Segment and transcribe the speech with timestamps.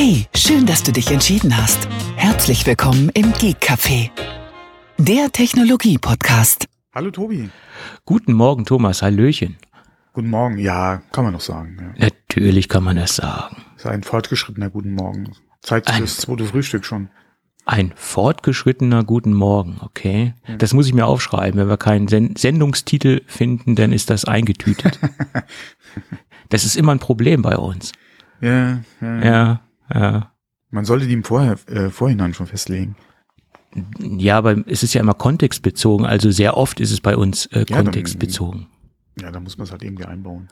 [0.00, 1.88] Hey, schön, dass du dich entschieden hast.
[2.14, 4.10] Herzlich willkommen im Geek Café,
[4.96, 6.66] der Technologie-Podcast.
[6.94, 7.50] Hallo Tobi.
[8.04, 9.02] Guten Morgen, Thomas.
[9.02, 9.56] Hallöchen.
[10.12, 10.58] Guten Morgen.
[10.58, 11.78] Ja, kann man noch sagen.
[11.80, 12.06] Ja.
[12.06, 13.56] Natürlich kann man das sagen.
[13.76, 15.32] Ist ein fortgeschrittener Guten Morgen.
[15.62, 17.08] Zeit für das zweite Frühstück schon.
[17.64, 20.34] Ein fortgeschrittener Guten Morgen, okay.
[20.58, 21.58] Das muss ich mir aufschreiben.
[21.58, 25.00] Wenn wir keinen Sen Sendungstitel finden, dann ist das eingetütet.
[26.50, 27.90] das ist immer ein Problem bei uns.
[28.40, 29.24] Ja, ja.
[29.24, 29.60] Ja,
[29.92, 30.32] ja.
[30.70, 32.94] Man sollte die im Vorher, äh, Vorhinein schon festlegen.
[33.98, 36.04] Ja, aber es ist ja immer kontextbezogen.
[36.06, 38.66] Also sehr oft ist es bei uns äh, Ja, dann- kontextbezogen.
[39.20, 40.48] Ja, da muss man es halt irgendwie einbauen.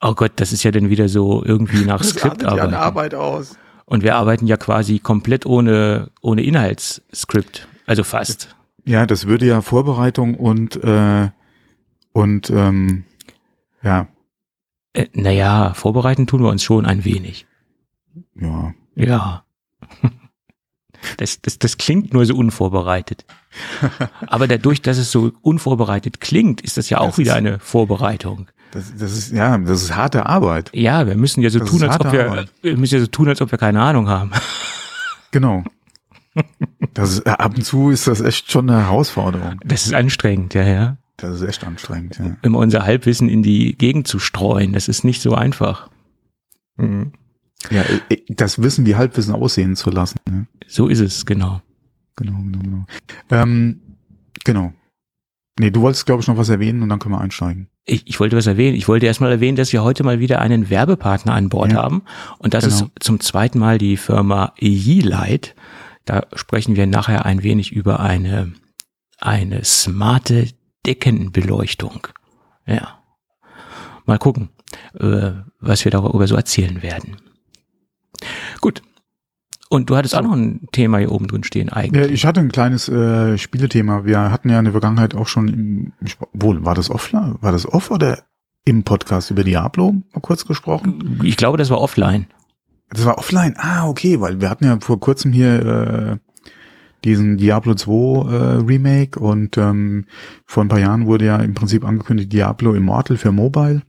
[0.00, 2.68] Oh Gott, das ist ja dann wieder so irgendwie nach Skript artet ja arbeiten.
[2.74, 3.56] eine Arbeit aus.
[3.84, 7.68] Und wir arbeiten ja quasi komplett ohne, ohne Inhaltsskript.
[7.86, 8.54] Also fast.
[8.84, 11.28] Ja, das würde ja Vorbereitung und äh,
[12.12, 13.04] und ähm,
[13.82, 14.08] ja,
[14.92, 17.46] Äh, naja, vorbereiten tun wir uns schon ein wenig.
[18.34, 18.74] Ja.
[18.96, 19.44] Ja.
[21.16, 23.24] Das, das, das klingt nur so unvorbereitet.
[24.26, 27.58] Aber dadurch, dass es so unvorbereitet klingt, ist das ja auch Das wieder ist- eine
[27.58, 28.48] Vorbereitung.
[28.72, 30.70] Das, das ist ja, das ist harte Arbeit.
[30.74, 32.52] Ja, wir müssen ja so Das tun, als ob wir, Arbeit.
[32.62, 34.30] wir müssen ja so tun, als ob wir keine Ahnung haben.
[35.32, 35.64] Genau.
[36.94, 39.58] Das ist, äh, ab und zu ist das echt schon eine Herausforderung.
[39.64, 40.96] Das ist anstrengend, ja, ja.
[41.16, 42.18] Das ist echt anstrengend.
[42.18, 42.36] Ja.
[42.42, 45.88] Immer unser Halbwissen in die Gegend zu streuen, das ist nicht so einfach.
[46.76, 47.12] Mhm.
[47.70, 50.18] Ja, äh, das Wissen wie Halbwissen aussehen zu lassen.
[50.28, 50.46] Ne?
[50.66, 51.60] So ist es, genau.
[52.16, 52.86] Genau, genau, genau.
[53.30, 53.80] Ähm,
[54.44, 54.72] genau.
[55.58, 57.68] Nee, du wolltest, glaube ich, noch was erwähnen und dann können wir einsteigen.
[57.84, 58.76] Ich, ich wollte was erwähnen.
[58.76, 61.82] Ich wollte erstmal erwähnen, dass wir heute mal wieder einen Werbepartner an Bord Ja.
[61.82, 62.02] haben.
[62.38, 62.76] Und das Genau.
[62.76, 65.54] ist zum zweiten Mal die Firma Yeelight.
[66.06, 68.52] Da sprechen wir nachher ein wenig über eine,
[69.18, 70.48] eine smarte
[70.86, 72.06] Deckenbeleuchtung.
[72.66, 72.98] Ja.
[74.06, 74.48] Mal gucken,
[74.98, 77.16] äh, was wir darüber so erzählen werden.
[78.60, 78.82] Gut.
[79.68, 82.10] Und du hattest auch noch ein Thema hier oben drin stehen Ja, eigentlich.
[82.10, 84.04] ich hatte ein kleines äh, Spielethema.
[84.04, 85.92] Wir hatten ja in der Vergangenheit auch schon, im,
[86.32, 88.24] wohl, war das offline, war das off oder
[88.64, 91.20] im Podcast über Diablo mal kurz gesprochen?
[91.22, 92.26] Ich glaube, das war offline.
[92.90, 93.54] Das war offline.
[93.58, 96.16] Ah, okay, weil wir hatten ja vor kurzem hier äh,
[97.04, 98.36] diesen Diablo 2 äh,
[98.66, 100.06] Remake und ähm,
[100.46, 103.82] vor ein paar Jahren wurde ja im Prinzip angekündigt Diablo Immortal für Mobile.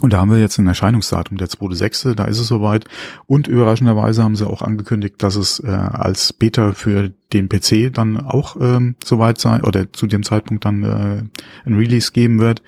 [0.00, 2.84] Und da haben wir jetzt ein Erscheinungsdatum, der 2.6., da ist es soweit.
[3.26, 8.18] Und überraschenderweise haben sie auch angekündigt, dass es äh, als Beta für den PC dann
[8.18, 12.62] auch ähm, soweit sein oder zu dem Zeitpunkt dann äh, ein Release geben wird.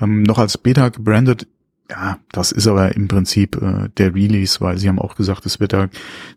[0.00, 1.48] Ähm, noch als Beta gebrandet.
[1.90, 5.58] Ja, das ist aber im Prinzip äh, der Release, weil sie haben auch gesagt, es
[5.58, 5.88] wird da,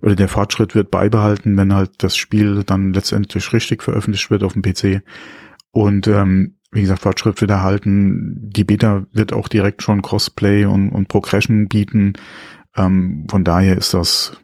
[0.01, 4.53] oder der Fortschritt wird beibehalten, wenn halt das Spiel dann letztendlich richtig veröffentlicht wird auf
[4.53, 5.03] dem PC.
[5.71, 8.49] Und ähm, wie gesagt, Fortschritt wird erhalten.
[8.49, 12.13] Die Beta wird auch direkt schon Crossplay und, und Progression bieten.
[12.75, 14.37] Ähm, von daher ist das,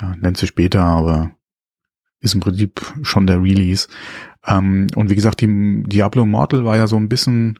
[0.00, 1.30] ja, nennt sich Beta, aber
[2.20, 3.88] ist im Prinzip schon der Release.
[4.46, 7.58] Ähm, und wie gesagt, die Diablo Immortal war ja so ein bisschen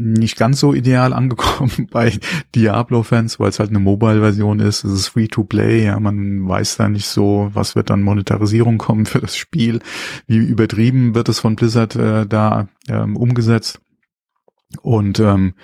[0.00, 2.18] nicht ganz so ideal angekommen bei
[2.54, 4.84] Diablo-Fans, weil es halt eine Mobile-Version ist.
[4.84, 9.20] Es ist Free-to-Play, ja, man weiß da nicht so, was wird dann Monetarisierung kommen für
[9.20, 9.80] das Spiel,
[10.26, 13.80] wie übertrieben wird es von Blizzard äh, da ähm, umgesetzt.
[14.82, 15.54] Und ähm,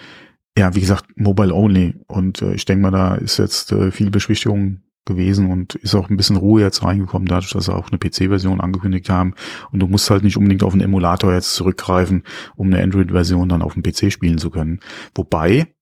[0.59, 1.95] ja, wie gesagt, Mobile Only.
[2.07, 6.11] Und äh, ich denke mal, da ist jetzt äh, viel Beschwichtigung gewesen und ist auch
[6.11, 9.35] ein bisschen Ruhe jetzt reingekommen, dadurch, dass sie auch eine PC-Version angekündigt haben.
[9.73, 12.25] Und du musst halt nicht unbedingt auf einen Emulator jetzt zurückgreifen,
[12.57, 14.81] um eine Android-Version dann auf dem PC spielen zu können.
[15.15, 15.75] Wobei,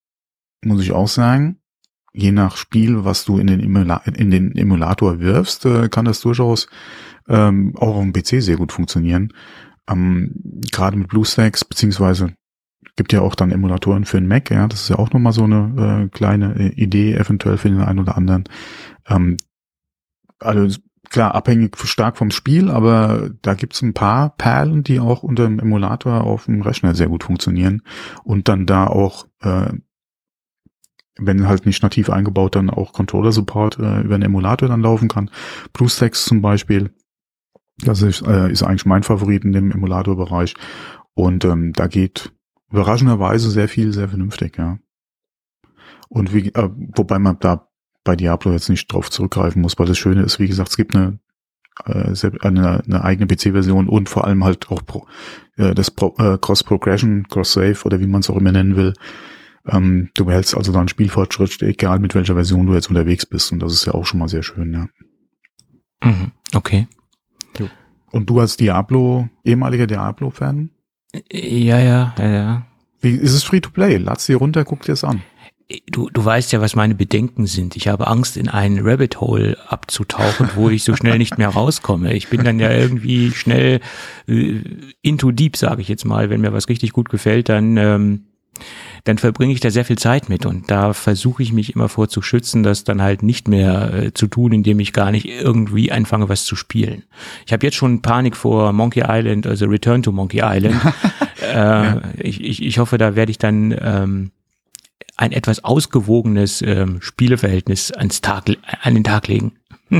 [0.63, 1.59] muss ich auch sagen,
[2.13, 6.21] je nach Spiel, was du in den, Emula in den Emulator wirfst, äh, kann das
[6.21, 6.69] durchaus
[7.29, 9.33] ähm, auch auf dem PC sehr gut funktionieren.
[9.89, 10.33] Ähm,
[10.71, 12.35] Gerade mit BlueStacks, beziehungsweise
[12.97, 15.45] gibt ja auch dann Emulatoren für den Mac, ja, das ist ja auch nochmal so
[15.45, 18.45] eine äh, kleine äh, Idee, eventuell für den einen oder anderen.
[19.09, 19.37] Ähm,
[20.39, 20.79] also
[21.11, 25.59] klar, abhängig stark vom Spiel, aber da gibt's ein paar Perlen, die auch unter dem
[25.59, 27.83] Emulator auf dem Rechner sehr gut funktionieren
[28.23, 29.73] und dann da auch, äh,
[31.17, 35.31] wenn halt nicht nativ eingebaut, dann auch Controller-Support äh, über einen Emulator dann laufen kann.
[35.73, 36.91] BlueStacks zum Beispiel,
[37.79, 40.55] das ist, äh, ist eigentlich mein Favorit in dem Emulator-Bereich
[41.15, 42.33] und ähm, da geht
[42.71, 44.79] überraschenderweise sehr viel, sehr vernünftig, ja.
[46.09, 47.69] Und wie, äh, wobei man da
[48.05, 50.95] bei Diablo jetzt nicht drauf zurückgreifen muss, weil das Schöne ist, wie gesagt, es gibt
[50.95, 51.19] eine
[51.87, 55.07] äh, eine, eine eigene PC-Version und vor allem halt auch Pro,
[55.57, 58.95] äh, das Pro, äh, Cross-Progression, Cross-Save oder wie man es auch immer nennen will.
[59.67, 63.61] Ähm, du behältst also dann Spielfortschritt, egal mit welcher Version du jetzt unterwegs bist und
[63.61, 64.87] das ist ja auch schon mal sehr schön, ja.
[66.09, 66.33] Mhm.
[66.55, 66.87] Okay.
[68.15, 70.71] Und du als Diablo, ehemaliger Diablo-Fan,
[71.33, 72.67] Ja, ja, ja, ja.
[73.01, 73.99] wie ist es Free-to-Play?
[73.99, 75.23] Lad's dir runter, guck dir es an.
[75.91, 77.77] du, du weißt ja, was meine Bedenken sind.
[77.77, 82.15] Ich habe Angst, in einen Rabbit Hole abzutauchen, wo ich so schnell nicht mehr rauskomme.
[82.15, 83.81] Ich bin dann ja irgendwie schnell
[84.27, 84.61] äh,
[85.03, 86.31] into deep, sage ich jetzt mal.
[86.31, 88.25] Wenn mir was richtig gut gefällt, dann ähm,
[89.05, 92.09] dann verbringe ich da sehr viel Zeit mit und da versuche ich mich immer vor
[92.09, 95.93] zu schützen, das dann halt nicht mehr äh, zu tun, indem ich gar nicht irgendwie
[95.93, 97.05] anfange, was zu spielen.
[97.47, 100.81] Ich habe jetzt schon Panik vor Monkey Island, also Return to Monkey Island.
[101.43, 102.03] äh, ja.
[102.19, 104.31] ich, ich, ich hoffe, da werde ich dann ähm,
[105.17, 108.45] ein etwas ausgewogenes ähm, Spieleverhältnis ans Tag,
[108.83, 109.53] an den Tag legen.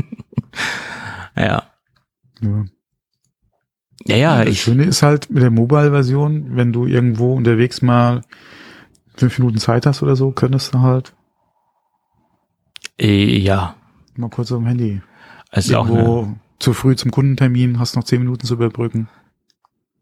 [1.35, 1.63] ja.
[2.41, 2.65] ja.
[4.07, 4.43] Ja, ja.
[4.43, 8.21] Das ich, Schöne ist halt mit der Mobile-Version, wenn du irgendwo unterwegs mal
[9.15, 11.13] fünf Minuten Zeit hast oder so, könntest du halt
[12.99, 13.75] äh, ja.
[14.15, 15.01] mal kurz auf dem Handy.
[15.49, 19.09] Also irgendwo auch eine, zu früh zum Kundentermin, hast noch zehn Minuten zu überbrücken.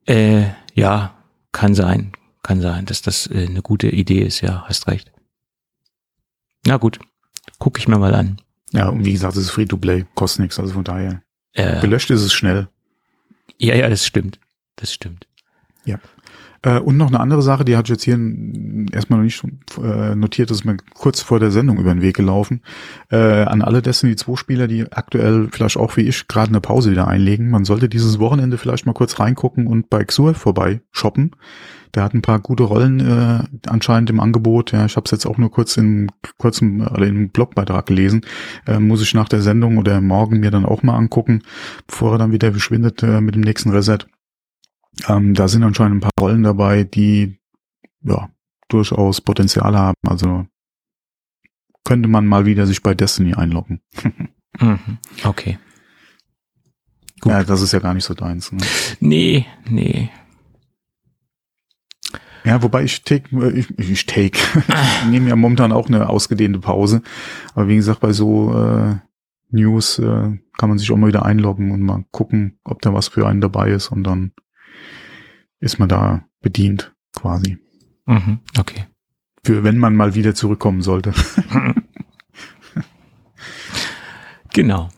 [0.06, 1.14] äh, ja,
[1.52, 5.12] kann sein, kann sein, dass das äh, eine gute Idee ist, ja, hast recht.
[6.66, 7.00] Na gut,
[7.60, 8.42] gucke ich mir mal an.
[8.72, 11.22] Ja, und wie gesagt, es ist Free-to-Play, kostet nichts, also von daher.
[11.54, 12.68] Äh, Gelöscht ist es schnell.
[13.60, 14.40] ja, ja, das stimmt.
[14.76, 15.28] Das stimmt.
[16.64, 18.20] Äh, und noch eine andere Sache, die ich jetzt hier
[18.92, 19.44] erstmal noch nicht
[19.82, 22.62] äh, notiert, das ist mir kurz vor der Sendung über den Weg gelaufen.
[23.12, 26.92] Äh, an alle Destiny 2 Spieler, die aktuell vielleicht auch wie ich gerade eine Pause
[26.92, 31.32] wieder einlegen, man sollte dieses Wochenende vielleicht mal kurz reingucken und bei Xur vorbei shoppen.
[31.96, 34.72] Der hat ein paar gute Rollen äh, anscheinend im Angebot.
[34.72, 38.22] Ja, ich habe es jetzt auch nur kurz in kurzem oder im Blogbeitrag gelesen.
[38.66, 41.44] Äh, muss ich nach der Sendung oder morgen mir dann auch mal angucken,
[41.86, 44.00] bevor er dann wieder verschwindet äh, mit dem nächsten Reset.
[45.08, 47.40] Ähm, da sind anscheinend ein paar Rollen dabei, die
[48.02, 48.30] ja
[48.68, 49.98] durchaus Potenzial haben.
[50.08, 50.46] Also
[51.84, 53.82] könnte man mal wieder sich bei Destiny einloggen.
[54.60, 55.00] Mhm.
[55.24, 55.58] Okay.
[57.22, 57.32] Gut.
[57.32, 58.52] Ja, das ist ja gar nicht so deins.
[58.52, 58.62] Ne?
[59.00, 60.12] Nee, nee.
[62.44, 66.60] Ja, wobei ich take, äh, ich, ich take, ich nehme ja momentan auch eine ausgedehnte
[66.60, 67.02] Pause.
[67.56, 68.96] Aber wie gesagt, bei so äh,
[69.50, 73.08] News äh, kann man sich auch mal wieder einloggen und mal gucken, ob da was
[73.08, 74.34] für einen dabei ist und dann
[75.64, 77.58] ist man da bedient quasi.
[78.06, 78.40] Mhm.
[78.58, 78.86] Okay.
[79.46, 81.14] Für wenn man mal wieder zurückkommen sollte.
[84.54, 84.90] Genau.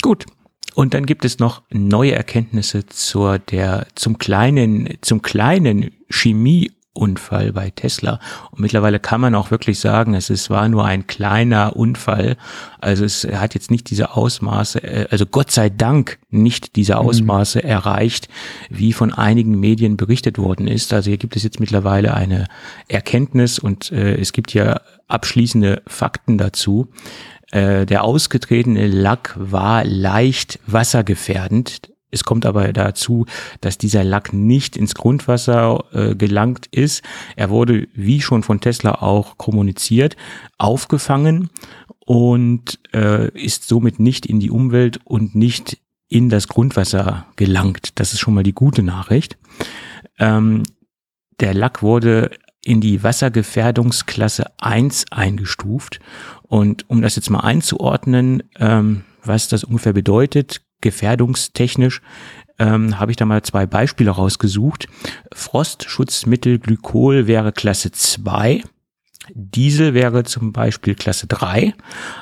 [0.00, 0.26] Gut.
[0.74, 5.90] Und dann gibt es noch neue Erkenntnisse zur der zum kleinen zum kleinen
[6.94, 8.20] Chemieunfall bei Tesla.
[8.50, 12.36] Und mittlerweile kann man auch wirklich sagen, es ist, war nur ein kleiner Unfall.
[12.80, 17.60] Also es hat jetzt nicht diese Ausmaße, äh, also Gott sei Dank nicht diese Ausmaße
[17.60, 17.68] mhm.
[17.68, 18.28] erreicht,
[18.70, 20.92] wie von einigen Medien berichtet worden ist.
[20.92, 22.46] Also hier gibt es jetzt mittlerweile eine
[22.88, 26.88] Erkenntnis und äh, es gibt ja abschließende Fakten dazu.
[27.50, 31.91] Äh, der ausgetretene Lack war leicht wassergefährdend.
[32.12, 33.26] Es kommt aber dazu,
[33.62, 37.02] dass dieser Lack nicht ins Grundwasser äh, gelangt ist.
[37.36, 40.16] Er wurde, wie schon von Tesla auch kommuniziert,
[40.58, 41.48] aufgefangen
[42.06, 45.78] und äh, ist somit nicht in die Umwelt und nicht
[46.08, 47.98] in das Grundwasser gelangt.
[47.98, 49.38] Das ist schon mal die gute Nachricht.
[50.18, 50.64] Ähm,
[51.40, 52.30] der Lack wurde
[52.64, 56.00] in die Wassergefährdungsklasse 1 eingestuft.
[56.42, 62.02] Und um das jetzt mal einzuordnen, ähm, was das ungefähr bedeutet, gefährdungstechnisch,
[62.58, 64.88] ähm, habe ich da mal zwei Beispiele rausgesucht.
[65.32, 68.62] Frostschutzmittel Glykol wäre Klasse 2.
[69.34, 71.74] Diesel wäre zum Beispiel Klasse 3.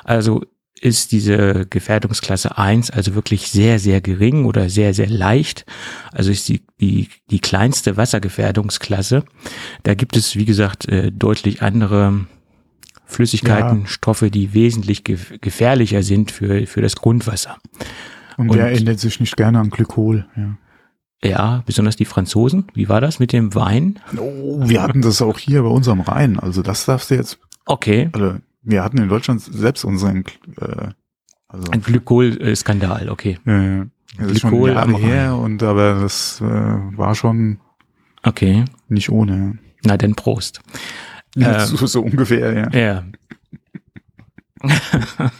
[0.03, 0.43] Also
[0.79, 5.65] ist diese Gefährdungsklasse 1 also wirklich sehr, sehr gering oder sehr, sehr leicht.
[6.11, 9.23] Also ist die, die, die kleinste Wassergefährdungsklasse.
[9.83, 12.25] Da gibt es, wie gesagt, äh, deutlich andere
[13.05, 13.87] Flüssigkeiten, ja.
[13.87, 17.57] Stoffe, die wesentlich gefährlicher sind für, für das Grundwasser.
[18.41, 20.57] Und, Und der erinnert sich nicht gerne an Glykol, ja.
[21.23, 22.65] Ja, besonders die Franzosen.
[22.73, 23.99] Wie war das mit dem Wein?
[24.17, 26.39] Oh, wir hatten das auch hier bei unserem Rhein.
[26.39, 27.37] Also das darfst du jetzt.
[27.67, 28.09] Okay.
[28.13, 30.23] Also wir hatten in Deutschland selbst unseren
[30.59, 30.87] äh,
[31.47, 33.37] also ein Glykol-Skandal, okay.
[33.45, 33.85] Ja, ja.
[34.17, 37.59] Das ist schon Jahre her und aber das äh, war schon
[38.23, 39.59] okay nicht ohne.
[39.83, 40.61] Na denn Prost.
[41.35, 42.69] Ja, ähm, so, so ungefähr, ja.
[42.71, 43.03] Ja.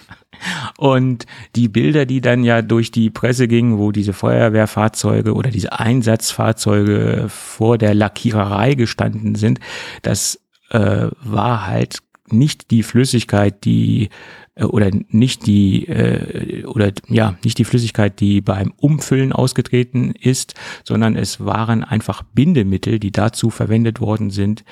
[0.82, 5.80] Und die Bilder, die dann ja durch die Presse gingen, wo diese Feuerwehrfahrzeuge oder diese
[5.80, 9.60] Einsatzfahrzeuge vor der Lackiererei gestanden sind,
[10.02, 12.00] das äh, war halt
[12.32, 14.10] nicht die Flüssigkeit, die
[14.56, 20.56] äh, oder nicht die äh, oder ja nicht die Flüssigkeit, die beim Umfüllen ausgetreten ist,
[20.84, 24.64] sondern es waren einfach Bindemittel, die dazu verwendet worden sind,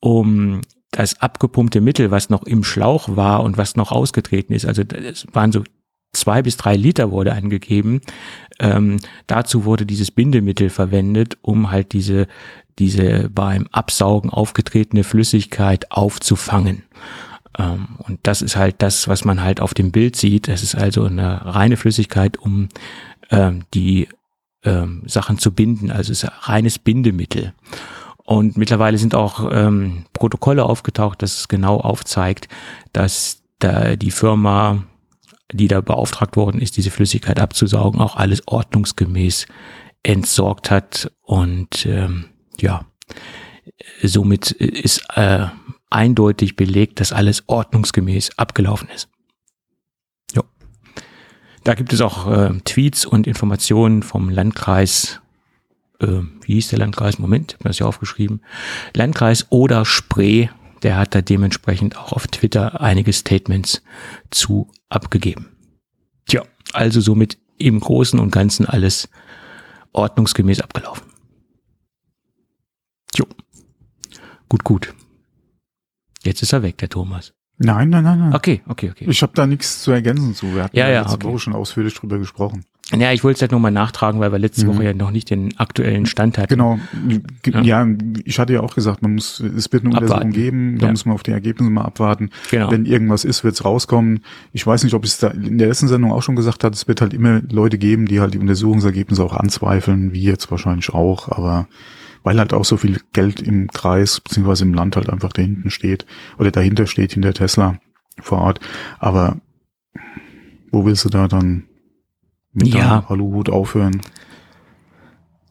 [0.00, 4.82] um das abgepumpte Mittel, was noch im Schlauch war und was noch ausgetreten ist, also
[4.82, 5.62] es waren so
[6.12, 8.00] zwei bis drei Liter wurde angegeben.
[8.58, 12.26] Ähm, dazu wurde dieses Bindemittel verwendet, um halt diese,
[12.78, 16.82] diese beim Absaugen aufgetretene Flüssigkeit aufzufangen.
[17.58, 20.48] Ähm, und das ist halt das, was man halt auf dem Bild sieht.
[20.48, 22.68] Es ist also eine reine Flüssigkeit, um
[23.30, 24.08] ähm, die
[24.64, 25.90] ähm, Sachen zu binden.
[25.90, 27.54] Also es ist ein reines Bindemittel.
[28.30, 32.46] Und mittlerweile sind auch ähm, Protokolle aufgetaucht, das genau aufzeigt,
[32.92, 34.84] dass da die Firma,
[35.52, 39.46] die da beauftragt worden ist, diese Flüssigkeit abzusaugen, auch alles ordnungsgemäß
[40.04, 41.10] entsorgt hat.
[41.22, 42.26] Und ähm,
[42.60, 42.84] ja,
[44.00, 45.46] somit ist äh,
[45.90, 49.08] eindeutig belegt, dass alles ordnungsgemäß abgelaufen ist.
[50.36, 50.44] Jo.
[51.64, 55.20] Da gibt es auch äh, Tweets und Informationen vom Landkreis
[56.00, 57.18] äh, wie hieß der Landkreis?
[57.18, 58.42] Moment, ich habe das ja aufgeschrieben.
[58.94, 60.48] Landkreis oder Spree,
[60.82, 63.82] der hat da dementsprechend auch auf Twitter einige Statements
[64.30, 65.48] zu abgegeben.
[66.26, 66.42] Tja,
[66.72, 69.08] also somit im Großen und Ganzen alles
[69.92, 71.06] ordnungsgemäß abgelaufen.
[73.14, 73.26] Jo.
[74.48, 74.94] Gut, gut.
[76.22, 77.32] Jetzt ist er weg, der Thomas.
[77.58, 78.34] Nein, nein, nein, nein.
[78.34, 79.06] Okay, okay, okay.
[79.08, 80.54] Ich habe da nichts zu ergänzen zu.
[80.54, 81.26] Wir hatten Ja, ja, letzte okay.
[81.26, 82.64] Woche schon ausführlich drüber gesprochen.
[82.96, 84.70] Ja, ich wollte es halt nochmal nachtragen, weil wir letzte Mhm.
[84.74, 86.48] Woche ja noch nicht den aktuellen Stand hatten.
[86.48, 86.78] Genau.
[87.46, 87.60] Ja.
[87.62, 87.86] Ja.
[88.24, 90.28] ich hatte ja auch gesagt, man muss, es wird eine Abwarten.
[90.28, 90.92] Untersuchung geben, da Ja.
[90.92, 92.30] muss man auf die Ergebnisse mal abwarten.
[92.50, 92.70] Genau.
[92.70, 94.20] Wenn irgendwas ist, wird es rauskommen.
[94.52, 96.74] Ich weiß nicht, ob ich es da in der letzten Sendung auch schon gesagt hat,
[96.74, 100.90] es wird halt immer Leute geben, die halt die Untersuchungsergebnisse auch anzweifeln, wie jetzt wahrscheinlich
[100.92, 101.68] auch, aber
[102.22, 106.04] weil halt auch so viel Geld im Kreis beziehungsweise im Land halt einfach dahinten steht
[106.38, 107.78] oder dahinter steht, hinter Tesla
[108.20, 108.60] vor Ort.
[108.98, 109.36] Aber
[110.70, 111.64] wo willst du da dann
[112.52, 113.04] mit Ja.
[113.08, 114.00] Aluhut aufhören?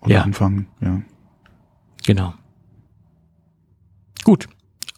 [0.02, 0.22] Oder Ja.
[0.24, 1.02] anfangen, ja.
[2.06, 2.34] Genau.
[4.24, 4.48] Gut.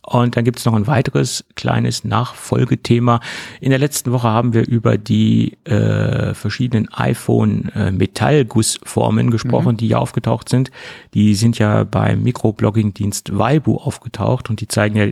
[0.04, 3.20] Und dann gibt es noch ein weiteres kleines Nachfolgethema.
[3.62, 10.50] In der letzten Woche haben wir über die äh, verschiedenen iPhone-Metallgussformen gesprochen, die ja aufgetaucht
[10.50, 10.72] sind.
[11.14, 15.08] Die sind ja beim Mikroblogging-Dienst Weibu aufgetaucht und die zeigen ja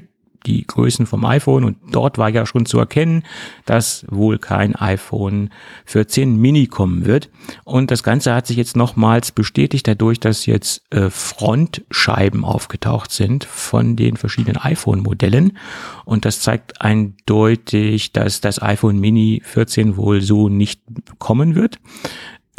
[0.46, 3.24] die Größen vom iPhone und dort war ja schon zu erkennen,
[3.66, 5.50] dass wohl kein iPhone
[5.86, 7.30] 14 Mini kommen wird.
[7.64, 13.44] Und das Ganze hat sich jetzt nochmals bestätigt dadurch, dass jetzt äh, Frontscheiben aufgetaucht sind
[13.44, 15.58] von den verschiedenen iPhone-Modellen.
[16.06, 20.82] Und das zeigt eindeutig, dass das iPhone Mini 14 wohl so nicht
[21.18, 21.80] kommen wird.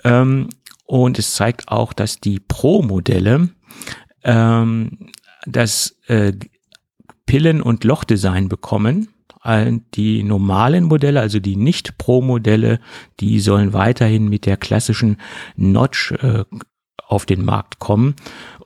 [0.04, 0.48] Ähm,
[0.86, 3.50] und es zeigt auch, dass die Pro-Modelle
[4.24, 5.10] ähm,
[5.46, 6.32] das äh,
[7.30, 9.08] Pillen- und Lochdesign bekommen.
[9.94, 12.80] Die normalen Modelle, also die Nicht-Pro-Modelle,
[13.20, 15.16] die sollen weiterhin mit der klassischen
[15.54, 16.44] Notch äh,
[17.06, 18.16] auf den Markt kommen.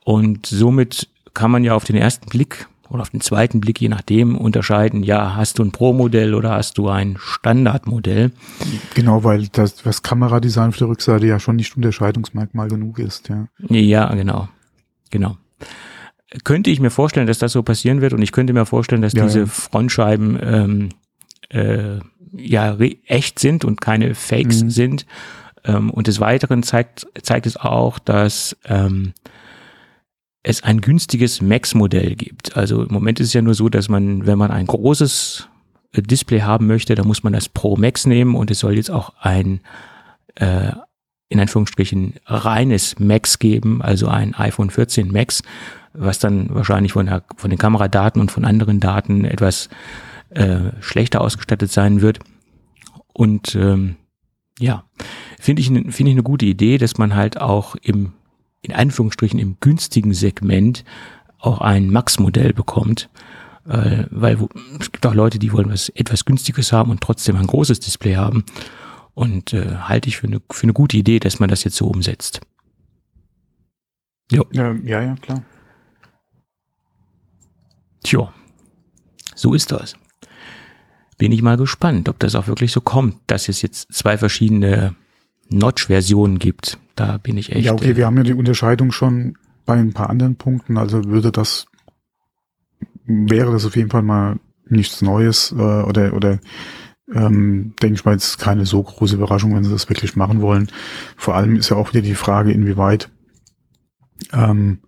[0.02, 3.90] Und somit kann man ja auf den ersten Blick oder auf den zweiten Blick, je
[3.90, 8.32] nachdem, unterscheiden, ja, hast du ein Pro-Modell oder hast du ein Standardmodell?
[8.94, 13.46] Genau, weil das, das Kameradesign auf der Rückseite ja schon nicht Unterscheidungsmerkmal genug ist, ja.
[13.68, 14.48] Ja, genau.
[15.10, 15.36] Genau.
[16.42, 19.12] Könnte ich mir vorstellen, dass das so passieren wird und ich könnte mir vorstellen, dass
[19.12, 19.46] Ja, diese ja.
[19.46, 20.88] Frontscheiben ähm,
[21.50, 22.00] äh,
[22.36, 22.76] ja
[23.06, 24.70] echt sind und keine Fakes Mhm.
[24.70, 25.06] sind.
[25.64, 29.12] Ähm, und des Weiteren zeigt, zeigt es auch, dass ähm,
[30.42, 32.56] es ein günstiges Max-Modell gibt.
[32.56, 35.48] Also im Moment ist es ja nur so, dass man, wenn man ein großes
[35.92, 38.90] äh, Display haben möchte, dann muss man das Pro Max nehmen und es soll jetzt
[38.90, 39.60] auch ein
[40.34, 40.72] äh,
[41.30, 45.42] in Anführungsstrichen reines Max geben, also ein iPhone 14 Max,
[45.94, 49.68] was dann wahrscheinlich von, der, von den Kameradaten und von anderen Daten etwas
[50.30, 52.18] äh, schlechter ausgestattet sein wird.
[53.12, 53.96] Und ähm,
[54.58, 54.84] ja,
[55.38, 58.12] finde ich, finde ich eine gute Idee, dass man halt auch im,
[58.60, 60.84] in Anführungsstrichen im günstigen Segment
[61.38, 63.08] auch ein Max-Modell bekommt.
[63.66, 64.48] Äh, weil wo,
[64.78, 68.16] es gibt auch Leute, die wollen was etwas günstiges haben und trotzdem ein großes Display
[68.16, 68.44] haben.
[69.14, 71.86] Und äh, halte ich für eine, für eine gute Idee, dass man das jetzt so
[71.86, 72.40] umsetzt.
[74.30, 75.42] Ja, ja, ja klar.
[78.04, 78.32] Tja,
[79.34, 79.96] so ist das.
[81.18, 84.94] Bin ich mal gespannt, ob das auch wirklich so kommt, dass es jetzt zwei verschiedene
[85.48, 86.78] Notch-Versionen gibt.
[86.96, 87.64] Da bin ich echt.
[87.64, 91.04] ja, okay, äh, wir haben ja die Unterscheidung schon bei ein paar anderen Punkten, also
[91.04, 91.66] würde das,
[93.06, 96.38] wäre das auf jeden Fall mal nichts Neues äh, oder, oder
[97.12, 100.70] ähm, denke ich mal, jetzt keine so große Überraschung, wenn sie das wirklich machen wollen.
[101.16, 103.10] Vor allem ist ja auch wieder die Frage, inwieweit
[104.32, 104.80] ähm,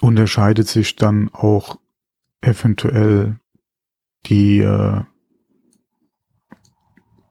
[0.00, 1.78] unterscheidet sich dann auch
[2.40, 3.38] eventuell
[4.26, 5.00] die äh,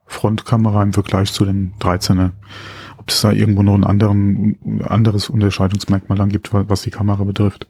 [0.05, 2.31] Frontkamera im Vergleich zu den 13er.
[2.97, 7.67] ob es da irgendwo noch ein anderen, anderes Unterscheidungsmerkmal dann gibt, was die Kamera betrifft.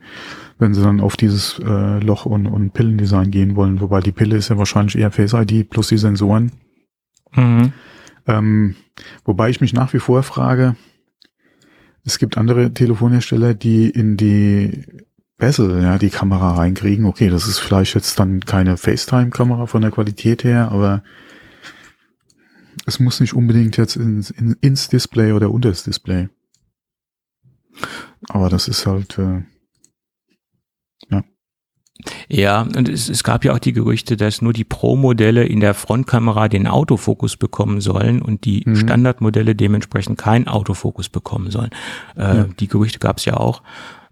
[0.58, 4.36] Wenn sie dann auf dieses äh, Loch- und, und Pillendesign gehen wollen, wobei die Pille
[4.36, 6.52] ist ja wahrscheinlich eher Face ID plus die Sensoren.
[7.34, 7.74] Mhm.
[8.28, 8.76] Ähm,
[9.26, 10.76] wobei ich mich nach wie vor frage,
[12.10, 14.84] es gibt andere Telefonhersteller, die in die
[15.38, 17.06] Bezel, ja, die Kamera reinkriegen.
[17.06, 21.04] Okay, das ist vielleicht jetzt dann keine FaceTime-Kamera von der Qualität her, aber
[22.88, 26.30] es muss nicht unbedingt jetzt ins, in, ins Display oder unter das Display.
[28.28, 29.44] Aber das ist halt, äh.
[32.30, 35.74] Ja, und es, es gab ja auch die Gerüchte, dass nur die Pro-Modelle in der
[35.74, 38.76] Frontkamera den Autofokus bekommen sollen und die mhm.
[38.78, 41.72] Standardmodelle dementsprechend keinen Autofokus bekommen sollen.
[42.16, 42.46] Äh, ja.
[42.60, 43.62] Die Gerüchte gab es ja auch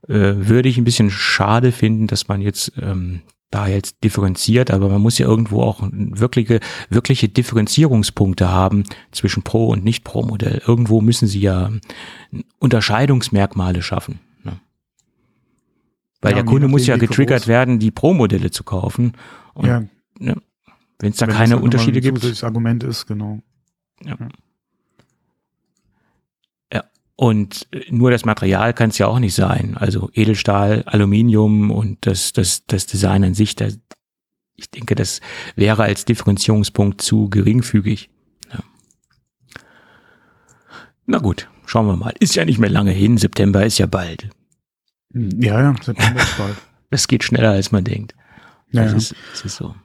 [0.08, 4.90] äh, würde ich ein bisschen schade finden, dass man jetzt ähm, da jetzt differenziert, aber
[4.90, 10.62] man muss ja irgendwo auch wirkliche, wirkliche Differenzierungspunkte haben zwischen Pro- und Nicht-Pro-Modell.
[10.68, 11.72] Irgendwo müssen sie ja
[12.60, 14.20] Unterscheidungsmerkmale schaffen.
[16.22, 19.14] Weil ja, der Kunde muss ja getriggert werden, die Pro-Modelle zu kaufen.
[19.54, 19.84] Und, ja.
[20.20, 20.36] ne,
[21.00, 22.24] wenn es da wenn keine Unterschiede gibt.
[22.24, 23.40] Das Argument ist, genau.
[24.04, 24.18] Ja.
[26.74, 26.84] ja.
[27.16, 29.78] Und äh, nur das Material kann es ja auch nicht sein.
[29.78, 33.78] Also Edelstahl, Aluminium und das, das, das Design an sich, das,
[34.56, 35.22] ich denke, das
[35.56, 38.10] wäre als Differenzierungspunkt zu geringfügig.
[38.52, 38.60] Ja.
[41.06, 42.14] Na gut, schauen wir mal.
[42.20, 43.20] Ist ja nicht mehr lange hin.
[43.20, 44.30] September ist ja bald.
[45.14, 46.56] Ja, ja, September ist bald.
[46.90, 48.16] Das geht schneller, als man denkt.
[48.72, 49.76] Ja, das, Ist, das ist so.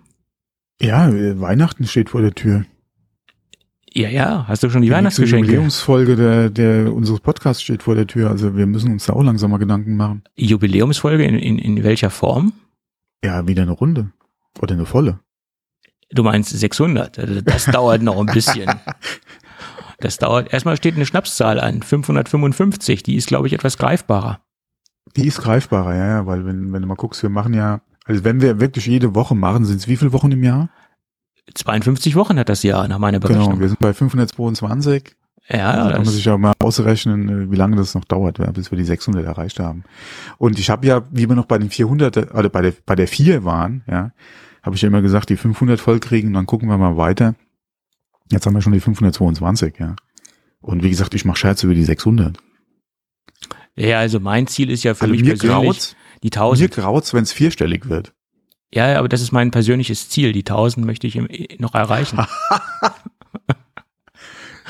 [0.80, 1.10] Ja,
[1.40, 2.64] Weihnachten steht vor der Tür.
[3.92, 5.46] Ja, ja, hast du schon die, die Weihnachtsgeschenke?
[5.46, 9.12] Die Jubiläumsfolge der, der unseres Podcasts steht vor der Tür, also wir müssen uns da
[9.12, 10.22] auch langsam mal Gedanken machen.
[10.36, 12.52] Jubiläumsfolge in, in, in welcher Form?
[13.24, 14.12] Ja, wieder eine Runde
[14.60, 15.18] oder eine volle.
[16.10, 18.70] Du meinst 600, also das dauert noch ein bisschen.
[19.98, 24.40] Das dauert, erstmal steht eine Schnapszahl an, 555, die ist glaube ich etwas greifbarer.
[25.16, 28.24] Die ist greifbarer, ja, ja, weil wenn, wenn du mal guckst, wir machen ja, also
[28.24, 30.70] wenn wir wirklich jede Woche machen, sind es wie viele Wochen im Jahr?
[31.54, 33.50] 52 Wochen hat das Jahr nach meiner genau, Berechnung.
[33.50, 35.16] Genau, wir sind bei 522.
[35.48, 38.70] Ja, da kann man sich ja mal ausrechnen, äh, wie lange das noch dauert, bis
[38.70, 39.84] wir die 600 erreicht haben.
[40.38, 43.08] Und ich habe ja, wie wir noch bei den 400, oder bei der, bei der
[43.08, 44.12] 4 waren, ja,
[44.62, 47.34] habe ich ja immer gesagt, die 500 voll kriegen, dann gucken wir mal weiter.
[48.30, 49.96] Jetzt haben wir schon die 522, ja.
[50.60, 52.38] Und wie gesagt, ich mache Scherze über die 600.
[53.76, 56.76] Ja, also mein Ziel ist ja für also mich mir persönlich graut's, die 1000.
[56.76, 58.12] Mir graut's, wenn es vierstellig wird.
[58.74, 60.32] Ja, aber das ist mein persönliches Ziel.
[60.32, 61.20] Die 1000 möchte ich
[61.58, 62.18] noch erreichen.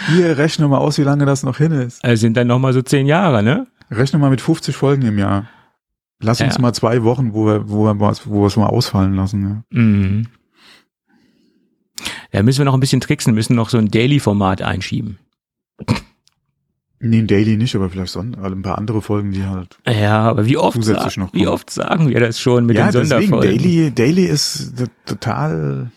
[0.08, 2.04] Hier, rechne mal aus, wie lange das noch hin ist.
[2.04, 3.68] Also sind dann noch mal so zehn Jahre, ne?
[3.90, 5.48] Rechne mal mit 50 Folgen im Jahr.
[6.20, 6.60] Lass uns ja.
[6.60, 9.64] mal zwei Wochen, wo wir, wo wir, wo wir es mal ausfallen lassen.
[9.70, 9.78] Ja.
[9.78, 10.26] Mhm.
[12.32, 15.18] Da müssen wir noch ein bisschen tricksen, müssen noch so ein Daily-Format einschieben.
[17.04, 19.76] Nee, ein Daily nicht, aber vielleicht so ein paar andere Folgen, die halt.
[19.88, 23.06] Ja, aber wie oft, zusätzlich noch wie oft sagen wir das schon mit ja, den
[23.06, 23.58] Sonderfolgen?
[23.58, 25.90] Daily, Daily ist total,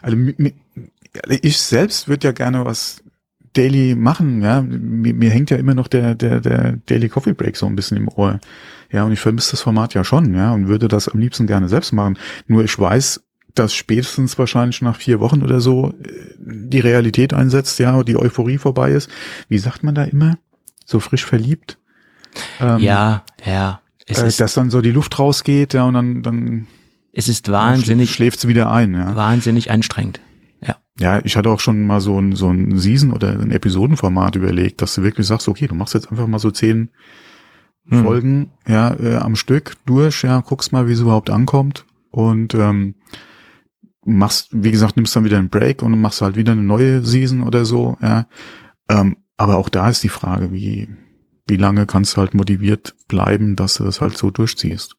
[0.00, 0.16] also
[1.42, 3.02] ich selbst würde ja gerne was
[3.52, 4.62] Daily machen, ja.
[4.62, 7.98] Mir, mir hängt ja immer noch der, der, der Daily Coffee Break so ein bisschen
[7.98, 8.40] im Ohr.
[8.90, 11.68] Ja, und ich vermisse das Format ja schon, ja, und würde das am liebsten gerne
[11.68, 12.18] selbst machen.
[12.46, 13.22] Nur ich weiß,
[13.58, 18.58] dass spätestens wahrscheinlich nach vier Wochen oder so äh, die Realität einsetzt, ja, die Euphorie
[18.58, 19.10] vorbei ist.
[19.48, 20.38] Wie sagt man da immer?
[20.84, 21.78] So frisch verliebt?
[22.60, 23.80] Ähm, ja, ja.
[24.06, 26.66] Es äh, dass dann so die Luft rausgeht, ja, und dann, dann
[27.12, 29.14] es ist wahnsinnig schläft es wieder ein, ja.
[29.16, 30.20] Wahnsinnig anstrengend.
[30.60, 30.76] Ja.
[30.98, 34.82] Ja, ich hatte auch schon mal so ein, so ein Season- oder ein Episodenformat überlegt,
[34.82, 36.90] dass du wirklich sagst, okay, du machst jetzt einfach mal so zehn
[37.88, 38.04] hm.
[38.04, 42.94] Folgen, ja, äh, am Stück durch, ja, guckst mal, wie es überhaupt ankommt und ähm,
[44.16, 47.42] machst, wie gesagt, nimmst dann wieder einen Break und machst halt wieder eine neue Season
[47.42, 48.26] oder so, ja.
[48.88, 50.88] Ähm, aber auch da ist die Frage, wie,
[51.46, 54.96] wie lange kannst du halt motiviert bleiben, dass du das halt so durchziehst.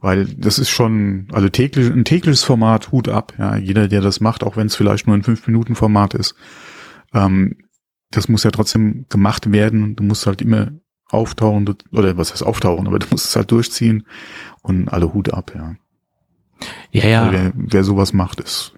[0.00, 3.56] Weil das ist schon, also täglich, ein tägliches Format, Hut ab, ja.
[3.56, 6.34] Jeder, der das macht, auch wenn es vielleicht nur ein fünf minuten format ist,
[7.14, 7.56] ähm,
[8.10, 9.96] das muss ja trotzdem gemacht werden.
[9.96, 10.72] Du musst halt immer
[11.08, 14.06] auftauchen, oder was heißt auftauchen, aber du musst es halt durchziehen
[14.62, 15.76] und alle Hut ab, ja.
[16.92, 17.32] Ja, ja.
[17.32, 18.74] Wer, wer sowas macht, ist,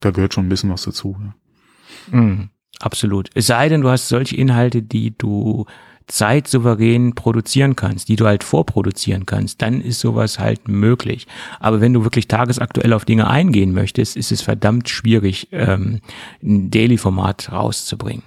[0.00, 1.16] da gehört schon ein bisschen was dazu.
[1.20, 2.18] Ja.
[2.18, 3.30] Mhm, absolut.
[3.34, 5.66] Es sei denn, du hast solche Inhalte, die du
[6.06, 11.26] zeitsouverän produzieren kannst, die du halt vorproduzieren kannst, dann ist sowas halt möglich.
[11.60, 16.00] Aber wenn du wirklich tagesaktuell auf Dinge eingehen möchtest, ist es verdammt schwierig, ähm,
[16.42, 18.24] ein Daily-Format rauszubringen.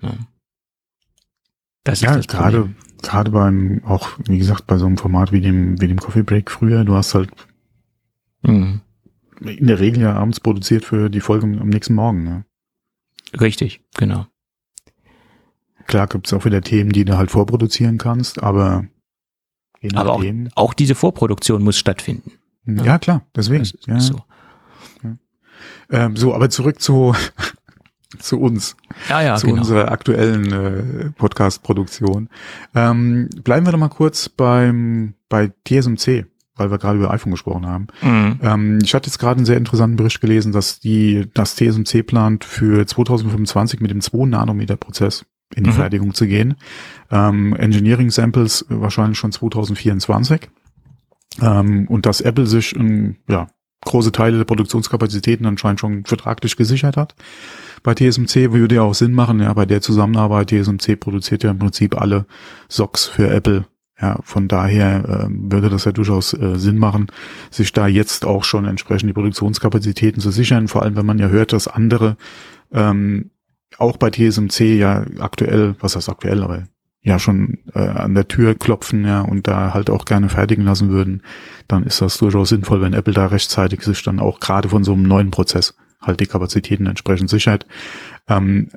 [0.00, 0.14] Ja.
[1.82, 5.32] Das ja, ist das gerade, Problem gerade beim, auch wie gesagt, bei so einem Format
[5.32, 7.30] wie dem, wie dem Coffee Break früher, du hast halt
[8.42, 8.80] mhm.
[9.40, 12.24] in der Regel ja abends produziert für die Folge am nächsten Morgen.
[12.24, 12.44] Ne?
[13.40, 14.26] Richtig, genau.
[15.86, 18.86] Klar gibt's auch wieder Themen, die du halt vorproduzieren kannst, aber
[19.80, 22.32] je Aber auch, auch diese Vorproduktion muss stattfinden.
[22.66, 23.68] ja, klar, deswegen.
[23.86, 24.00] Ja.
[24.00, 24.22] so.
[25.90, 27.14] Ähm, so, aber zurück zu,
[28.18, 28.76] zu uns.
[29.08, 29.58] Ja, ja, zu genau.
[29.60, 32.28] unserer aktuellen äh, Podcast-Produktion.
[32.74, 37.66] Ähm, bleiben wir doch mal kurz beim bei TSMC, weil wir gerade über iPhone gesprochen
[37.66, 37.86] haben.
[38.02, 38.40] Mhm.
[38.42, 42.44] Ähm, ich hatte jetzt gerade einen sehr interessanten Bericht gelesen, dass die das TSMC plant
[42.44, 45.74] für 2025 mit dem 2 Nanometer Prozess in die Mhm.
[45.74, 46.54] Fertigung zu gehen.
[47.10, 50.48] Ähm, Engineering Samples wahrscheinlich schon 2024.
[51.40, 53.48] Ähm, und dass Apple sich ähm, ja
[53.84, 57.14] große Teile der Produktionskapazitäten anscheinend schon vertraglich gesichert hat.
[57.82, 61.58] Bei TSMC würde ja auch Sinn machen, ja, bei der Zusammenarbeit, TSMC produziert ja im
[61.58, 62.26] Prinzip alle
[62.68, 63.66] Socks für Apple.
[64.00, 67.06] Ja, von daher ähm, würde das ja durchaus äh, Sinn machen,
[67.50, 71.28] sich da jetzt auch schon entsprechend die Produktionskapazitäten zu sichern, vor allem wenn man ja
[71.28, 72.16] hört, dass andere
[72.72, 73.30] ähm,
[73.78, 76.64] auch bei TSMC ja aktuell, was heißt aktuell, aber
[77.02, 80.90] ja schon äh, an der Tür klopfen, ja, und da halt auch gerne fertigen lassen
[80.90, 81.22] würden,
[81.68, 84.92] dann ist das durchaus sinnvoll, wenn Apple da rechtzeitig sich dann auch gerade von so
[84.92, 87.66] einem neuen Prozess halt die Kapazitäten entsprechend sichert.
[88.28, 88.70] Ähm,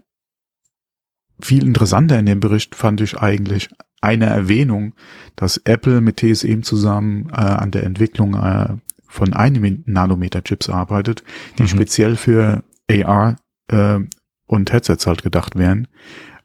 [1.39, 3.69] viel interessanter in dem Bericht fand ich eigentlich
[4.01, 4.93] eine Erwähnung,
[5.35, 8.75] dass Apple mit TSM zusammen äh, an der Entwicklung äh,
[9.07, 11.23] von einem Nanometer Chips arbeitet,
[11.57, 11.67] die Mhm.
[11.67, 13.99] speziell für AR äh,
[14.45, 15.87] und Headsets halt gedacht wären,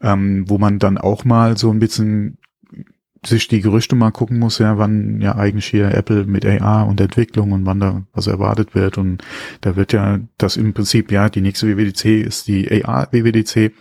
[0.02, 2.38] ähm, wo man dann auch mal so ein bisschen
[3.24, 7.00] sich die Gerüchte mal gucken muss, ja, wann ja eigentlich hier Apple mit AR und
[7.00, 8.96] Entwicklung und wann da was erwartet wird.
[8.96, 9.22] Und
[9.60, 13.72] da wird ja das im Prinzip, ja, die nächste WWDC ist die AR-WWDC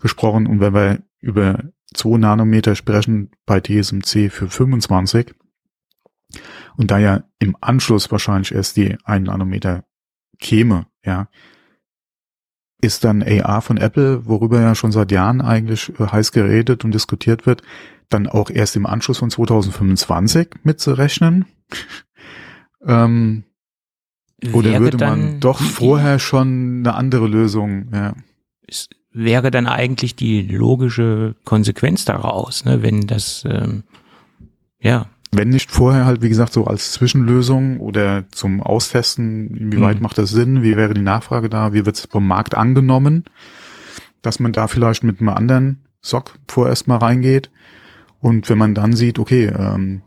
[0.00, 0.46] gesprochen.
[0.46, 5.34] Und wenn wir über 2 Nanometer sprechen bei TSMC für 25
[6.76, 9.84] und da ja im Anschluss wahrscheinlich erst die 1 Nanometer
[10.38, 11.28] käme, ja,
[12.82, 16.92] ist dann AR von Apple, worüber ja schon seit Jahren eigentlich äh, heiß geredet und
[16.92, 17.62] diskutiert wird,
[18.10, 21.46] dann auch erst im Anschluss von 2025 mitzurechnen?
[22.86, 23.44] ähm,
[24.52, 28.14] oder würde man doch vorher schon eine andere Lösung, ja.
[28.66, 33.84] es wäre dann eigentlich die logische Konsequenz daraus, ne, wenn das, ähm,
[34.80, 40.02] ja, Wenn nicht vorher halt, wie gesagt, so als Zwischenlösung oder zum Austesten, inwieweit Mhm.
[40.02, 43.24] macht das Sinn, wie wäre die Nachfrage da, wie wird es vom Markt angenommen,
[44.20, 47.50] dass man da vielleicht mit einem anderen Sock vorerst mal reingeht
[48.20, 50.02] und wenn man dann sieht, okay, ähm,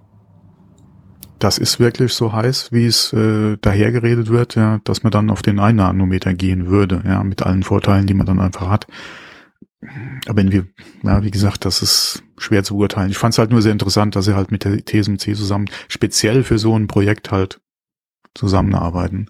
[1.40, 5.42] das ist wirklich so heiß, wie es äh, dahergeredet wird, ja, dass man dann auf
[5.42, 8.88] den 1 Nanometer gehen würde, ja, mit allen Vorteilen, die man dann einfach hat.
[10.26, 10.68] Aber wenn wir,
[11.04, 13.10] ja, wie gesagt, das ist schwer zu beurteilen.
[13.12, 16.44] Ich fand es halt nur sehr interessant, dass sie halt mit der TSMC zusammen speziell
[16.44, 17.62] für so ein Projekt halt
[18.34, 19.30] zusammenarbeiten.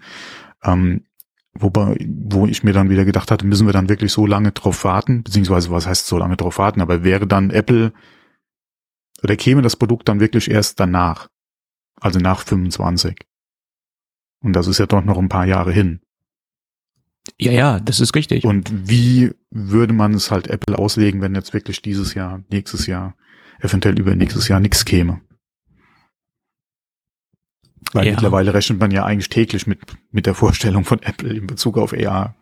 [0.64, 1.06] Ähm,
[1.54, 4.84] wobei, wo ich mir dann wieder gedacht hatte, müssen wir dann wirklich so lange drauf
[4.84, 7.94] warten, beziehungsweise was heißt so lange drauf warten, aber wäre dann Apple
[9.24, 11.30] oder käme das Produkt dann wirklich erst danach,
[12.02, 13.16] also nach 25.
[14.42, 16.02] Und das ist ja doch noch ein paar Jahre hin.
[17.40, 18.46] Ja, ja, das ist richtig.
[18.46, 23.16] Und wie würde man es halt Apple auslegen, wenn jetzt wirklich dieses Jahr, nächstes Jahr,
[23.60, 25.22] eventuell über nächstes Jahr nichts käme?
[27.94, 28.12] Weil Ja.
[28.12, 29.80] mittlerweile rechnet man ja eigentlich täglich mit,
[30.12, 32.36] mit der Vorstellung von Apple in Bezug auf AR.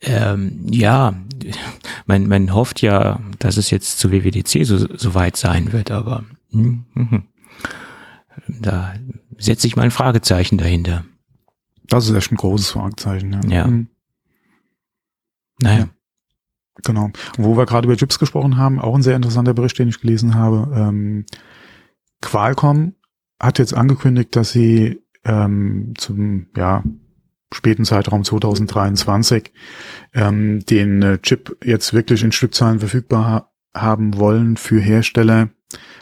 [0.00, 1.14] Ähm, ja,
[2.06, 6.24] man, man hofft ja, dass es jetzt zu WWDC so, so weit sein wird, aber
[6.50, 7.22] hm, hm,
[8.48, 8.94] da
[9.38, 11.04] setze ich mal ein Fragezeichen dahinter.
[11.84, 13.32] Das ist echt ein großes Fragezeichen.
[13.32, 13.50] Ja.
[13.50, 13.66] Ja.
[13.66, 13.88] Mhm.
[15.60, 15.88] Naja,
[16.82, 17.10] Genau.
[17.36, 20.34] Wo wir gerade über Chips gesprochen haben, auch ein sehr interessanter Bericht, den ich gelesen
[20.34, 20.74] habe.
[20.74, 21.24] Ähm,
[22.20, 22.94] Qualcomm
[23.40, 26.82] hat jetzt angekündigt, dass sie ähm, zum ja,
[27.52, 29.52] späten Zeitraum 2023
[30.14, 35.48] ähm, den äh, Chip jetzt wirklich in Stückzahlen verfügbar ha haben wollen für Hersteller,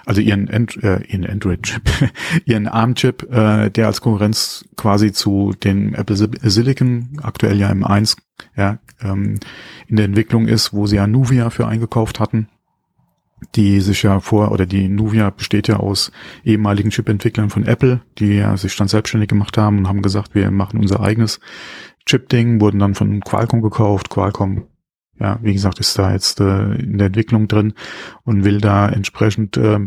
[0.05, 1.83] also ihren, And äh, ihren Android-Chip,
[2.45, 7.85] ihren ARM-Chip, äh, der als Konkurrenz quasi zu den Apple Sil- Silicon, aktuell ja im
[7.85, 8.17] 1,
[8.57, 9.39] ja, ähm,
[9.87, 12.49] in der Entwicklung ist, wo sie ja Nuvia für eingekauft hatten,
[13.55, 16.13] die sich ja vor, oder die Nuvia besteht ja aus
[16.45, 20.51] ehemaligen Chip-Entwicklern von Apple, die ja sich dann selbstständig gemacht haben und haben gesagt, wir
[20.51, 21.41] machen unser eigenes
[22.07, 24.11] Chip-Ding, wurden dann von Qualcomm gekauft.
[24.11, 24.65] Qualcomm,
[25.23, 27.75] ja, wie gesagt, ist da jetzt äh, in der Entwicklung drin
[28.25, 29.79] und will da entsprechend äh,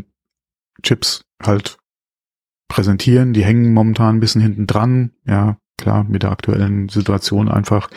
[0.82, 1.78] Chips halt
[2.70, 3.34] präsentieren.
[3.34, 7.90] Die hängen momentan ein bisschen hinten dran, ja, klar, mit der aktuellen Situation einfach,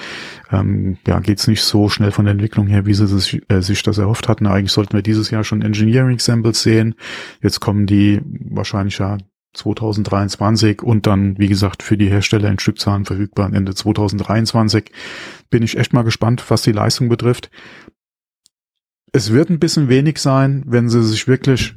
[0.50, 3.84] ähm, ja, geht's nicht so schnell von der Entwicklung her, wie sie sich, äh, sich
[3.84, 4.48] das erhofft hatten.
[4.48, 6.96] Eigentlich sollten wir dieses Jahr schon Engineering Samples sehen.
[7.40, 9.18] Jetzt kommen die wahrscheinlich ja
[9.54, 14.90] 2023 und dann, wie gesagt, für die Hersteller in Stückzahlen verfügbar Ende 2023.
[15.50, 17.50] Bin ich echt mal gespannt, was die Leistung betrifft.
[19.12, 21.74] es wird ein bisschen wenig sein, wenn sie sich wirklich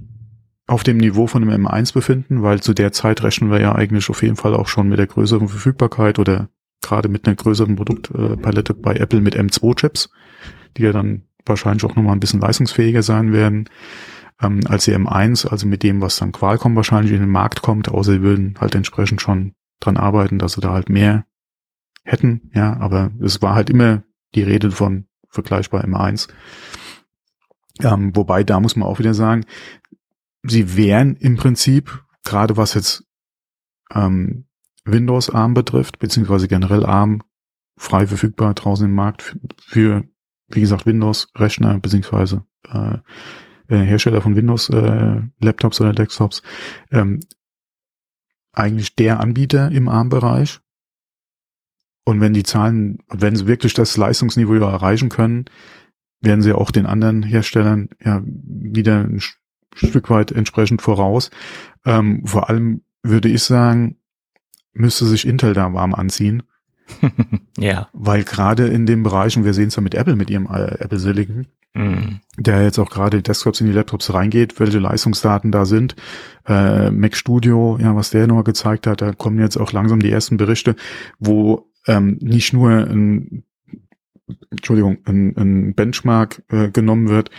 [0.68, 4.10] auf dem Niveau von einem M1 befinden, weil zu der Zeit rechnen wir ja eigentlich
[4.10, 6.50] auf jeden Fall auch schon mit der größeren Verfügbarkeit oder
[6.82, 10.10] gerade mit einer größeren Produktpalette bei Apple mit M2-Chips,
[10.78, 13.70] die ja dann wahrscheinlich auch nochmal ein bisschen leistungsfähiger sein werden
[14.42, 17.90] ähm, als die M1, also mit dem, was dann Qualcomm wahrscheinlich in den Markt kommt,
[17.90, 21.26] außer sie würden halt entsprechend schon dran arbeiten, dass sie da halt mehr
[22.04, 24.04] hätten, ja, aber es war halt immer
[24.36, 26.30] die Rede von vergleichbar M1.
[27.82, 29.46] Ähm, wobei, da muss man auch wieder sagen,
[30.44, 33.06] sie wären im Prinzip, gerade was jetzt
[33.94, 34.46] ähm,
[34.86, 37.22] Windows ARM betrifft, beziehungsweise generell ARM
[37.78, 40.04] frei verfügbar draußen im Markt für,
[40.48, 42.98] wie gesagt, Windows-Rechner, beziehungsweise äh,
[43.72, 46.44] äh, Hersteller von Windows-Laptops äh, oder Desktops,
[46.92, 47.22] ähm,
[48.52, 50.60] eigentlich der Anbieter im ARM-Bereich.
[52.04, 55.46] Und wenn die Zahlen, wenn sie wirklich das Leistungsniveau erreichen können,
[56.20, 59.22] werden sie auch den anderen Herstellern ja wieder ein
[59.74, 61.32] Stück weit entsprechend voraus.
[61.86, 63.98] Ähm, vor allem würde ich sagen,
[64.74, 66.44] müsste sich Intel da warm anziehen.
[67.58, 67.88] ja.
[67.94, 70.76] Weil gerade in dem Bereich, und wir sehen es ja mit Apple, mit ihrem äh,
[70.80, 72.20] Apple Silicon, mm.
[72.38, 75.96] der jetzt auch gerade die Desktops in die Laptops reingeht, welche Leistungsdaten da sind.
[76.48, 80.12] Äh, Mac Studio, ja, was der noch gezeigt hat, da kommen jetzt auch langsam die
[80.12, 80.76] ersten Berichte,
[81.20, 83.44] wo ähm, nicht nur ein
[84.50, 87.30] Entschuldigung, ein, ein Benchmark äh, genommen wird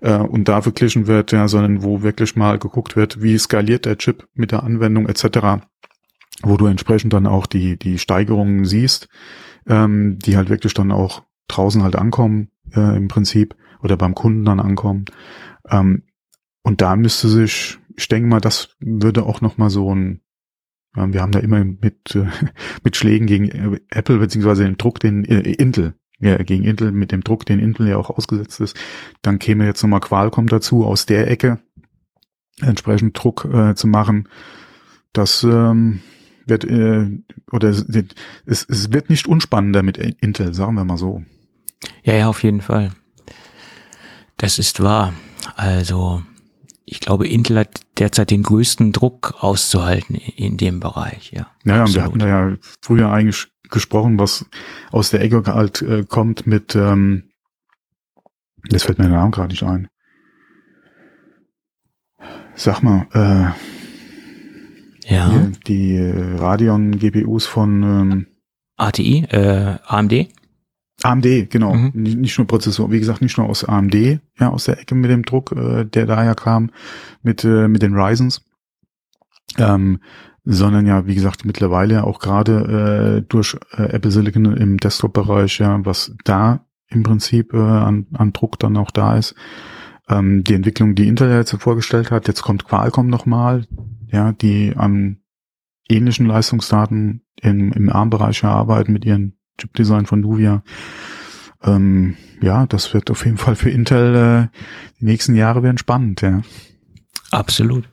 [0.00, 3.98] äh, und da verglichen wird, ja, sondern wo wirklich mal geguckt wird, wie skaliert der
[3.98, 5.64] Chip mit der Anwendung etc.,
[6.42, 9.08] wo du entsprechend dann auch die die Steigerungen siehst,
[9.66, 14.44] ähm, die halt wirklich dann auch draußen halt ankommen äh, im Prinzip oder beim Kunden
[14.44, 15.04] dann ankommen.
[15.68, 16.04] Ähm,
[16.62, 20.20] und da müsste sich, ich denke mal, das würde auch noch mal so ein
[20.94, 22.26] wir haben da immer mit, äh,
[22.84, 27.24] mit Schlägen gegen Apple beziehungsweise den Druck, den äh, Intel ja, gegen Intel mit dem
[27.24, 28.78] Druck, den Intel ja auch ausgesetzt ist.
[29.22, 31.58] Dann käme jetzt nochmal Qualcomm dazu, aus der Ecke
[32.60, 34.28] entsprechend Druck äh, zu machen.
[35.12, 36.00] Das ähm,
[36.46, 37.10] wird äh,
[37.50, 37.84] oder es,
[38.46, 41.22] es wird nicht unspannender mit Intel, sagen wir mal so.
[42.04, 42.92] Ja, ja, auf jeden Fall.
[44.42, 45.14] Das ist wahr.
[45.54, 46.20] Also
[46.84, 51.46] ich glaube, Intel hat derzeit den größten Druck auszuhalten in dem Bereich, ja.
[51.62, 51.94] Naja, Absolut.
[51.94, 54.44] wir hatten da ja früher eigentlich gesprochen, was
[54.90, 57.30] aus der Ecke halt äh, kommt mit, ähm,
[58.68, 59.86] das fällt mir der Name gerade nicht ein.
[62.56, 65.52] Sag mal, äh, ja.
[65.68, 68.26] die äh, Radeon GPUs von ähm,
[68.76, 70.41] ATI, äh, AMD.
[71.02, 71.74] AMD, genau.
[71.74, 71.90] Mhm.
[71.94, 75.24] Nicht nur Prozessor, wie gesagt, nicht nur aus AMD, ja, aus der Ecke mit dem
[75.24, 76.70] Druck, äh, der daher kam,
[77.22, 78.44] mit, äh, mit den Ryzens.
[79.58, 80.00] Ähm,
[80.44, 85.84] sondern ja, wie gesagt, mittlerweile auch gerade äh, durch äh, Apple Silicon im Desktop-Bereich, ja,
[85.84, 89.34] was da im Prinzip äh, an, an Druck dann auch da ist.
[90.08, 93.66] Ähm, die Entwicklung, die Intel jetzt vorgestellt hat, jetzt kommt Qualcomm nochmal,
[94.10, 95.18] ja, die an
[95.88, 100.64] ähnlichen Leistungsdaten im, im ARM-Bereich arbeiten mit ihren Chip-Design von Nuvia.
[101.62, 104.58] Ähm, ja, das wird auf jeden Fall für Intel äh,
[104.98, 106.42] die nächsten Jahre werden spannend, ja.
[107.30, 107.88] Absolut.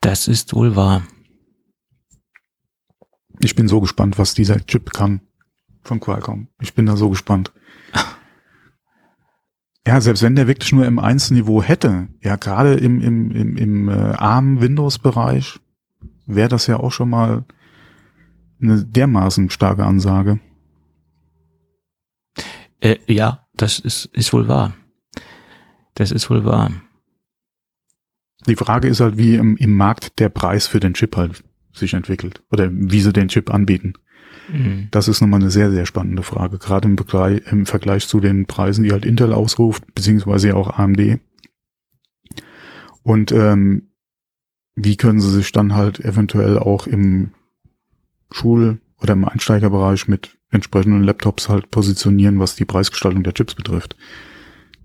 [0.00, 1.02] Das ist wohl wahr.
[3.40, 5.20] Ich bin so gespannt, was dieser Chip kann
[5.82, 6.48] von Qualcomm.
[6.60, 7.52] Ich bin da so gespannt.
[9.86, 13.88] ja, selbst wenn der wirklich nur im 1-Niveau hätte, ja, gerade im, im, im, im
[13.88, 15.58] äh, ARM-Windows-Bereich,
[16.26, 17.44] wäre das ja auch schon mal
[18.60, 20.40] eine dermaßen starke Ansage.
[22.80, 24.74] Äh, ja, das ist, ist wohl wahr.
[25.94, 26.70] Das ist wohl wahr.
[28.46, 31.94] Die Frage ist halt, wie im, im Markt der Preis für den Chip halt sich
[31.94, 33.94] entwickelt oder wie sie den Chip anbieten.
[34.50, 34.88] Mhm.
[34.90, 38.46] Das ist nochmal eine sehr, sehr spannende Frage, gerade im, Vergleich, im Vergleich zu den
[38.46, 41.20] Preisen, die halt Intel ausruft, beziehungsweise auch AMD.
[43.02, 43.90] Und ähm,
[44.74, 47.32] wie können sie sich dann halt eventuell auch im
[48.30, 53.96] Schul- oder im Einsteigerbereich mit entsprechenden Laptops halt positionieren, was die Preisgestaltung der Chips betrifft.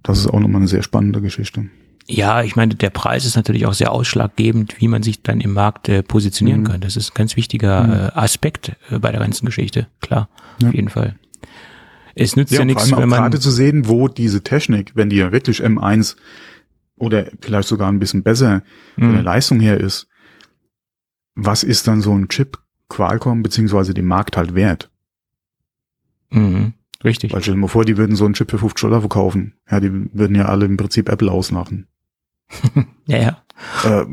[0.03, 1.65] Das ist auch nochmal eine sehr spannende Geschichte.
[2.07, 5.53] Ja, ich meine, der Preis ist natürlich auch sehr ausschlaggebend, wie man sich dann im
[5.53, 6.65] Markt äh, positionieren mhm.
[6.65, 6.81] kann.
[6.81, 7.93] Das ist ein ganz wichtiger mhm.
[7.93, 9.87] äh, Aspekt äh, bei der ganzen Geschichte.
[10.01, 10.29] Klar,
[10.61, 10.69] ja.
[10.69, 11.15] auf jeden Fall.
[12.13, 15.17] Es nützt ja, ja nichts, wenn man gerade zu sehen, wo diese Technik, wenn die
[15.17, 16.15] ja wirklich M1
[16.95, 18.61] oder vielleicht sogar ein bisschen besser
[18.95, 19.03] mhm.
[19.03, 20.07] von der Leistung her ist,
[21.33, 24.91] was ist dann so ein Chip Qualcomm beziehungsweise dem Markt halt wert?
[26.29, 26.73] Mhm.
[27.03, 27.33] Richtig.
[27.33, 29.53] Weil stell dir mal vor, die würden so einen Chip für 50 Dollar verkaufen.
[29.69, 31.87] Ja, die würden ja alle im Prinzip Apple ausmachen.
[33.05, 33.43] ja, ja.
[33.83, 34.05] Äh,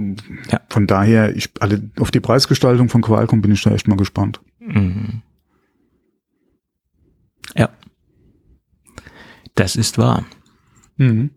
[0.51, 0.61] ja.
[0.69, 4.41] Von daher, ich, alle, auf die Preisgestaltung von Qualcomm bin ich da echt mal gespannt.
[4.61, 5.23] Mhm.
[7.55, 7.71] Ja.
[9.55, 10.25] Das ist wahr.
[10.97, 11.31] Mhm.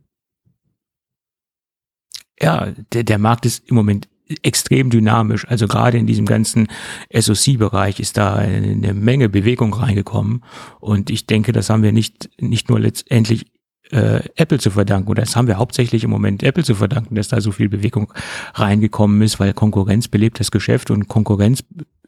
[2.39, 4.09] Ja, der, der Markt ist im Moment
[4.41, 5.47] extrem dynamisch.
[5.47, 6.67] Also gerade in diesem ganzen
[7.13, 10.43] SoC-Bereich ist da eine Menge Bewegung reingekommen.
[10.79, 13.45] Und ich denke, das haben wir nicht, nicht nur letztendlich
[13.91, 17.27] äh, Apple zu verdanken, oder das haben wir hauptsächlich im Moment Apple zu verdanken, dass
[17.27, 18.11] da so viel Bewegung
[18.55, 21.63] reingekommen ist, weil Konkurrenz belebt das Geschäft und Konkurrenz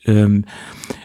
[0.05, 0.45] ähm,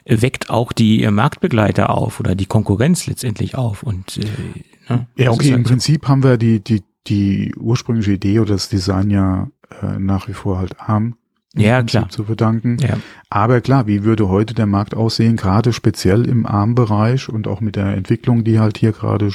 [0.07, 3.83] weckt auch die Marktbegleiter auf oder die Konkurrenz letztendlich auf.
[3.83, 8.55] Und äh, ne, ja, okay, im Prinzip haben wir die, die, die ursprüngliche Idee oder
[8.55, 9.49] das Design ja
[9.83, 11.17] äh, nach wie vor halt ARM
[11.55, 12.09] ja, klar.
[12.09, 12.79] zu verdanken.
[12.79, 12.99] Ja.
[13.29, 17.77] Aber klar, wie würde heute der Markt aussehen, gerade speziell im ARM-Bereich und auch mit
[17.77, 19.31] der Entwicklung, die halt hier gerade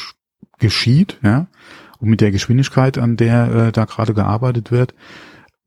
[0.59, 1.47] geschieht, ja,
[1.99, 4.93] und mit der Geschwindigkeit, an der äh, da gerade gearbeitet wird,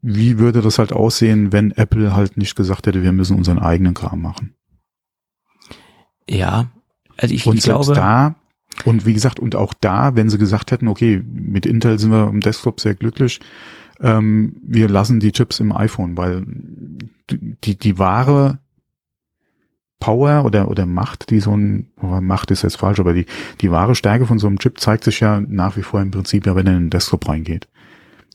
[0.03, 3.95] wie würde das halt aussehen, wenn Apple halt nicht gesagt hätte, wir müssen unseren eigenen
[3.95, 4.55] Kram machen?
[6.29, 6.67] Ja,
[7.17, 7.93] also ich, und ich glaube.
[7.93, 8.35] da,
[8.85, 12.29] und wie gesagt, und auch da, wenn sie gesagt hätten, okay, mit Intel sind wir
[12.29, 13.41] im Desktop sehr glücklich,
[14.01, 16.45] ähm, wir lassen die Chips im iPhone, weil
[17.31, 18.59] die, die wahre
[20.01, 23.27] Power oder, oder Macht, die so ein, Macht ist jetzt falsch, aber die,
[23.61, 26.47] die wahre Stärke von so einem Chip zeigt sich ja nach wie vor im Prinzip
[26.47, 27.69] ja, wenn er in den Desktop reingeht.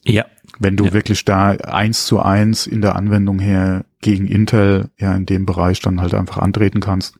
[0.04, 0.26] Ja.
[0.60, 0.94] Wenn du ja.
[0.94, 5.80] wirklich da eins zu eins in der Anwendung her gegen Intel ja in dem Bereich
[5.82, 7.20] dann halt einfach antreten kannst.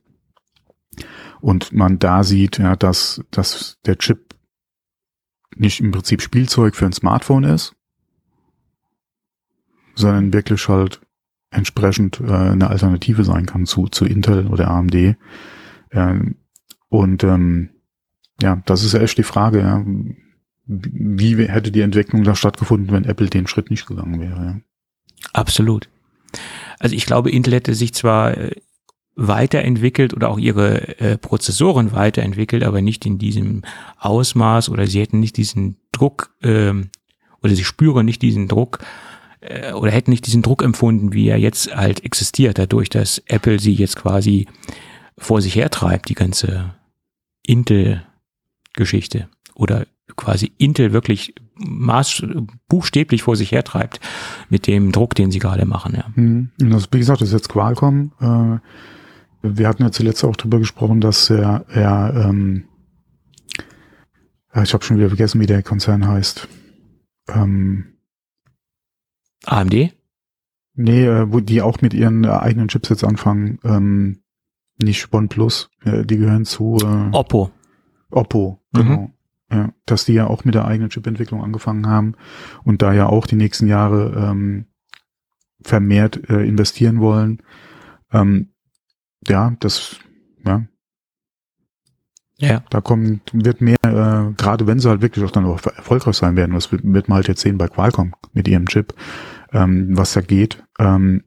[1.42, 4.36] Und man da sieht, ja, dass, dass der Chip
[5.56, 7.75] nicht im Prinzip Spielzeug für ein Smartphone ist,
[9.96, 11.02] sondern wirklich halt
[11.50, 15.16] entsprechend äh, eine Alternative sein kann zu, zu Intel oder AMD.
[15.92, 16.36] Ähm,
[16.90, 17.70] und ähm,
[18.42, 19.84] ja, das ist echt die Frage, ja.
[20.66, 24.46] wie hätte die Entwicklung da stattgefunden, wenn Apple den Schritt nicht gegangen wäre.
[24.46, 24.60] Ja.
[25.34, 25.90] Absolut.
[26.80, 28.52] Also ich glaube, Intel hätte sich zwar äh,
[29.16, 33.64] weiterentwickelt oder auch ihre äh, Prozessoren weiterentwickelt, aber nicht in diesem
[33.98, 36.90] Ausmaß oder sie hätten nicht diesen Druck ähm,
[37.42, 38.80] oder sie spüren nicht diesen Druck
[39.46, 43.60] äh, oder hätten nicht diesen Druck empfunden, wie er jetzt halt existiert, dadurch, dass Apple
[43.60, 44.48] sie jetzt quasi
[45.18, 46.76] vor sich hertreibt, die ganze
[47.46, 52.24] Intel-Geschichte oder quasi Intel wirklich maß,
[52.68, 54.00] buchstäblich vor sich hertreibt
[54.50, 55.96] mit dem Druck, den sie gerade machen.
[55.96, 56.06] Ja.
[56.16, 56.52] Mhm.
[56.58, 58.12] Das, wie gesagt, das ist jetzt Qualcomm.
[58.20, 58.60] Äh,
[59.42, 62.66] wir hatten ja zuletzt auch drüber gesprochen, dass er, er ähm,
[64.64, 66.48] ich habe schon wieder vergessen, wie der Konzern heißt.
[67.28, 67.95] Ähm,
[69.46, 69.94] AMD?
[70.76, 73.60] Nee, äh, wo die auch mit ihren äh, eigenen Chipsets anfangen.
[73.64, 74.20] Ähm,
[74.82, 77.52] nicht OnePlus, äh, die gehören zu äh, Oppo.
[78.10, 79.02] Oppo, genau.
[79.02, 79.12] Mhm.
[79.52, 82.16] Ja, dass die ja auch mit der eigenen Chipentwicklung angefangen haben
[82.64, 84.66] und da ja auch die nächsten Jahre ähm,
[85.62, 87.42] vermehrt äh, investieren wollen.
[88.12, 88.50] Ähm,
[89.28, 89.98] ja, das,
[90.46, 90.66] ja.
[92.38, 92.64] Ja.
[92.70, 96.36] Da kommt, wird mehr, äh, gerade wenn sie halt wirklich auch dann auch erfolgreich sein
[96.36, 98.94] werden, was wird, wird man halt jetzt sehen bei Qualcomm mit ihrem Chip,
[99.56, 100.64] ähm, was da geht.
[100.78, 101.24] Ähm,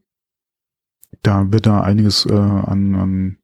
[1.23, 3.39] da wird da einiges äh, an, an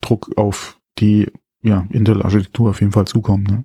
[0.00, 3.44] Druck auf die ja, Intel-Architektur auf jeden Fall zukommen.
[3.44, 3.64] Ne?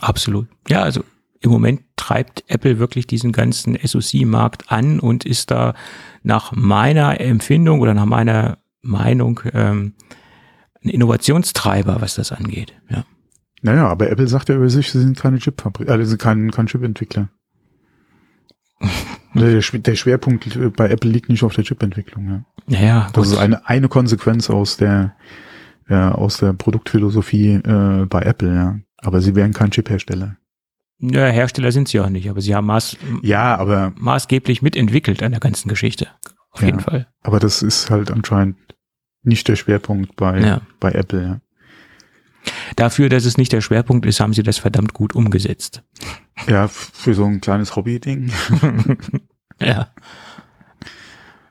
[0.00, 0.48] Absolut.
[0.68, 1.02] Ja, also
[1.40, 5.74] im Moment treibt Apple wirklich diesen ganzen SoC-Markt an und ist da
[6.22, 9.94] nach meiner Empfindung oder nach meiner Meinung ähm,
[10.84, 12.74] ein Innovationstreiber, was das angeht.
[12.90, 13.04] Ja.
[13.62, 16.50] Naja, aber Apple sagt ja über sich, sie sind keine Chipfabrik, äh, sie sind kein,
[16.50, 17.28] kein Chipentwickler.
[19.34, 22.28] der, der Schwerpunkt bei Apple liegt nicht auf der Chipentwicklung.
[22.28, 22.44] Ja.
[22.66, 25.14] Naja, das ist eine, eine Konsequenz aus der,
[25.88, 28.78] ja, aus der Produktphilosophie äh, bei Apple, ja.
[28.98, 30.36] Aber sie wären kein Chiphersteller.
[31.00, 35.32] Ja, Hersteller sind sie auch nicht, aber sie haben maß, ja, aber, maßgeblich mitentwickelt an
[35.32, 36.06] der ganzen Geschichte.
[36.52, 37.08] Auf ja, jeden Fall.
[37.22, 38.56] Aber das ist halt anscheinend
[39.24, 40.60] nicht der Schwerpunkt bei, Ja.
[40.78, 41.40] bei Apple, ja.
[42.76, 45.82] Dafür, dass es nicht der Schwerpunkt ist, haben sie das verdammt gut umgesetzt.
[46.46, 48.32] Ja, für so ein kleines Hobby-Ding.
[49.60, 49.92] Ja.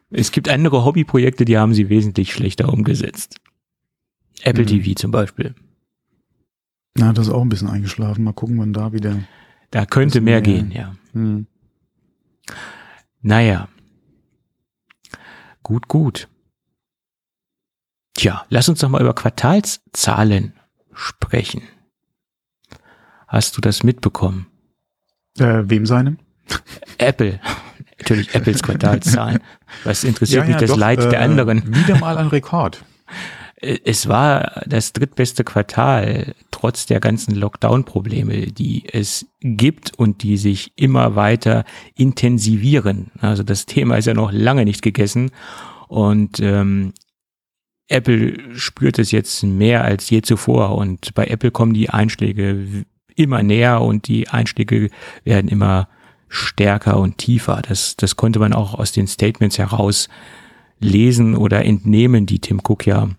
[0.10, 3.38] Es gibt andere Hobbyprojekte, die haben sie wesentlich schlechter umgesetzt.
[4.42, 4.68] Apple Mhm.
[4.68, 5.56] TV zum Beispiel.
[6.98, 8.26] Na, das ist auch ein bisschen eingeschlafen.
[8.26, 9.20] Mal gucken, wann da wieder.
[9.70, 10.42] Da könnte mehr mehr.
[10.42, 10.94] gehen, ja.
[11.14, 11.48] Hm.
[13.22, 13.70] Naja.
[15.64, 16.28] Gut, gut.
[18.16, 20.54] Tja, lass uns doch mal über Quartalszahlen
[20.94, 21.64] sprechen.
[23.28, 24.48] Hast du das mitbekommen?
[25.40, 26.18] Äh, wem seinem?
[26.98, 27.40] Apple.
[28.00, 29.40] Natürlich Apples Quartalszahlen.
[29.84, 31.76] Was interessiert mich das doch, Leid der äh, anderen?
[31.76, 32.84] Wieder mal ein Rekord.
[33.58, 40.38] Äh, Es war das drittbeste Quartal, trotz der ganzen Lockdown-Probleme, die es gibt und die
[40.38, 41.64] sich immer weiter
[41.96, 43.12] intensivieren.
[43.22, 45.32] Also das Thema ist ja noch lange nicht gegessen
[45.88, 46.94] und ähm,
[47.92, 52.86] Apple spürt es jetzt mehr als je zuvor und bei Apple kommen die Einschläge
[53.16, 54.90] immer näher und die Einstiege
[55.24, 55.88] werden immer
[56.30, 57.62] stärker und tiefer.
[57.68, 60.08] Das, das konnte man auch aus den Statements heraus
[60.80, 63.10] lesen oder entnehmen, die Tim Cook ja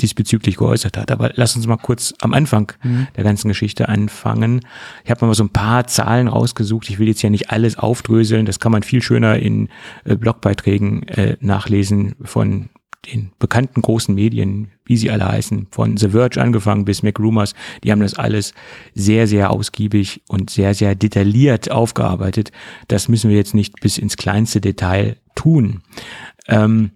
[0.00, 1.10] diesbezüglich geäußert hat.
[1.10, 3.08] Aber lass uns mal kurz am Anfang mhm.
[3.16, 4.60] der ganzen Geschichte anfangen.
[5.04, 6.88] Ich habe mal so ein paar Zahlen rausgesucht.
[6.88, 8.46] Ich will jetzt ja nicht alles aufdröseln.
[8.46, 9.68] Das kann man viel schöner in
[10.04, 12.68] äh, Blogbeiträgen äh, nachlesen von
[13.12, 17.92] den bekannten großen Medien, wie sie alle heißen, von The Verge angefangen bis McRumors, die
[17.92, 18.54] haben das alles
[18.94, 22.52] sehr, sehr ausgiebig und sehr, sehr detailliert aufgearbeitet.
[22.88, 25.82] Das müssen wir jetzt nicht bis ins kleinste Detail tun.
[26.46, 26.92] Ähm,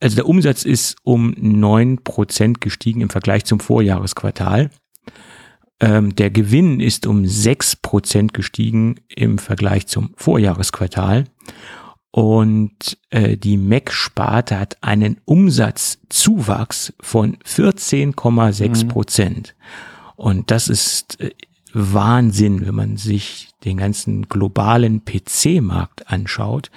[0.00, 4.70] also der Umsatz ist um neun Prozent gestiegen im Vergleich zum Vorjahresquartal.
[5.80, 11.24] Ähm, der Gewinn ist um sechs Prozent gestiegen im Vergleich zum Vorjahresquartal.
[12.12, 19.54] Und äh, die Mac-Sparte hat einen Umsatzzuwachs von 14,6 Prozent.
[19.56, 20.12] Mhm.
[20.16, 21.30] Und das ist äh,
[21.72, 26.70] Wahnsinn, wenn man sich den ganzen globalen PC-Markt anschaut.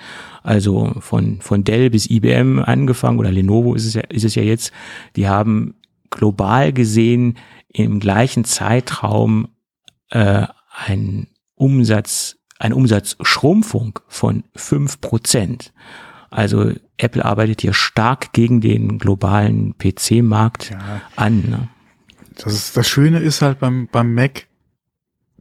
[0.43, 4.43] Also von, von Dell bis IBM angefangen oder Lenovo ist es ja, ist es ja
[4.43, 4.71] jetzt.
[5.15, 5.75] Die haben
[6.09, 7.37] global gesehen
[7.69, 9.47] im gleichen Zeitraum
[10.09, 10.45] äh,
[10.85, 15.73] einen Umsatz, eine Umsatzschrumpfung von fünf Prozent.
[16.29, 21.01] Also Apple arbeitet hier stark gegen den globalen PC-Markt ja.
[21.15, 21.49] an.
[21.49, 21.67] Ne?
[22.35, 24.47] Das, ist, das Schöne ist halt beim, beim Mac,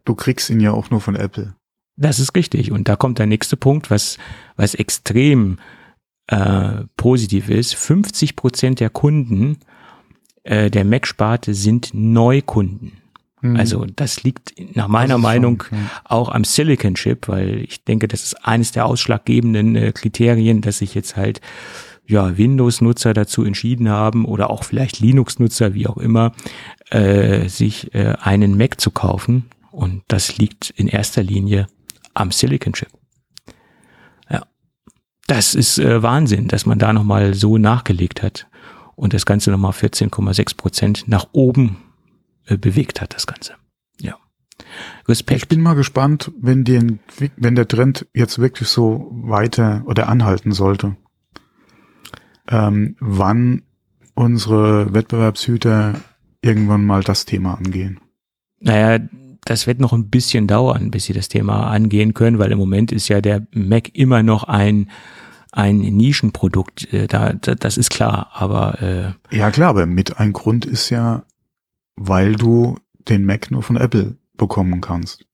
[0.04, 1.54] du kriegst ihn ja auch nur von Apple.
[1.96, 2.72] Das ist richtig.
[2.72, 4.18] Und da kommt der nächste Punkt, was,
[4.56, 5.58] was extrem
[6.26, 7.74] äh, positiv ist.
[7.74, 9.58] 50 Prozent der Kunden
[10.42, 13.01] äh, der Mac-Sparte sind Neukunden.
[13.42, 13.56] Mhm.
[13.56, 15.84] Also das liegt nach meiner Meinung schon, ja.
[16.04, 20.78] auch am Silicon Chip, weil ich denke, das ist eines der ausschlaggebenden äh, Kriterien, dass
[20.78, 21.40] sich jetzt halt
[22.06, 26.32] ja, Windows-Nutzer dazu entschieden haben oder auch vielleicht Linux-Nutzer, wie auch immer,
[26.90, 29.46] äh, sich äh, einen Mac zu kaufen.
[29.70, 31.66] Und das liegt in erster Linie
[32.14, 32.90] am Silicon Chip.
[34.30, 34.42] Ja,
[35.26, 38.46] das ist äh, Wahnsinn, dass man da nochmal so nachgelegt hat
[38.94, 41.78] und das Ganze nochmal 14,6 Prozent nach oben
[42.58, 43.54] bewegt hat, das Ganze.
[44.00, 44.16] Ja.
[45.08, 45.42] Respekt.
[45.42, 47.00] Ich bin mal gespannt, wenn, den,
[47.36, 50.96] wenn der Trend jetzt wirklich so weiter oder anhalten sollte,
[52.48, 53.62] ähm, wann
[54.14, 55.94] unsere Wettbewerbshüter
[56.42, 58.00] irgendwann mal das Thema angehen.
[58.60, 59.04] Naja,
[59.44, 62.92] das wird noch ein bisschen dauern, bis sie das Thema angehen können, weil im Moment
[62.92, 64.88] ist ja der Mac immer noch ein
[65.54, 68.80] ein Nischenprodukt, äh, da, da das ist klar, aber
[69.30, 71.24] äh, ja klar, aber mit ein Grund ist ja,
[72.08, 72.76] weil du
[73.08, 75.26] den Mac nur von Apple bekommen kannst.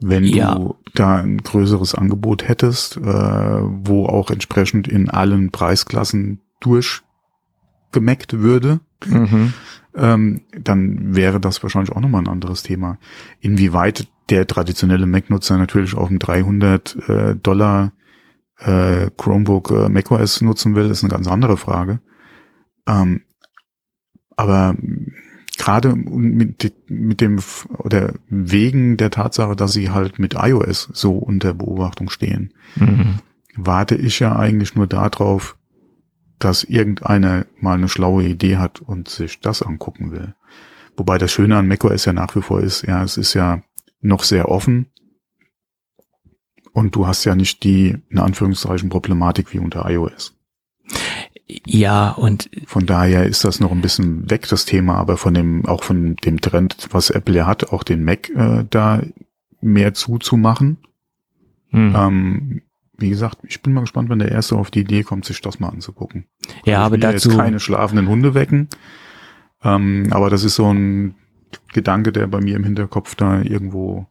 [0.00, 0.54] Wenn ja.
[0.54, 8.80] du da ein größeres Angebot hättest, äh, wo auch entsprechend in allen Preisklassen durchgemeckt würde,
[9.06, 9.52] mhm
[9.98, 12.98] ähm, dann wäre das wahrscheinlich auch nochmal ein anderes Thema.
[13.40, 17.92] Inwieweit der traditionelle Mac-Nutzer natürlich auch ein 300 äh, Dollar
[18.58, 22.00] äh, Chromebook äh, macOS nutzen will, ist eine ganz andere Frage.
[22.86, 23.22] Ähm,
[24.38, 24.76] aber
[25.58, 27.40] gerade mit, mit dem
[27.76, 33.16] oder wegen der Tatsache, dass sie halt mit iOS so unter Beobachtung stehen, mhm.
[33.56, 35.56] warte ich ja eigentlich nur darauf,
[36.38, 40.34] dass irgendeiner mal eine schlaue Idee hat und sich das angucken will.
[40.96, 43.60] Wobei das Schöne an macOS ja nach wie vor ist, ja, es ist ja
[44.00, 44.86] noch sehr offen
[46.72, 50.37] und du hast ja nicht die, in Anführungszeichen, Problematik wie unter iOS.
[51.64, 55.64] Ja, und von daher ist das noch ein bisschen weg, das Thema, aber von dem,
[55.64, 59.02] auch von dem Trend, was Apple ja hat, auch den Mac äh, da
[59.60, 60.78] mehr zuzumachen.
[61.70, 61.94] Hm.
[61.96, 62.62] Ähm,
[62.98, 65.60] wie gesagt, ich bin mal gespannt, wenn der Erste auf die Idee kommt, sich das
[65.60, 66.26] mal anzugucken.
[66.64, 67.30] Ja, also aber dazu.
[67.30, 68.68] Jetzt keine schlafenden Hunde wecken.
[69.62, 71.14] Ähm, aber das ist so ein
[71.72, 74.06] Gedanke, der bei mir im Hinterkopf da irgendwo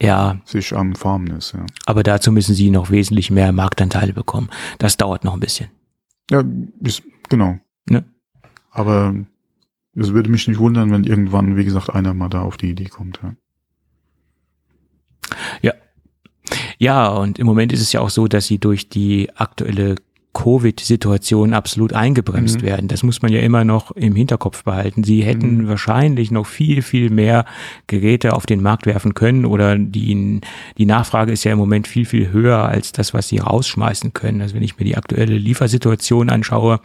[0.00, 0.36] ja.
[0.44, 1.52] sich am Formen ist.
[1.52, 1.64] Ja.
[1.86, 4.50] Aber dazu müssen sie noch wesentlich mehr Marktanteile bekommen.
[4.78, 5.70] Das dauert noch ein bisschen.
[6.30, 6.44] Ja,
[6.80, 7.58] ist, genau.
[7.88, 8.04] Ne?
[8.70, 9.14] Aber
[9.94, 12.86] es würde mich nicht wundern, wenn irgendwann, wie gesagt, einer mal da auf die Idee
[12.86, 13.20] kommt.
[13.22, 13.34] Ja.
[15.62, 15.74] Ja,
[16.78, 19.96] ja, und im Moment ist es ja auch so, dass sie durch die aktuelle
[20.38, 22.66] Covid-Situation absolut eingebremst mhm.
[22.66, 22.88] werden.
[22.88, 25.02] Das muss man ja immer noch im Hinterkopf behalten.
[25.02, 25.68] Sie hätten mhm.
[25.68, 27.44] wahrscheinlich noch viel, viel mehr
[27.88, 30.40] Geräte auf den Markt werfen können oder die,
[30.78, 34.40] die Nachfrage ist ja im Moment viel, viel höher als das, was sie rausschmeißen können.
[34.40, 36.78] Also wenn ich mir die aktuelle Liefersituation anschaue,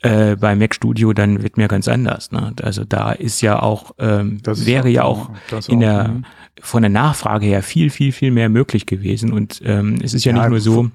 [0.00, 2.32] äh, bei Mac Studio, dann wird mir ganz anders.
[2.32, 2.54] Ne?
[2.62, 5.30] Also da ist ja auch, ähm, wäre ja auch
[5.68, 6.24] in der, mhm.
[6.60, 9.30] von der Nachfrage her viel, viel, viel mehr möglich gewesen.
[9.30, 10.90] Und ähm, es ist ja, ja nicht nur so,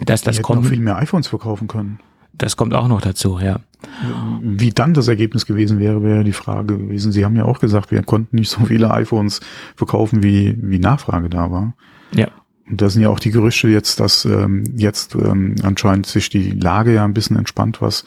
[0.00, 0.66] dass das kommt.
[0.66, 2.00] viel mehr iPhones verkaufen können.
[2.32, 3.60] Das kommt auch noch dazu, ja.
[4.40, 7.12] Wie dann das Ergebnis gewesen wäre, wäre die Frage gewesen.
[7.12, 9.40] Sie haben ja auch gesagt, wir konnten nicht so viele iPhones
[9.76, 11.74] verkaufen, wie, wie Nachfrage da war.
[12.14, 12.28] Ja.
[12.70, 16.52] Und da sind ja auch die Gerüchte jetzt, dass ähm, jetzt ähm, anscheinend sich die
[16.52, 18.04] Lage ja ein bisschen entspannt, was,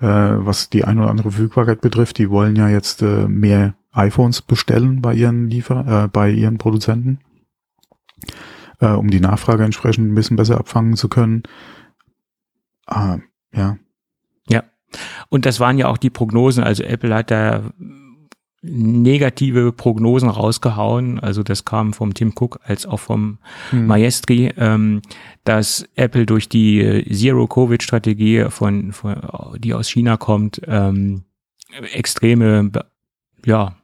[0.00, 2.18] äh, was die ein oder andere Verfügbarkeit betrifft.
[2.18, 7.18] Die wollen ja jetzt äh, mehr iPhones bestellen bei ihren Liefer, äh, bei ihren Produzenten,
[8.80, 11.42] äh, um die Nachfrage entsprechend ein bisschen besser abfangen zu können.
[12.86, 13.18] Ah,
[13.52, 13.78] ja.
[14.48, 14.64] Ja.
[15.28, 16.62] Und das waren ja auch die Prognosen.
[16.62, 17.62] Also Apple hat da
[18.62, 21.20] negative Prognosen rausgehauen.
[21.20, 23.38] Also das kam vom Tim Cook als auch vom
[23.70, 23.86] hm.
[23.86, 25.02] Maestri, ähm,
[25.44, 29.16] dass Apple durch die Zero-Covid-Strategie von, von,
[29.58, 31.24] die aus China kommt, ähm,
[31.92, 32.70] extreme,
[33.44, 33.76] ja,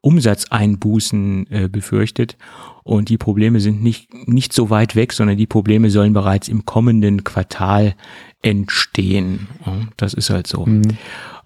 [0.00, 2.36] Umsatzeinbußen äh, befürchtet.
[2.84, 6.66] Und die Probleme sind nicht, nicht so weit weg, sondern die Probleme sollen bereits im
[6.66, 7.94] kommenden Quartal
[8.42, 9.48] entstehen.
[9.96, 10.66] Das ist halt so.
[10.66, 10.98] Mhm.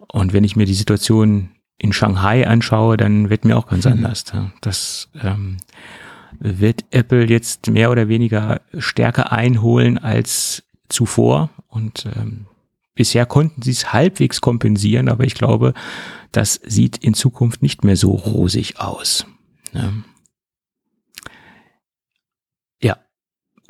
[0.09, 3.93] Und wenn ich mir die Situation in Shanghai anschaue, dann wird mir auch ganz mhm.
[3.93, 4.25] anders.
[4.61, 5.59] Das ähm,
[6.41, 11.51] wird Apple jetzt mehr oder weniger stärker einholen als zuvor.
[11.69, 12.47] Und ähm,
[12.95, 15.73] bisher konnten sie es halbwegs kompensieren, aber ich glaube,
[16.33, 19.25] das sieht in Zukunft nicht mehr so rosig aus.
[19.73, 20.03] Ne?
[22.83, 22.99] Ja.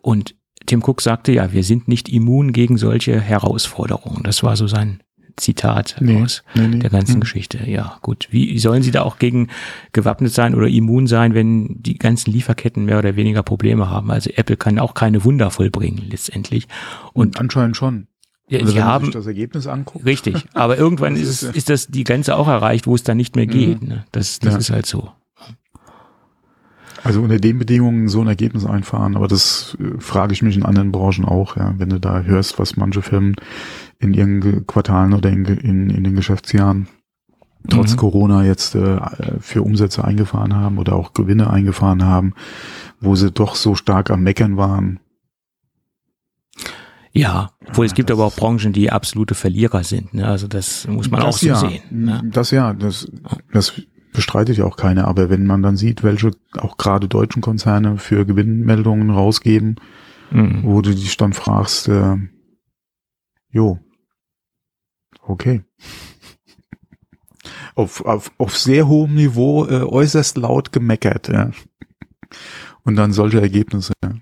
[0.09, 4.23] Und Tim Cook sagte, ja, wir sind nicht immun gegen solche Herausforderungen.
[4.23, 5.03] Das war so sein
[5.37, 6.79] Zitat nee, aus nee, nee.
[6.79, 7.21] der ganzen hm.
[7.21, 7.59] Geschichte.
[7.67, 8.27] Ja, gut.
[8.31, 9.49] Wie sollen sie da auch gegen
[9.93, 14.11] gewappnet sein oder immun sein, wenn die ganzen Lieferketten mehr oder weniger Probleme haben?
[14.11, 16.69] Also Apple kann auch keine Wunder vollbringen letztendlich.
[17.13, 18.07] Und, Und anscheinend schon.
[18.49, 20.07] Ja, also sie haben das Ergebnis anguckt.
[20.07, 23.47] Richtig, aber irgendwann ist, ist, das die Grenze auch erreicht, wo es dann nicht mehr
[23.47, 23.51] mhm.
[23.51, 23.83] geht.
[23.83, 24.07] Ne?
[24.13, 24.59] Das, das ja.
[24.59, 25.13] ist halt so.
[27.05, 30.65] Also unter den Bedingungen so ein Ergebnis einfahren, aber das äh, frage ich mich in
[30.65, 33.37] anderen Branchen auch, ja, wenn du da hörst, was manche Firmen
[33.99, 36.89] in ihren Quartalen oder in, in, in den Geschäftsjahren
[37.69, 37.97] trotz mhm.
[37.97, 38.99] Corona jetzt äh,
[39.41, 42.35] für Umsätze eingefahren haben oder auch Gewinne eingefahren haben,
[43.01, 45.01] wo sie doch so stark am Meckern waren.
[47.13, 50.15] Ja, obwohl ja, es gibt aber auch Branchen, die absolute Verlierer sind.
[50.15, 50.27] Ne?
[50.27, 51.83] Also das muss man das auch so ja, sehen.
[51.91, 52.23] Ne?
[52.33, 53.11] Das ja, das,
[53.53, 53.83] das
[54.13, 55.07] bestreitet ja auch keiner.
[55.09, 59.77] Aber wenn man dann sieht, welche auch gerade deutschen Konzerne für Gewinnmeldungen rausgeben,
[60.31, 60.63] mhm.
[60.65, 62.17] wo du dich dann fragst, äh,
[63.51, 63.79] jo,
[65.23, 65.63] okay.
[67.75, 71.51] auf, auf, auf sehr hohem Niveau äh, äußerst laut gemeckert, ja.
[72.83, 73.93] Und dann solche Ergebnisse.
[74.03, 74.15] Ja.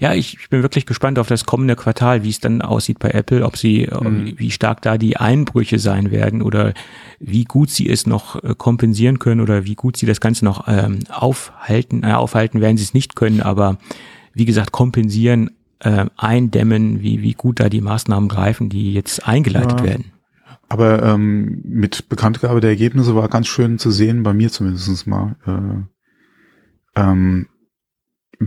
[0.00, 3.10] Ja, ich, ich bin wirklich gespannt auf das kommende Quartal, wie es dann aussieht bei
[3.10, 4.34] Apple, ob sie, mhm.
[4.36, 6.74] wie stark da die Einbrüche sein werden oder
[7.18, 10.68] wie gut sie es noch äh, kompensieren können oder wie gut sie das Ganze noch
[10.68, 12.04] ähm, aufhalten.
[12.04, 13.78] Äh, aufhalten werden sie es nicht können, aber
[14.34, 19.80] wie gesagt, kompensieren, äh, eindämmen, wie, wie gut da die Maßnahmen greifen, die jetzt eingeleitet
[19.80, 19.84] ja.
[19.84, 20.12] werden.
[20.68, 25.36] Aber ähm, mit Bekanntgabe der Ergebnisse war ganz schön zu sehen, bei mir zumindest mal,
[25.46, 27.48] äh, ähm,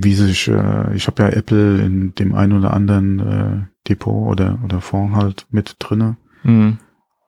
[0.03, 4.59] wie sich, äh, ich habe ja Apple in dem einen oder anderen äh, Depot oder,
[4.63, 6.17] oder Fonds halt mit drinne.
[6.43, 6.77] Mhm.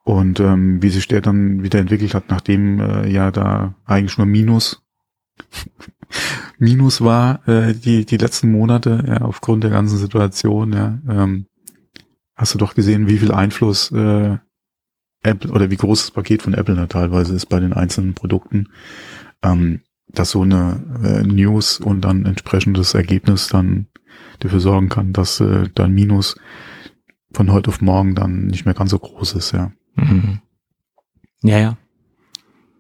[0.04, 4.28] Und ähm, wie sich der dann wieder entwickelt hat, nachdem äh, ja da eigentlich nur
[4.28, 4.82] Minus
[6.58, 10.74] Minus war äh, die die letzten Monate ja, aufgrund der ganzen Situation.
[10.74, 11.46] Ja, ähm,
[12.36, 14.38] hast du doch gesehen, wie viel Einfluss äh,
[15.24, 18.70] Apple oder wie groß das Paket von Apple da teilweise ist bei den einzelnen Produkten.
[19.44, 23.88] Ähm, dass so eine äh, News und dann entsprechendes Ergebnis dann
[24.40, 26.36] dafür sorgen kann, dass äh, dein Minus
[27.32, 29.72] von heute auf morgen dann nicht mehr ganz so groß ist, ja.
[29.96, 30.40] Mhm.
[31.44, 31.78] Ja, ja.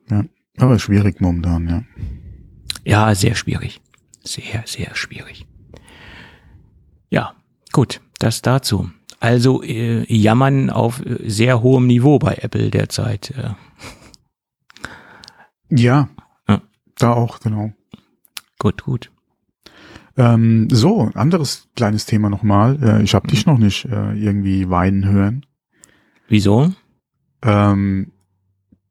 [0.09, 0.23] Ja,
[0.57, 1.83] aber schwierig momentan, ja.
[2.85, 3.81] Ja, sehr schwierig.
[4.23, 5.45] Sehr, sehr schwierig.
[7.09, 7.33] Ja,
[7.71, 8.89] gut, das dazu.
[9.19, 13.31] Also äh, jammern auf äh, sehr hohem Niveau bei Apple derzeit.
[13.31, 13.53] Äh.
[15.69, 16.09] Ja,
[16.99, 17.71] da auch, genau.
[18.59, 19.11] Gut, gut.
[20.17, 22.79] Ähm, so, anderes kleines Thema nochmal.
[22.81, 25.45] Äh, ich habe dich noch nicht äh, irgendwie weinen hören.
[26.27, 26.73] Wieso?
[27.43, 28.11] Ähm,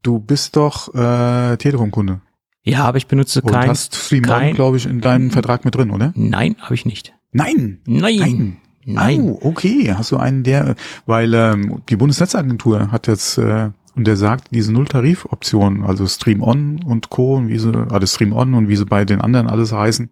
[0.03, 2.21] du bist doch äh, Telekom-Kunde.
[2.63, 3.69] Ja, aber ich benutze Und kein.
[3.69, 6.13] hast Stream kein, glaube ich, in deinem Vertrag mit drin, oder?
[6.17, 7.13] Nein, habe ich nicht.
[7.33, 7.81] Nein.
[7.87, 8.17] Nein.
[8.19, 8.57] Nein.
[8.85, 9.21] Nein.
[9.21, 9.93] Oh, okay.
[9.95, 10.77] Hast du einen der,
[11.07, 16.83] weil ähm, die Bundesnetzagentur hat jetzt äh, und der sagt, diese Null-Tarif-Option, also Stream On
[16.85, 17.37] und Co.
[17.37, 20.11] und wie sie, also Stream On und wie sie bei den anderen alles heißen,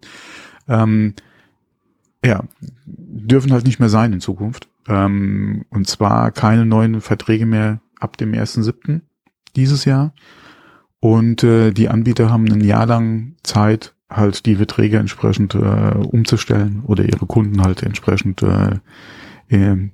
[0.67, 1.13] ähm,
[2.25, 2.43] ja,
[2.85, 4.67] dürfen halt nicht mehr sein in Zukunft.
[4.87, 9.01] Ähm, und zwar keine neuen Verträge mehr ab dem 1.7.
[9.55, 10.13] dieses Jahr.
[10.99, 16.81] Und äh, die Anbieter haben ein Jahr lang Zeit, halt die Verträge entsprechend äh, umzustellen
[16.87, 18.79] oder ihre Kunden halt entsprechend äh,
[19.49, 19.89] äh,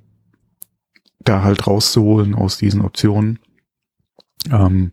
[1.20, 3.38] da halt rauszuholen aus diesen Optionen.
[4.50, 4.92] Ähm,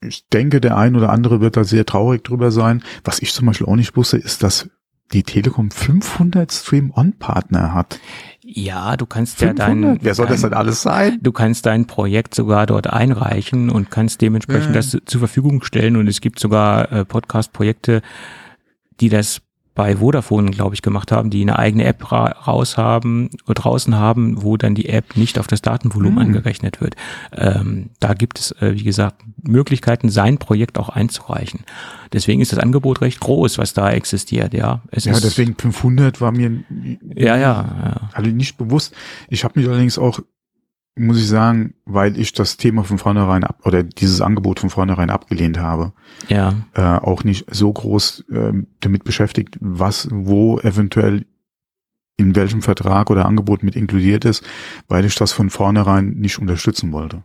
[0.00, 2.82] ich denke, der ein oder andere wird da sehr traurig drüber sein.
[3.04, 4.68] Was ich zum Beispiel auch nicht wusste, ist, dass
[5.12, 8.00] die Telekom 500 Stream-On-Partner hat.
[8.42, 9.58] Ja, du kannst 500?
[9.58, 11.18] ja dein, Wer soll das dein, denn alles sein?
[11.22, 14.80] du kannst dein Projekt sogar dort einreichen und kannst dementsprechend Ja.
[14.80, 18.02] das zur Verfügung stellen und es gibt sogar äh, Podcast-Projekte,
[19.00, 19.40] die das
[19.74, 23.96] bei Vodafone, glaube ich, gemacht haben, die eine eigene App ra raus haben, oder draußen
[23.96, 26.26] haben, wo dann die App nicht auf das Datenvolumen Hm.
[26.28, 26.94] angerechnet wird.
[27.32, 31.60] Ähm, da gibt es, äh, wie gesagt, Möglichkeiten, sein Projekt auch einzureichen.
[32.12, 34.82] Deswegen ist das Angebot recht groß, was da existiert, ja.
[34.92, 36.62] Es Ja, deswegen 500 war mir
[37.14, 38.10] Ja, ja, ja.
[38.12, 38.94] also nicht bewusst.
[39.28, 40.20] Ich habe mich allerdings auch,
[40.96, 45.10] muss ich sagen, weil ich das Thema von vornherein ab oder dieses Angebot von vornherein
[45.10, 45.92] abgelehnt habe,
[46.28, 51.26] Ja, äh, auch nicht so groß ähm, damit beschäftigt, was wo eventuell
[52.16, 54.44] in welchem Vertrag oder Angebot mit inkludiert ist,
[54.86, 57.24] weil ich das von vornherein nicht unterstützen wollte.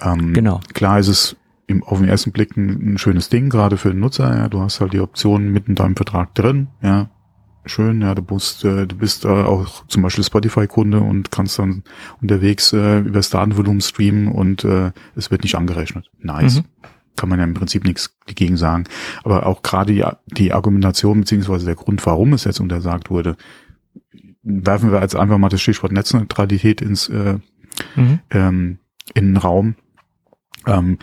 [0.00, 0.60] Ähm, genau.
[0.74, 3.98] Klar ist es im, auf den ersten Blick ein, ein schönes Ding, gerade für den
[3.98, 4.36] Nutzer.
[4.36, 6.68] Ja, du hast halt die Optionen mit in deinem Vertrag drin.
[6.82, 7.10] Ja,
[7.66, 8.00] schön.
[8.02, 11.82] Ja, du bist, äh, du bist äh, auch zum Beispiel Spotify-Kunde und kannst dann
[12.20, 16.10] unterwegs äh, über das Datenvolumen streamen und äh, es wird nicht angerechnet.
[16.18, 16.56] Nice.
[16.56, 16.64] Mhm.
[17.16, 18.84] Kann man ja im Prinzip nichts dagegen sagen.
[19.24, 20.04] Aber auch gerade die,
[20.34, 23.36] die Argumentation beziehungsweise der Grund, warum es jetzt untersagt wurde,
[24.42, 27.38] werfen wir jetzt einfach mal das Stichwort Netzneutralität ins äh,
[27.94, 28.20] Mhm.
[28.30, 28.78] ähm,
[29.14, 29.76] in den Raum.
[30.66, 30.98] Ähm,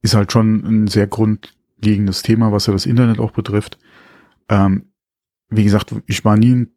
[0.00, 3.78] ist halt schon ein sehr grundlegendes Thema, was ja das Internet auch betrifft.
[4.48, 4.91] Ähm,
[5.52, 6.68] wie gesagt, ich war nie ein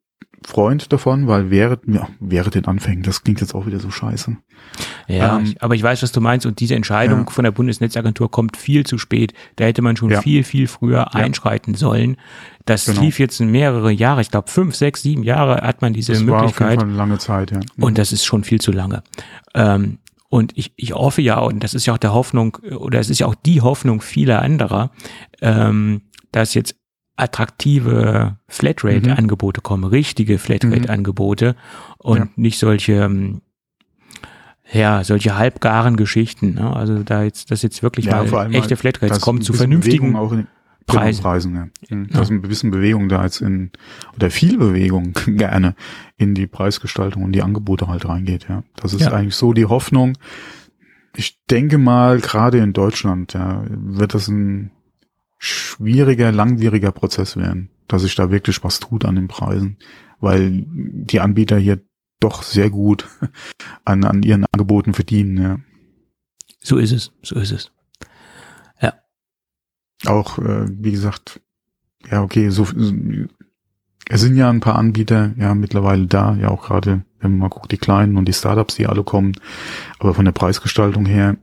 [0.45, 4.38] Freund davon, weil während, ja, während den Anfängen, das klingt jetzt auch wieder so scheiße.
[5.07, 6.45] Ja, Ähm, ich, aber ich weiß, was du meinst.
[6.45, 7.32] Und diese Entscheidung Ja.
[7.32, 9.34] von der Bundesnetzagentur kommt viel zu spät.
[9.55, 10.21] Da hätte man schon Ja.
[10.21, 12.17] viel, viel früher einschreiten sollen.
[12.65, 13.01] Das Genau.
[13.01, 14.21] lief jetzt in mehrere Jahre.
[14.21, 16.80] Ich glaube, fünf, sechs, sieben Jahre hat man diese Das war auf jeden Möglichkeit.
[16.80, 17.59] Fall eine lange Zeit, ja.
[17.80, 19.01] Und das ist schon viel zu lange.
[19.55, 19.97] Ähm,
[20.30, 23.17] und ich, ich hoffe ja, und das ist ja auch der Hoffnung, oder es ist
[23.19, 24.91] ja auch die Hoffnung vieler anderer,
[25.41, 26.01] ähm,
[26.32, 26.76] dass jetzt
[27.18, 31.55] attraktive Flatrate-Angebote kommen, richtige Flatrate-Angebote
[31.97, 32.28] und Ja.
[32.36, 33.41] nicht solche, ähm,
[34.72, 36.55] ja, solche halbgaren Geschichten.
[36.55, 36.76] Ne?
[36.76, 40.16] Also da jetzt, dass jetzt wirklich Ja, mal echte halt, Flatrates kommen zu vernünftigen Bewegung
[40.16, 40.47] auch in,
[40.88, 41.24] Preisen.
[41.24, 41.95] Preisen ja.
[41.95, 42.09] Mhm.
[42.09, 43.72] Dass ein bisschen Bewegung da jetzt in,
[44.16, 45.76] oder viel Bewegung gerne
[46.18, 48.63] in die Preisgestaltung und die Angebote halt reingeht, ja.
[48.76, 49.11] Das ist Ja.
[49.13, 50.18] eigentlich so die Hoffnung.
[51.16, 54.72] Ich denke mal, gerade in Deutschland, ja, wird das ein
[55.45, 59.77] schwieriger, langwieriger Prozess werden, dass sich da wirklich was tut an den Preisen,
[60.19, 61.81] weil die Anbieter hier
[62.19, 63.07] doch sehr gut
[63.85, 65.59] an, an ihren Angeboten verdienen, ja.
[66.61, 67.71] So ist es, so ist es.
[70.07, 71.41] auch, äh, wie gesagt,
[72.09, 72.67] ja, okay, so,
[74.07, 77.49] es sind ja ein paar Anbieter ja mittlerweile da, ja auch gerade, wenn man mal
[77.49, 79.33] guckt, die kleinen und die Startups, die alle kommen,
[79.99, 81.37] aber von der Preisgestaltung her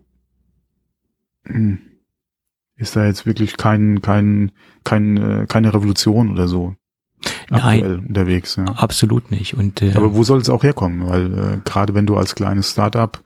[1.44, 1.78] hm,
[2.83, 4.53] ist da jetzt wirklich kein, kein,
[4.85, 6.74] kein, äh, keine Revolution oder so
[7.51, 7.61] Nein.
[7.61, 8.57] aktuell unterwegs.
[8.57, 8.64] Ja.
[8.64, 9.55] Absolut nicht.
[9.55, 11.09] Und äh, Aber wo soll es auch herkommen?
[11.09, 13.22] Weil äh, gerade wenn du als kleines Startup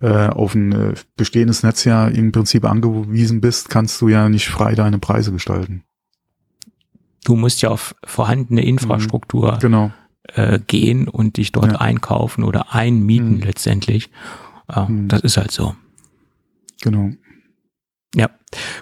[0.00, 4.48] äh, auf ein äh, bestehendes Netz ja im Prinzip angewiesen bist, kannst du ja nicht
[4.48, 5.82] frei deine Preise gestalten.
[7.24, 9.90] du musst ja auf vorhandene Infrastruktur Genau.
[10.34, 11.78] äh, gehen und dich dort Ja.
[11.80, 13.42] einkaufen oder einmieten Mhm.
[13.42, 14.10] letztendlich.
[14.68, 15.08] Äh, Mhm.
[15.08, 15.74] Das ist halt so.
[16.82, 17.10] Genau.
[18.18, 18.30] Ja,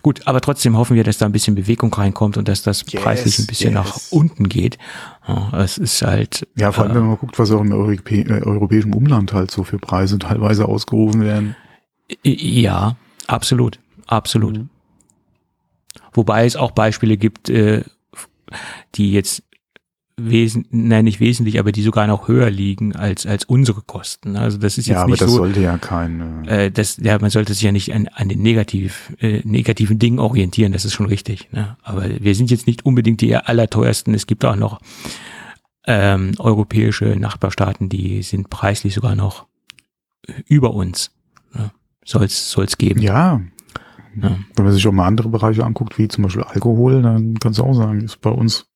[0.03, 3.03] gut, aber trotzdem hoffen wir, dass da ein bisschen Bewegung reinkommt und dass das Yes,
[3.03, 3.85] preislich ein bisschen yes.
[3.85, 4.79] nach unten geht.
[5.27, 7.73] Ja, es ist halt, Ja, vor allem, äh, wenn man mal guckt, was auch im
[7.73, 11.57] Europä äh, europäischen Umland halt so für Preise teilweise ausgerufen werden.
[12.23, 14.57] ja, absolut, absolut.
[14.57, 14.69] Mhm.
[16.13, 17.83] Wobei es auch Beispiele gibt, äh,
[18.95, 19.43] die jetzt
[20.17, 24.37] wesen, nein, nicht wesentlich, aber die sogar noch höher liegen als, als unsere Kosten.
[24.37, 26.99] Also das ist jetzt Ja, aber nicht das so, sollte ja kein, äh, äh, das,
[26.99, 30.85] ja, man sollte sich ja nicht an, an den negativ, äh, negativen Dingen orientieren, das
[30.85, 31.51] ist schon richtig.
[31.53, 31.77] Ne?
[31.83, 34.15] Aber wir sind jetzt nicht unbedingt die allerteuersten.
[34.15, 34.81] Es gibt auch noch
[35.87, 39.47] ähm, europäische Nachbarstaaten, die sind preislich sogar noch
[40.47, 41.11] über uns.
[41.53, 41.73] Ne?
[42.05, 43.01] Soll es geben.
[43.01, 43.41] ja.
[44.23, 44.39] Ja.
[44.55, 47.65] Wenn man sich auch mal andere Bereiche anguckt, wie zum Beispiel Alkohol, dann kannst du
[47.65, 48.69] auch sagen, ist bei uns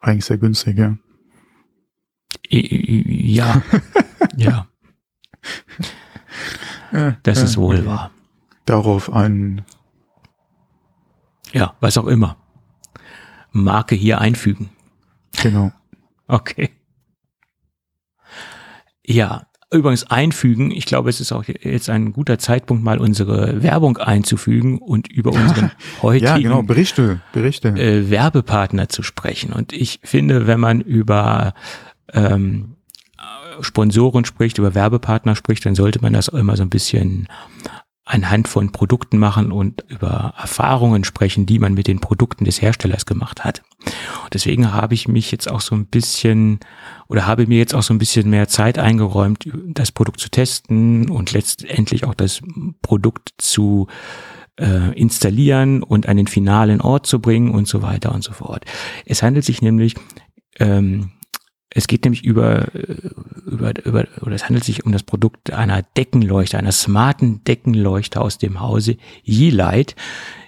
[0.00, 0.96] eigentlich sehr günstig, ja.
[4.36, 4.66] Ja,
[6.92, 8.10] ja, das ist wohl wahr.
[8.64, 9.64] Darauf ein,
[11.52, 12.36] Ja, was auch immer.
[13.52, 14.70] Marke hier einfügen.
[15.32, 15.72] genau.
[16.28, 16.70] Okay.
[19.04, 20.70] Ja, übrigens einfügen.
[20.70, 25.30] Ich glaube, es ist auch jetzt ein guter Zeitpunkt, mal unsere Werbung einzufügen und über
[25.32, 25.70] unseren
[26.02, 27.68] heutigen Ja, genau, Berichte, Berichte.
[27.68, 29.52] äh, Werbepartner zu sprechen.
[29.52, 31.54] Und ich finde, wenn man über
[32.12, 32.76] ähm,
[33.60, 37.28] Sponsoren spricht, über Werbepartner spricht, dann sollte man das immer so ein bisschen
[38.10, 43.06] anhand von Produkten machen und über Erfahrungen sprechen, die man mit den Produkten des Herstellers
[43.06, 43.62] gemacht hat.
[44.32, 46.58] Deswegen habe ich mich jetzt auch so ein bisschen
[47.08, 51.08] oder habe mir jetzt auch so ein bisschen mehr Zeit eingeräumt, das Produkt zu testen
[51.08, 52.40] und letztendlich auch das
[52.82, 53.86] Produkt zu
[54.58, 58.64] äh, installieren und an den finalen Ort zu bringen und so weiter und so fort.
[59.06, 59.94] Es handelt sich nämlich
[60.58, 61.12] ähm,
[61.72, 62.96] es geht nämlich über, äh,
[63.46, 68.38] über, über, oder es handelt sich um das Produkt einer Deckenleuchte, einer smarten Deckenleuchte aus
[68.38, 69.94] dem Hause Yeelight.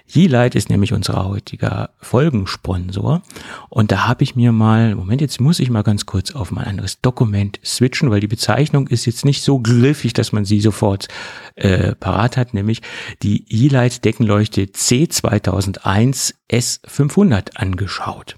[0.05, 3.23] Yeelight ist nämlich unser heutiger Folgensponsor.
[3.69, 6.65] Und da habe ich mir mal, Moment, jetzt muss ich mal ganz kurz auf mein
[6.65, 11.07] anderes Dokument switchen, weil die Bezeichnung ist jetzt nicht so griffig, dass man sie sofort
[11.55, 12.81] äh, parat hat, nämlich
[13.23, 18.35] die Yeelight Deckenleuchte C2001 S500 angeschaut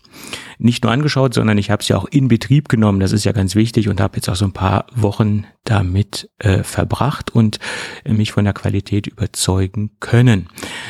[0.58, 3.00] nicht nur angeschaut, sondern ich habe es ja auch in Betrieb genommen.
[3.00, 6.64] Das ist ja ganz wichtig und habe jetzt auch so ein paar Wochen damit äh,
[6.64, 7.60] verbracht und
[8.04, 10.50] äh, mich von der Qualität überzeugen können.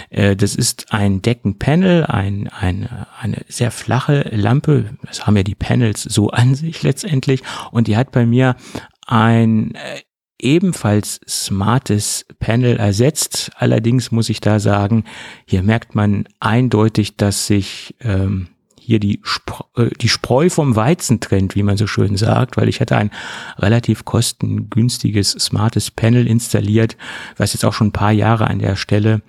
[0.10, 4.98] Äh, das ist ein Deckenpanel, ein, ein, eine sehr flache Lampe.
[5.04, 7.42] Das haben ja die Panels so an sich letztendlich.
[7.72, 8.56] Und die hat bei mir
[9.08, 10.02] ein äh,
[10.40, 13.52] ebenfalls smartes Panel ersetzt.
[13.56, 15.06] Allerdings muss ich da sagen,
[15.46, 18.50] hier merkt man eindeutig, dass sich ähm,
[18.86, 22.70] hier die, Spr äh, die Spreu vom Weizen trennt, wie man so schön sagt, weil
[22.70, 23.12] ich hatte ein
[23.58, 26.98] relativ kostengünstiges, smartes Panel installiert,
[27.38, 29.22] was jetzt auch schon ein paar Jahre an der Stelle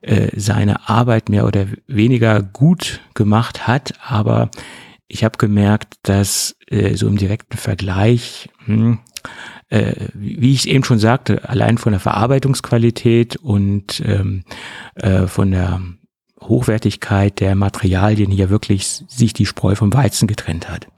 [0.00, 4.50] äh, seine Arbeit mehr oder weniger gut gemacht hat, aber
[5.08, 8.98] ich habe gemerkt, dass äh, so im direkten Vergleich, hm,
[9.68, 14.44] äh, wie ich es eben schon sagte, allein von der Verarbeitungsqualität und ähm,
[14.96, 15.80] äh, von der
[16.44, 20.88] Hochwertigkeit der Materialien hier wirklich sich die Spreu vom Weizen getrennt hat.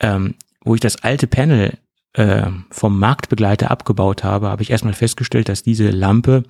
[0.00, 0.34] Ähm,
[0.64, 1.78] wo ich das alte Panel
[2.14, 6.44] äh, vom Marktbegleiter abgebaut habe, habe ich erstmal festgestellt, dass diese Lampe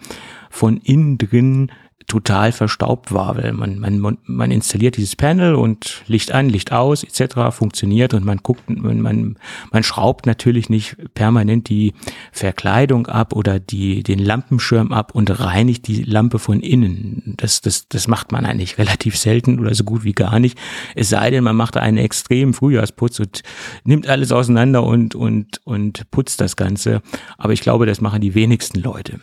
[0.50, 1.70] von innen drin
[2.06, 7.04] total verstaubt war, weil man, man, man installiert dieses Panel und Licht an, Licht aus
[7.04, 7.50] etc.
[7.50, 9.38] funktioniert und man guckt, man, man,
[9.70, 11.94] man schraubt natürlich nicht permanent die
[12.32, 17.34] Verkleidung ab oder die, den Lampenschirm ab und reinigt die Lampe von innen.
[17.36, 20.58] Das, das, das macht man eigentlich relativ selten oder so gut wie gar nicht.
[20.94, 23.42] Es sei denn, man macht einen extremen Frühjahrsputz und
[23.84, 27.02] nimmt alles auseinander und, und, und putzt das Ganze.
[27.38, 29.20] Aber ich glaube, das machen die wenigsten Leute.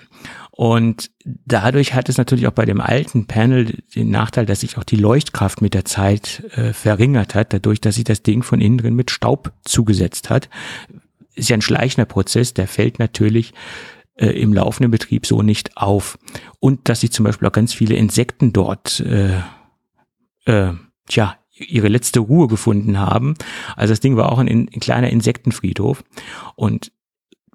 [0.59, 4.83] Und dadurch hat es natürlich auch bei dem alten Panel den Nachteil, dass sich auch
[4.83, 8.77] die Leuchtkraft mit der Zeit äh, verringert hat, dadurch, dass sich das Ding von innen
[8.77, 10.49] drin mit Staub zugesetzt hat.
[11.33, 13.53] Ist ja ein schleichender Prozess, der fällt natürlich
[14.15, 16.19] äh, im laufenden Betrieb so nicht auf.
[16.59, 19.37] Und dass sich zum Beispiel auch ganz viele Insekten dort, äh,
[20.43, 20.73] äh,
[21.07, 23.35] tja, ihre letzte Ruhe gefunden haben.
[23.77, 26.03] Also das Ding war auch ein, ein kleiner Insektenfriedhof.
[26.57, 26.91] Und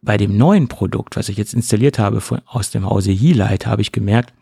[0.04, 3.82] bei dem neuen Produkt, was ich jetzt installiert habe von, aus dem Hause Yeelight, habe
[3.82, 4.32] ich gemerkt,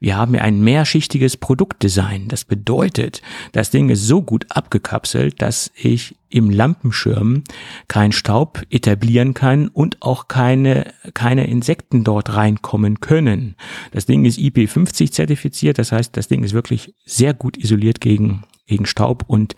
[0.00, 2.28] wir haben ja ein mehrschichtiges Produktdesign.
[2.28, 7.44] Das bedeutet, das Ding ist so gut abgekapselt, dass ich im Lampenschirm
[7.88, 13.56] keinen Staub etablieren kann und auch keine, keine Insekten dort reinkommen können.
[13.92, 18.44] Das Ding ist IP50 zertifiziert, das heißt, das Ding ist wirklich sehr gut isoliert gegen,
[18.66, 19.56] gegen Staub und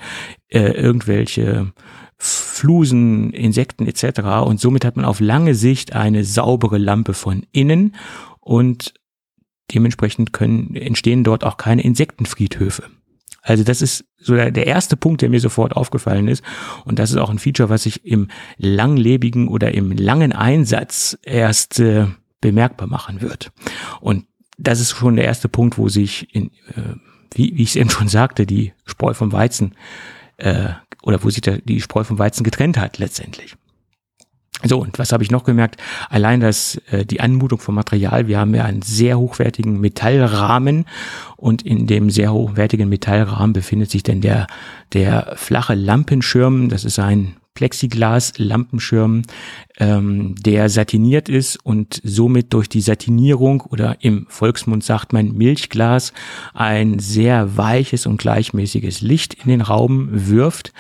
[0.48, 1.72] äh, irgendwelche
[2.19, 4.21] Flusen, Insekten etc.
[4.45, 7.95] Und somit hat man auf lange Sicht eine saubere Lampe von innen
[8.41, 8.95] und
[9.73, 12.85] dementsprechend können, entstehen dort auch keine Insektenfriedhöfe.
[13.43, 16.43] Also das ist so der, erste Punkt, der mir sofort aufgefallen ist.
[16.85, 21.79] Und das ist auch ein Feature, was sich im langlebigen oder im langen Einsatz erst
[21.79, 22.07] äh,
[22.41, 23.53] bemerkbar machen wird.
[24.01, 24.27] Und
[24.59, 26.97] das ist schon der erste Punkt, wo sich, in, äh,
[27.35, 29.77] wie, wie ich es eben schon sagte, die Spreu vom Weizen
[30.39, 30.71] äh,
[31.07, 33.57] oder wo sich der, die Spreu vom Weizen getrennt hat letztendlich.
[34.64, 35.80] So, und was habe ich noch gemerkt?
[36.09, 38.26] Allein das, äh, die Anmutung vom Material.
[38.26, 40.86] Wir haben ja einen sehr hochwertigen Metallrahmen
[41.36, 44.48] und in dem sehr hochwertigen Metallrahmen befindet sich dann der,
[44.94, 46.70] der flache Lampenschirm.
[46.70, 49.22] Das ist ein Plexiglas-Lampenschirm,
[49.78, 56.12] ähm, der satiniert ist und somit durch die Satinierung oder im Volksmund sagt man Milchglas
[56.54, 60.72] ein sehr weiches und gleichmäßiges Licht in den Raum wirft.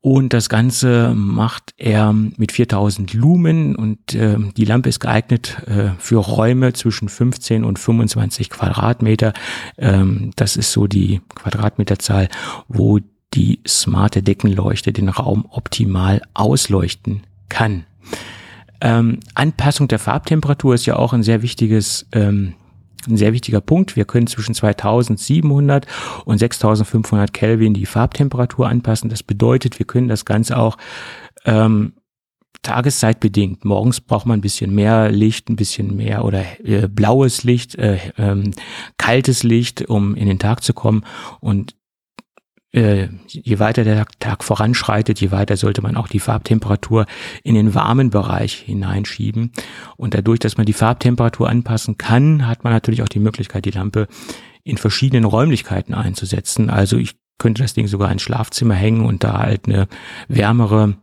[0.00, 5.90] Und das Ganze macht er mit 4000 Lumen und äh, die Lampe ist geeignet äh,
[5.98, 9.32] für Räume zwischen 15 und 25 Quadratmeter.
[9.76, 12.28] Ähm, das ist so die Quadratmeterzahl,
[12.68, 13.00] wo
[13.34, 17.84] die smarte Deckenleuchte den Raum optimal ausleuchten kann.
[18.80, 22.54] Ähm, Anpassung der Farbtemperatur ist ja auch ein sehr wichtiges ähm,
[23.06, 23.96] ein sehr wichtiger Punkt.
[23.96, 25.86] Wir können zwischen 2700
[26.24, 29.08] und 6500 Kelvin die Farbtemperatur anpassen.
[29.08, 30.76] Das bedeutet, wir können das Ganze auch
[31.44, 31.92] ähm,
[32.62, 33.64] tageszeitbedingt.
[33.64, 37.98] Morgens braucht man ein bisschen mehr Licht, ein bisschen mehr oder äh, blaues Licht, äh,
[38.18, 38.50] ähm,
[38.98, 41.04] kaltes Licht, um in den Tag zu kommen.
[41.40, 41.76] Und
[42.78, 47.06] äh, je weiter der Tag voranschreitet, je weiter sollte man auch die Farbtemperatur
[47.42, 49.52] in den warmen Bereich hineinschieben.
[49.96, 53.70] Und dadurch, dass man die Farbtemperatur anpassen kann, hat man natürlich auch die Möglichkeit, die
[53.70, 54.06] Lampe
[54.62, 56.70] in verschiedenen Räumlichkeiten einzusetzen.
[56.70, 59.88] Also ich könnte das Ding sogar ins Schlafzimmer hängen und da halt eine
[60.28, 60.96] wärmere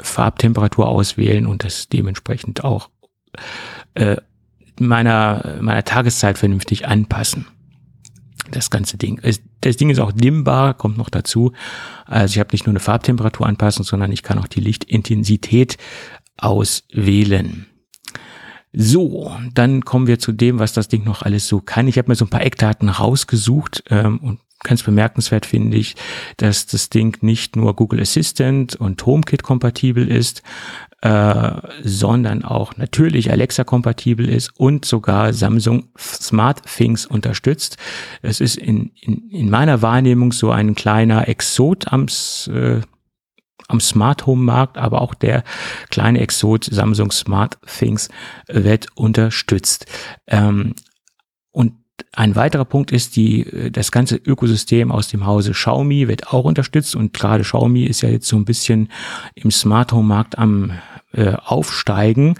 [0.00, 2.90] Farbtemperatur auswählen und das dementsprechend auch
[3.94, 4.16] äh,
[4.78, 7.46] meiner, meiner Tageszeit vernünftig anpassen
[8.50, 9.20] das ganze Ding.
[9.60, 11.52] Das Ding ist auch dimmbar, kommt noch dazu.
[12.06, 15.78] Also ich habe nicht nur eine Farbtemperaturanpassung, sondern ich kann auch die Lichtintensität
[16.36, 17.66] auswählen.
[18.76, 21.86] So, dann kommen wir zu dem, was das Ding noch alles so kann.
[21.86, 25.94] Ich habe mir so ein paar Eckdaten rausgesucht ähm, und ganz bemerkenswert finde ich,
[26.38, 30.42] dass das Ding nicht nur Google Assistant und HomeKit kompatibel ist,
[31.04, 37.76] äh, sondern auch natürlich Alexa kompatibel ist und sogar Samsung Smart Things unterstützt.
[38.22, 42.06] Es ist in, in, in meiner Wahrnehmung so ein kleiner Exot am,
[42.48, 42.80] äh,
[43.68, 45.44] am Smart Home Markt, aber auch der
[45.90, 48.08] kleine Exot Samsung Smart Things
[48.48, 49.84] wird unterstützt.
[50.26, 50.74] Ähm,
[51.50, 56.44] und ein weiterer Punkt ist, die, das ganze Ökosystem aus dem Hause Xiaomi wird auch
[56.44, 58.88] unterstützt und gerade Xiaomi ist ja jetzt so ein bisschen
[59.34, 60.72] im Smart Home Markt am
[61.12, 62.34] äh, aufsteigen.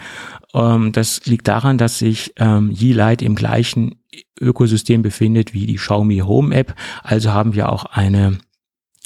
[0.55, 3.97] Ähm, das liegt daran, dass sich ähm, Yeelight im gleichen
[4.41, 6.75] Ökosystem befindet wie die Xiaomi Home App.
[7.03, 8.39] Also haben wir auch eine,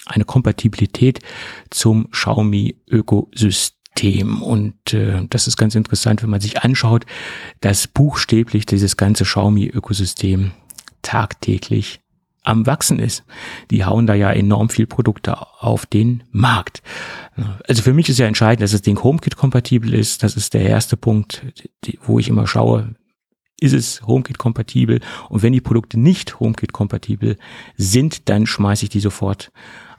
[0.07, 1.21] eine Kompatibilität
[1.71, 3.78] zum Xiaomi Ökosystem.
[4.43, 7.07] Und äh, das ist ganz interessant, wenn man sich anschaut,
[7.61, 10.53] dass buchstäblich dieses ganze Xiaomi-Ökosystem
[11.03, 12.01] tagtäglich
[12.43, 13.25] am Wachsen ist.
[13.71, 16.83] Die hauen da ja enorm viel Produkte auf den Markt.
[17.67, 20.23] Also für mich ist ja entscheidend, dass das Ding HomeKit kompatibel ist.
[20.23, 21.43] Das ist der erste Punkt,
[22.03, 22.95] wo ich immer schaue,
[23.61, 25.01] ist es HomeKit kompatibel?
[25.29, 27.37] Und wenn die Produkte nicht HomeKit kompatibel
[27.77, 29.53] sind, dann schmeiße ich die sofort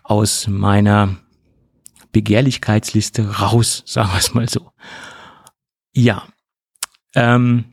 [0.04, 1.18] aus meiner
[2.12, 4.72] Begehrlichkeitsliste raus, sagen wir es mal so.
[5.93, 6.24] Ja,
[7.16, 7.66] ähm,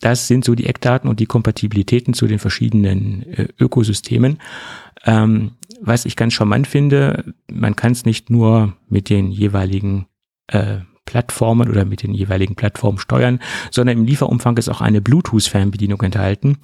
[0.00, 4.38] das sind so die Eckdaten und die Kompatibilitäten zu den verschiedenen äh, Ökosystemen.
[5.04, 10.06] Ähm, was ich ganz charmant finde, man kann es nicht nur mit den jeweiligen
[10.46, 13.40] äh, Plattformen oder mit den jeweiligen Plattformen steuern,
[13.70, 16.58] sondern im Lieferumfang ist auch eine Bluetooth-Fernbedienung enthalten.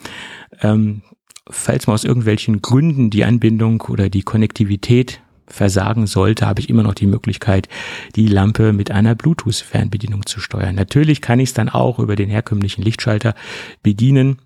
[0.61, 1.03] Ähm,
[1.51, 6.83] falls man aus irgendwelchen Gründen die Anbindung oder die Konnektivität versagen sollte, habe ich immer
[6.83, 7.69] noch die Möglichkeit,
[8.15, 10.75] die Lampe mit einer Bluetooth-Fernbedienung zu steuern.
[10.75, 13.35] Natürlich kann ich es dann auch über den herkömmlichen Lichtschalter
[13.83, 14.39] bedienen.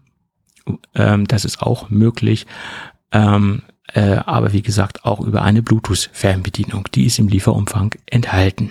[0.94, 2.46] Ähm, das ist auch möglich.
[3.12, 3.62] Ähm,
[3.94, 6.88] äh, aber wie gesagt, auch über eine Bluetooth-Fernbedienung.
[6.94, 8.70] Die ist im Lieferumfang enthalten.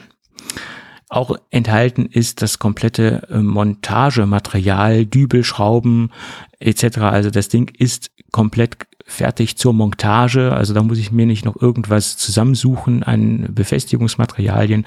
[1.09, 6.11] Auch enthalten ist das komplette äh, Montagematerial, Dübel, Schrauben
[6.59, 6.99] etc.
[6.99, 8.77] Also das Ding ist komplett
[9.09, 10.53] fertig zur Montage.
[10.53, 14.85] Also da muss ich mir nicht noch irgendwas zusammensuchen an Befestigungsmaterialien.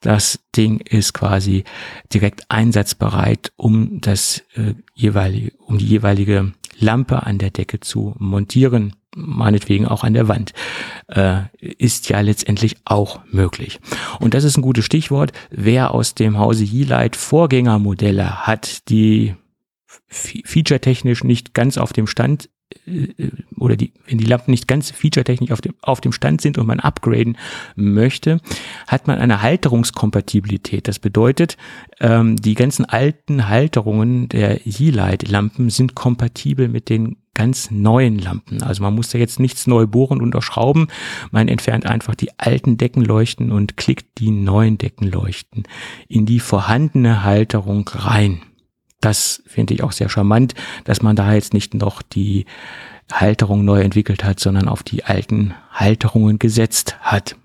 [0.00, 1.64] Das Ding ist quasi
[2.12, 8.94] direkt einsatzbereit, um das äh, jeweilige, um die jeweilige Lampe an der Decke zu montieren,
[9.14, 10.52] meinetwegen auch an der Wand,
[11.08, 13.80] äh, ist ja letztendlich auch möglich.
[14.20, 15.32] Und das ist ein gutes Stichwort.
[15.50, 19.34] Wer aus dem Hause Yeelight Vorgängermodelle hat, die
[20.08, 22.50] featuretechnisch nicht ganz auf dem Stand
[23.56, 26.66] oder die, wenn die Lampen nicht ganz featuretechnisch auf dem, auf dem Stand sind und
[26.66, 27.36] man upgraden
[27.76, 28.40] möchte,
[28.86, 30.88] hat man eine Halterungskompatibilität.
[30.88, 31.56] Das bedeutet,
[32.00, 38.62] ähm, die ganzen alten Halterungen der Yeelight-Lampen sind kompatibel mit den ganz neuen Lampen.
[38.62, 40.88] Also man muss da jetzt nichts neu bohren und auch schrauben.
[41.30, 45.64] Man entfernt einfach die alten Deckenleuchten und klickt die neuen Deckenleuchten
[46.08, 48.42] in die vorhandene Halterung rein.
[49.02, 52.46] Das finde ich auch sehr charmant, dass man da jetzt nicht noch die
[53.12, 57.36] Halterung neu entwickelt hat, sondern auf die alten Halterungen gesetzt hat.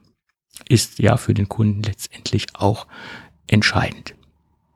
[0.69, 2.87] Ist ja für den Kunden letztendlich auch
[3.47, 4.15] entscheidend.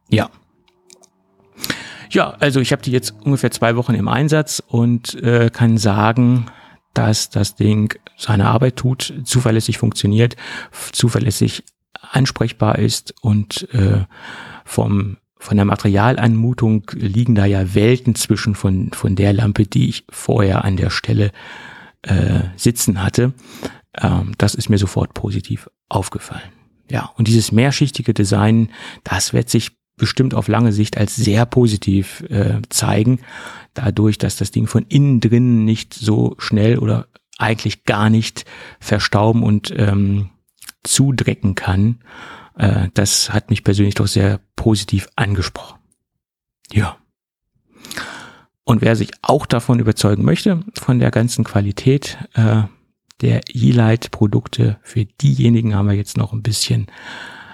[0.10, 0.30] Ja.
[2.10, 6.48] Ja, also ich habe die jetzt ungefähr zwei Wochen im Einsatz und äh, kann sagen,
[6.94, 10.36] dass das Ding seine Arbeit tut, zuverlässig funktioniert,
[10.92, 11.64] zuverlässig
[11.94, 14.06] ansprechbar ist und äh,
[14.66, 20.06] vom von der Materialanmutung liegen da ja Welten zwischen von, von der Lampe, die ich
[20.12, 21.32] vorher an der Stelle
[22.04, 23.34] äh, sitzen hatte.
[24.00, 26.52] Ähm, das ist mir sofort positiv aufgefallen.
[26.92, 28.70] Ja, und dieses mehrschichtige Design,
[29.04, 33.20] das wird sich bestimmt auf lange Sicht als sehr positiv äh, zeigen,
[33.74, 37.08] dadurch, dass das Ding von innen drin nicht so schnell oder
[37.40, 38.46] eigentlich gar nicht
[38.80, 40.30] verstauben und ähm,
[40.84, 42.00] zudrecken kann.
[42.58, 45.80] Äh, das hat mich persönlich doch sehr positiv angesprochen.
[46.72, 46.98] Ja.
[48.64, 52.64] Und wer sich auch davon überzeugen möchte, von der ganzen Qualität äh,
[53.22, 56.88] der E-Light-Produkte, für diejenigen haben wir jetzt noch ein bisschen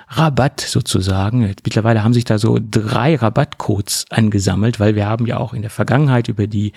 [0.09, 1.41] Rabatt sozusagen.
[1.41, 5.71] Mittlerweile haben sich da so drei Rabattcodes angesammelt, weil wir haben ja auch in der
[5.71, 6.71] Vergangenheit über die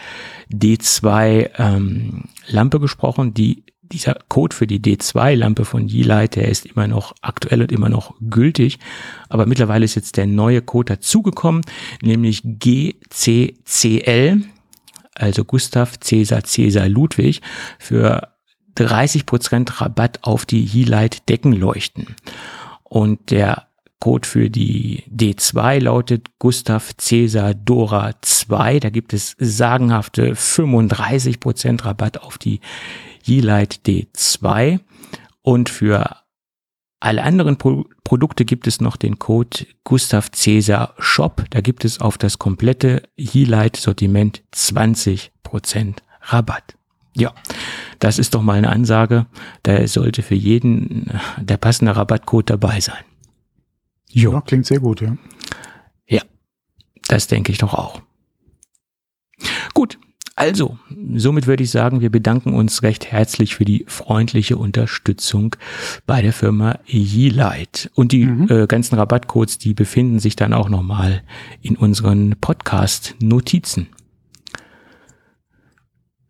[0.53, 3.33] D2 ähm, Lampe gesprochen.
[3.33, 7.73] Die, dieser Code für die D2 Lampe von Yeelight, der ist immer noch aktuell und
[7.73, 8.79] immer noch gültig.
[9.29, 11.63] Aber mittlerweile ist jetzt der neue Code dazugekommen,
[12.03, 14.43] nämlich GCCL,
[15.15, 17.43] also Gustav Cäsar Cäsar Ludwig,
[17.79, 18.29] für
[18.77, 22.17] 30% Rabatt auf die Yeelight Deckenleuchten.
[22.85, 23.67] Und der
[24.01, 28.81] Code für die D2 lautet Gustav Cäsar Dora 2.
[28.81, 32.61] Da gibt es sagenhafte 35% Rabatt auf die
[33.27, 34.81] Yeelight D2.
[35.43, 36.17] Und für
[37.01, 41.45] alle anderen Pro Produkte gibt es noch den Code Gustav Cäsar Shop.
[41.51, 46.77] Da gibt es auf das komplette Yeelight Sortiment 20% Rabatt.
[47.15, 47.33] Ja,
[48.01, 49.27] das ist doch mal eine Ansage.
[49.63, 53.05] Da sollte für jeden der passende Rabattcode dabei sein.
[54.09, 54.33] Jo.
[54.33, 55.17] Ja, klingt sehr gut, ja.
[56.09, 56.23] Ja,
[57.07, 58.03] das denke ich doch auch.
[59.73, 59.99] Gut,
[60.37, 60.79] also,
[61.17, 65.57] somit würde ich sagen, wir bedanken uns recht herzlich für die freundliche Unterstützung
[66.07, 67.91] bei der Firma Yeelight.
[67.95, 68.49] Und die mhm.
[68.49, 71.23] äh, ganzen Rabattcodes, die befinden sich dann auch nochmal
[71.61, 73.89] in unseren Podcast-Notizen.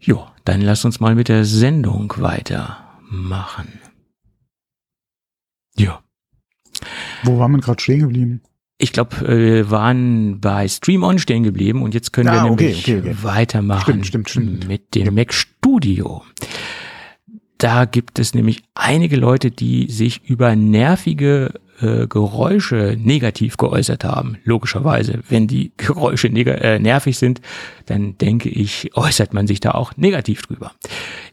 [0.00, 3.80] Jo, dann lass uns mal mit der Sendung weitermachen.
[5.76, 6.02] Ja.
[7.22, 8.42] Wo waren wir gerade stehen geblieben?
[8.82, 12.80] Ich glaube, wir waren bei Stream On stehen geblieben und jetzt können ah, wir nämlich
[12.80, 13.18] okay, okay, okay.
[13.22, 14.68] weitermachen stimmt, stimmt, stimmt.
[14.68, 15.10] mit dem ja.
[15.10, 16.22] Mac Studio.
[17.58, 24.38] Da gibt es nämlich einige Leute, die sich über nervige äh, Geräusche negativ geäußert haben.
[24.44, 27.42] Logischerweise, wenn die Geräusche äh, nervig sind,
[27.84, 30.72] dann denke ich, äußert man sich da auch negativ drüber.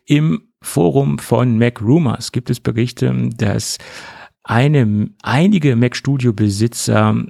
[0.05, 3.77] Im Forum von Mac Rumors gibt es Berichte, dass
[4.47, 7.25] eine, einige Mac Studio Besitzer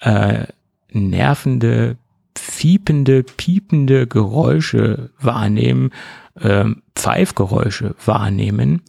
[0.00, 0.46] äh,
[0.92, 1.98] nervende,
[2.38, 5.90] fiepende, piepende Geräusche wahrnehmen,
[6.36, 8.82] äh, Pfeifgeräusche wahrnehmen.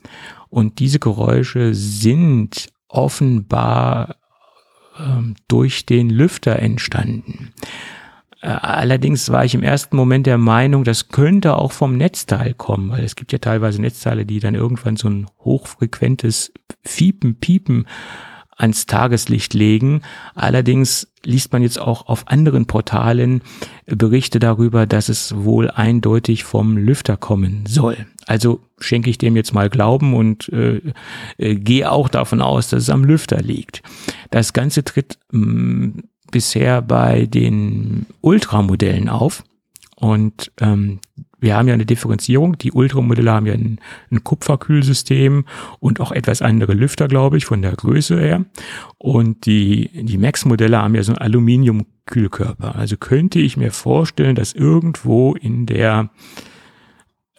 [0.49, 4.17] Und diese Geräusche sind offenbar
[4.99, 7.53] ähm, durch den Lüfter entstanden.
[8.43, 12.91] Äh, allerdings war ich im ersten Moment der Meinung, das könnte auch vom Netzteil kommen,
[12.91, 16.51] weil es gibt ja teilweise Netzteile, die dann irgendwann so ein hochfrequentes
[16.83, 17.87] Fiepen, Piepen
[18.55, 20.01] ans Tageslicht legen.
[20.35, 23.41] Allerdings liest man jetzt auch auf anderen Portalen
[23.85, 28.05] Berichte darüber, dass es wohl eindeutig vom Lüfter kommen soll.
[28.27, 30.81] Also schenke ich dem jetzt mal Glauben und äh,
[31.37, 33.81] äh, gehe auch davon aus, dass es am Lüfter liegt.
[34.29, 36.03] Das Ganze tritt mh, mm,
[36.33, 39.43] bisher bei den Ultramodellen auf
[39.95, 40.99] und ähm,
[41.39, 42.57] wir haben ja eine Differenzierung.
[42.57, 43.79] Die Ultramodelle haben ja ein,
[44.11, 45.45] ein Kupferkühlsystem
[45.79, 48.45] und auch etwas andere Lüfter, glaube ich, von der Größe her.
[48.97, 52.75] Und die, die Max-Modelle haben ja so einen Aluminiumkühlkörper.
[52.75, 56.09] Also könnte ich mir vorstellen, dass irgendwo in der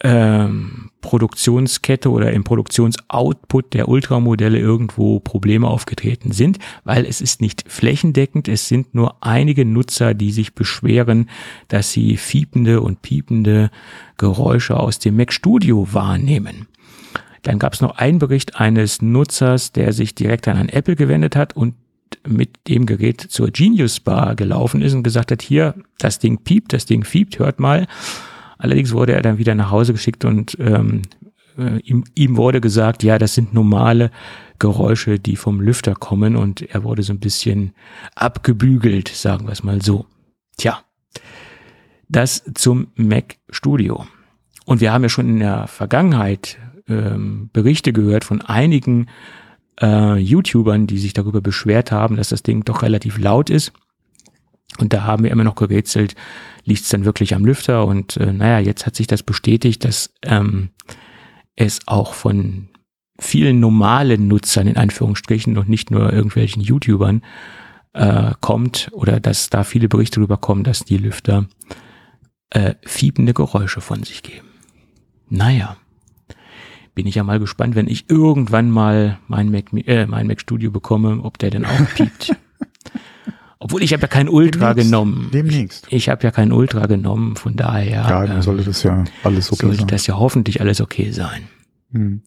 [0.05, 7.63] ähm, Produktionskette oder im Produktionsoutput der Ultramodelle irgendwo Probleme aufgetreten sind, weil es ist nicht
[7.67, 11.27] flächendeckend, es sind nur einige Nutzer, die sich beschweren,
[11.69, 13.71] dass sie fiepende und piepende
[14.17, 16.67] Geräusche aus dem Mac Studio wahrnehmen.
[17.41, 21.55] Dann gab es noch einen Bericht eines Nutzers, der sich direkt an Apple gewendet hat
[21.55, 21.73] und
[22.27, 26.73] mit dem Gerät zur Genius Bar gelaufen ist und gesagt hat, hier, das Ding piept,
[26.73, 27.87] das Ding fiebt, hört mal.
[28.57, 31.03] Allerdings wurde er dann wieder nach Hause geschickt und ähm,
[31.57, 34.11] äh, ihm, ihm wurde gesagt, ja, das sind normale
[34.59, 37.73] Geräusche, die vom Lüfter kommen und er wurde so ein bisschen
[38.15, 40.05] abgebügelt, sagen wir es mal so.
[40.57, 40.79] Tja,
[42.07, 44.05] das zum Mac Studio.
[44.65, 49.07] Und wir haben ja schon in der Vergangenheit ähm, Berichte gehört von einigen
[49.81, 53.73] äh, YouTubern, die sich darüber beschwert haben, dass das Ding doch relativ laut ist.
[54.81, 56.15] Und da haben wir immer noch gerätselt,
[56.63, 57.85] liegt es dann wirklich am Lüfter?
[57.85, 60.69] Und äh, naja, jetzt hat sich das bestätigt, dass ähm,
[61.55, 62.69] es auch von
[63.19, 67.21] vielen normalen Nutzern in Anführungsstrichen und nicht nur irgendwelchen YouTubern
[67.93, 71.47] äh, kommt oder dass da viele Berichte darüber kommen, dass die Lüfter
[72.49, 74.47] äh, fiebende Geräusche von sich geben.
[75.29, 75.77] Naja,
[76.93, 80.71] bin ich ja mal gespannt, wenn ich irgendwann mal mein Mac, äh, mein Mac Studio
[80.71, 82.35] bekomme, ob der denn auch piept.
[83.59, 85.29] Obwohl ich habe ja kein Ultra demnächst, genommen.
[85.33, 85.87] Demnächst.
[85.87, 88.01] Ich, ich habe ja kein Ultra genommen, von daher.
[88.01, 89.87] Ja, dann ähm, sollte das ja alles okay sollte sein.
[89.87, 91.47] das ja hoffentlich alles okay sein.
[91.91, 92.21] Hm.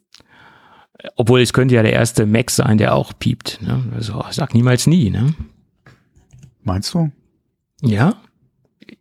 [1.16, 3.60] Obwohl es könnte ja der erste Mac sein, der auch piept.
[3.62, 3.84] Ne?
[3.94, 5.10] Also sag niemals nie.
[5.10, 5.34] Ne?
[6.64, 7.12] Meinst du?
[7.82, 8.14] Ja,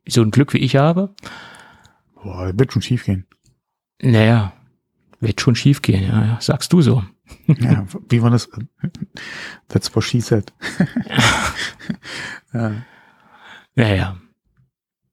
[0.07, 1.13] so ein Glück wie ich habe.
[2.15, 3.25] Boah, wird schon schief gehen.
[4.01, 4.53] Naja,
[5.19, 7.03] wird schon schief gehen, ja, ja, sagst du so.
[7.47, 8.49] Ja, wie war das?
[9.67, 10.53] That's what she said.
[12.53, 12.83] ja.
[13.75, 14.17] Naja.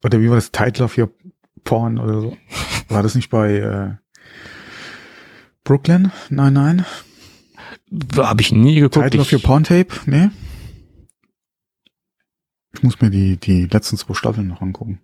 [0.02, 0.50] Oder wie war das?
[0.52, 1.10] Title of your
[1.64, 2.36] porn oder so?
[2.88, 3.96] War das nicht bei äh,
[5.64, 6.12] Brooklyn?
[6.28, 6.84] Nein, nein.
[8.16, 9.04] Habe ich nie geguckt.
[9.04, 9.88] Title of your porn tape?
[10.06, 10.30] Nee.
[12.74, 15.00] Ich muss mir die, die letzten zwei Staffeln noch angucken.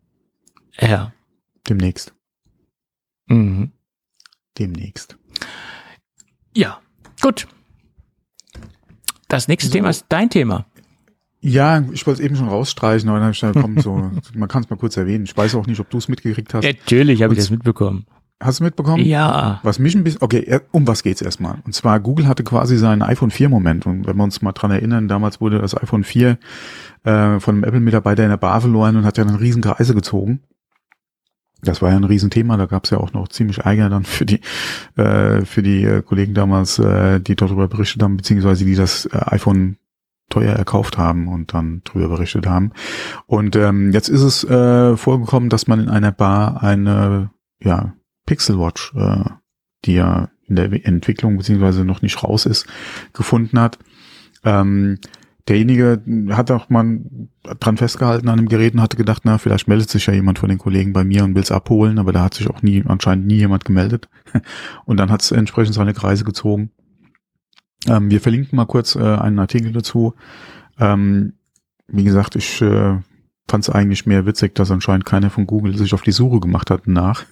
[0.79, 1.13] Ja.
[1.69, 2.15] Demnächst.
[3.27, 3.73] Mhm.
[4.59, 5.17] Demnächst.
[6.53, 6.81] Ja,
[7.21, 7.47] gut.
[9.29, 9.75] Das nächste So.
[9.75, 10.67] Thema ist dein Thema.
[11.43, 14.49] Ja, ich wollte es eben schon rausstreichen, aber dann hab ich gedacht, komm, so, man
[14.49, 15.25] kann es mal kurz erwähnen.
[15.25, 16.65] Ich weiß auch nicht, ob du es mitgekriegt hast.
[16.65, 18.07] Natürlich habe ich das mitbekommen.
[18.43, 19.05] Hast du mitbekommen?
[19.05, 19.61] Ja.
[19.63, 21.59] Was mich ein bisschen, okay, um was geht's erstmal?
[21.67, 23.85] Und zwar, Google hatte quasi seinen iPhone 4 Moment.
[23.85, 26.39] Und wenn wir uns mal dran erinnern, damals wurde das iPhone 4
[27.05, 30.41] äh, von einem Apple-Mitarbeiter in der Bar verloren und hat ja einen riesen Kreise gezogen.
[31.63, 34.41] Das war ja ein Riesenthema, da gab's ja auch noch ziemlich Ärger dann für die,
[34.97, 39.19] äh, für die äh, Kollegen damals, äh, die darüber berichtet haben, beziehungsweise die das äh,
[39.27, 39.77] iPhone
[40.31, 42.73] teuer erkauft haben und dann drüber berichtet haben.
[43.27, 47.31] Und ähm, jetzt ist es äh, vorgekommen, dass man in einer Bar eine,
[47.63, 47.95] ja,
[48.27, 49.29] Pixel Watch, äh,
[49.85, 52.67] die ja in der Entwicklung beziehungsweise noch nicht raus ist,
[53.13, 53.79] gefunden hat.
[54.45, 54.99] Ähm,
[55.51, 57.01] derjenige hat auch mal
[57.43, 60.49] dran festgehalten an dem Gerät und hatte gedacht, na, vielleicht meldet sich ja jemand von
[60.49, 63.27] den Kollegen bei mir und will es abholen, aber da hat sich auch nie, anscheinend
[63.27, 64.09] nie jemand gemeldet.
[64.85, 66.71] Und dann hat es entsprechend seine Kreise gezogen.
[67.89, 70.15] Ähm, wir verlinken mal kurz äh, einen Artikel dazu.
[70.79, 71.33] Ähm,
[71.89, 72.99] wie gesagt, ich äh,
[73.49, 76.71] fand es eigentlich mehr witzig, dass anscheinend keiner von Google sich auf die Suche gemacht
[76.71, 77.25] hat nach.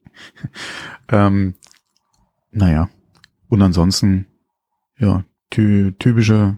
[1.08, 1.54] ähm,
[2.50, 2.88] naja.
[3.48, 4.26] Und ansonsten,
[4.98, 6.56] ja, ty typische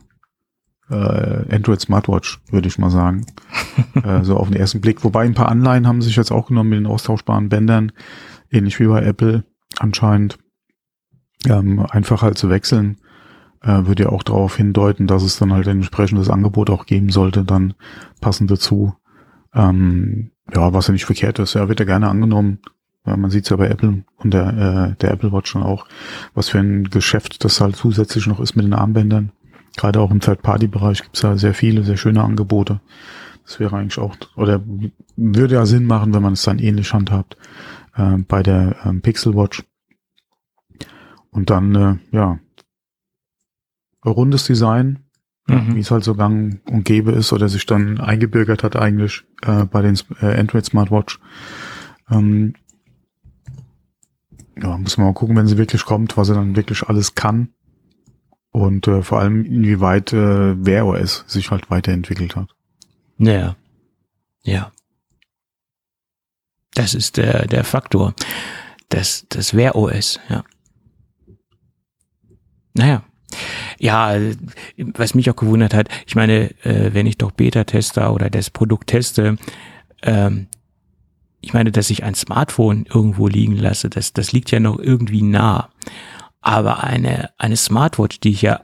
[0.93, 3.26] äh, Android Smartwatch, würde ich mal sagen.
[4.05, 5.03] äh, so auf den ersten Blick.
[5.05, 7.93] Wobei ein paar Anleihen haben sich jetzt auch genommen mit den austauschbaren Bändern,
[8.51, 9.45] ähnlich wie bei Apple
[9.78, 10.38] anscheinend.
[11.49, 12.99] Ähm, einfach halt zu wechseln,
[13.62, 17.11] äh, würde ja auch darauf hindeuten, dass es dann halt ein entsprechendes Angebot auch geben
[17.11, 17.74] sollte, dann
[18.20, 18.95] passend dazu.
[19.55, 22.61] Ähm, ja, was ja nicht verkehrt ist, ja, wird ja gerne angenommen.
[23.05, 25.86] Ja, man sieht es ja bei Apple und der, äh, der Apple Watch schon auch,
[26.34, 29.32] was für ein Geschäft das halt zusätzlich noch ist mit den Armbändern.
[29.76, 32.80] Gerade auch im Third-Party-Bereich gibt es ja sehr viele, sehr schöne Angebote.
[33.44, 34.62] Das wäre eigentlich auch, oder
[35.16, 37.36] würde ja Sinn machen, wenn man es dann ähnlich handhabt
[37.96, 39.64] äh, bei der ähm, Pixel Watch.
[41.30, 42.38] Und dann, äh, ja,
[44.04, 45.00] rundes Design,
[45.48, 45.74] Mhm.
[45.74, 49.64] wie es halt so gang und gäbe ist oder sich dann eingebürgert hat eigentlich äh,
[49.64, 51.18] bei den äh, Android Smartwatch.
[52.10, 52.54] Ähm,
[54.56, 57.48] ja, muss man mal gucken, wenn sie wirklich kommt, was sie dann wirklich alles kann.
[58.53, 62.48] Und äh, vor allem, inwieweit äh, Wear OS sich halt weiterentwickelt hat.
[63.18, 63.57] Ja.
[64.44, 64.72] Ja.
[66.74, 68.14] Das ist der, der Faktor.
[68.90, 70.44] Das, das Wear OS, ja.
[72.74, 73.03] Naja.
[73.78, 74.14] Ja,
[74.76, 78.88] was mich auch gewundert hat, ich meine, äh, wenn ich doch Beta-Tester oder das Produkt
[78.88, 79.36] teste,
[80.03, 80.48] ähm,
[81.40, 85.22] ich meine, dass ich ein Smartphone irgendwo liegen lasse, das, das liegt ja noch irgendwie
[85.22, 85.70] nah.
[86.43, 88.61] Aber eine, eine Smartwatch, die ich ja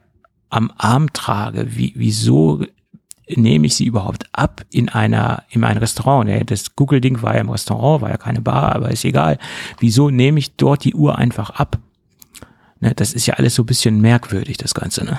[0.51, 2.65] am Arm trage, wie, wieso
[3.29, 6.51] nehme ich sie überhaupt ab in einer, in einem Restaurant?
[6.51, 9.39] Das Google-Ding war ja im Restaurant, war ja keine Bar, aber ist egal.
[9.79, 11.79] Wieso nehme ich dort die Uhr einfach ab?
[12.81, 15.19] Ne, das ist ja alles so ein bisschen merkwürdig, das Ganze, ne?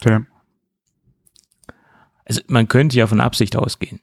[0.00, 0.22] Tja.
[2.24, 4.00] Also man könnte ja von Absicht ausgehen.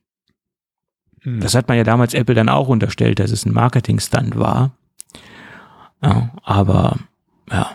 [1.23, 4.77] Das hat man ja damals Apple dann auch unterstellt, dass es ein Marketing-Stunt war.
[6.05, 6.97] Ja, aber
[7.51, 7.71] ja,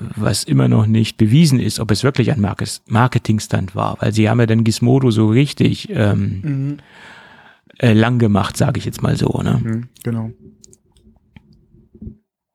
[0.00, 4.40] was immer noch nicht bewiesen ist, ob es wirklich ein Marketing-Stunt war, weil sie haben
[4.40, 6.76] ja dann Gizmodo so richtig ähm, Mhm.
[7.78, 9.40] äh, lang gemacht, sage ich jetzt mal so.
[9.42, 9.60] Ne?
[9.62, 10.30] Mhm, genau.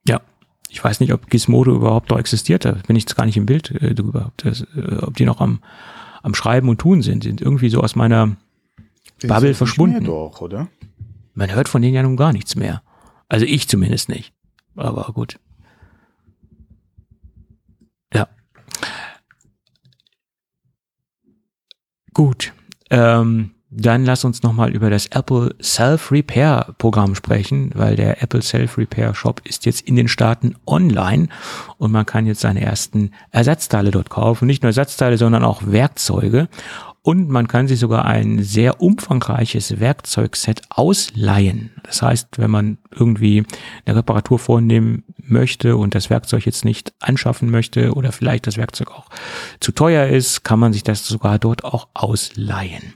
[0.08, 0.22] Ja,
[0.70, 2.66] ich weiß nicht, ob Gizmodo überhaupt noch existiert.
[2.66, 5.26] Da bin ich jetzt gar nicht im Bild äh, drüber, ob, das, äh, ob die
[5.26, 5.60] noch am,
[6.22, 7.24] am Schreiben und Tun sind.
[7.24, 8.36] Sind irgendwie so aus meiner
[9.26, 10.04] Bubble verschwunden.
[10.06, 10.68] Doch, oder?
[11.34, 12.82] Man hört von denen ja nun gar nichts mehr.
[13.28, 14.34] Also ich zumindest nicht.
[14.76, 15.40] Aber gut.
[18.14, 18.28] Ja.
[22.14, 22.54] Gut.
[22.90, 29.66] Ähm, dann lass uns nochmal über das Apple Self-Repair-Programm sprechen, weil der Apple Self-Repair-Shop ist
[29.66, 31.28] jetzt in den Staaten online
[31.78, 34.46] und man kann jetzt seine ersten Ersatzteile dort kaufen.
[34.46, 36.48] Nicht nur Ersatzteile, sondern auch Werkzeuge.
[37.06, 41.70] Und man kann sich sogar ein sehr umfangreiches Werkzeugset ausleihen.
[41.84, 43.44] Das heißt, wenn man irgendwie
[43.86, 48.90] eine Reparatur vornehmen möchte und das Werkzeug jetzt nicht anschaffen möchte oder vielleicht das Werkzeug
[48.90, 49.06] auch
[49.60, 52.96] zu teuer ist, kann man sich das sogar dort auch ausleihen.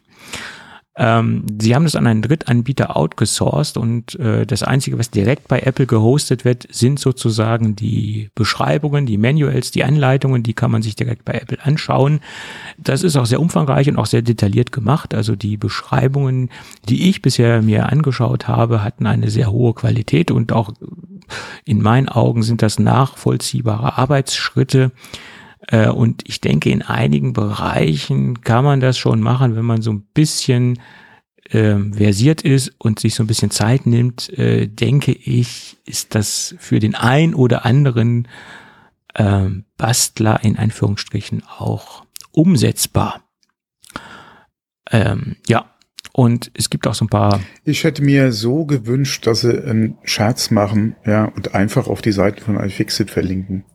[0.96, 5.60] Ähm, sie haben das an einen Drittanbieter outgesourced und äh, das Einzige, was direkt bei
[5.60, 10.96] Apple gehostet wird, sind sozusagen die Beschreibungen, die Manuals, die Anleitungen, die kann man sich
[10.96, 12.20] direkt bei Apple anschauen.
[12.78, 15.14] Das ist auch sehr umfangreich und auch sehr detailliert gemacht.
[15.14, 16.50] Also die Beschreibungen,
[16.90, 20.74] die ich bisher mir angeschaut habe, hatten eine sehr hohe Qualität und auch
[21.64, 24.92] in meinen Augen sind das nachvollziehbare Arbeitsschritte.
[25.72, 29.92] Äh, und ich denke, in einigen Bereichen kann man das schon machen, wenn man so
[29.92, 30.80] ein bisschen
[31.52, 36.56] äh, versiert ist und sich so ein bisschen Zeit nimmt, äh, denke ich, ist das
[36.58, 38.28] für den ein oder anderen
[39.14, 43.22] äh, Bastler in Anführungsstrichen auch umsetzbar.
[44.92, 45.66] Ähm, ja,
[46.14, 47.40] und es gibt auch so ein paar.
[47.64, 52.12] Ich hätte mir so gewünscht, dass sie einen Scherz machen, ja, und einfach auf die
[52.12, 53.66] Seite von iFixit verlinken.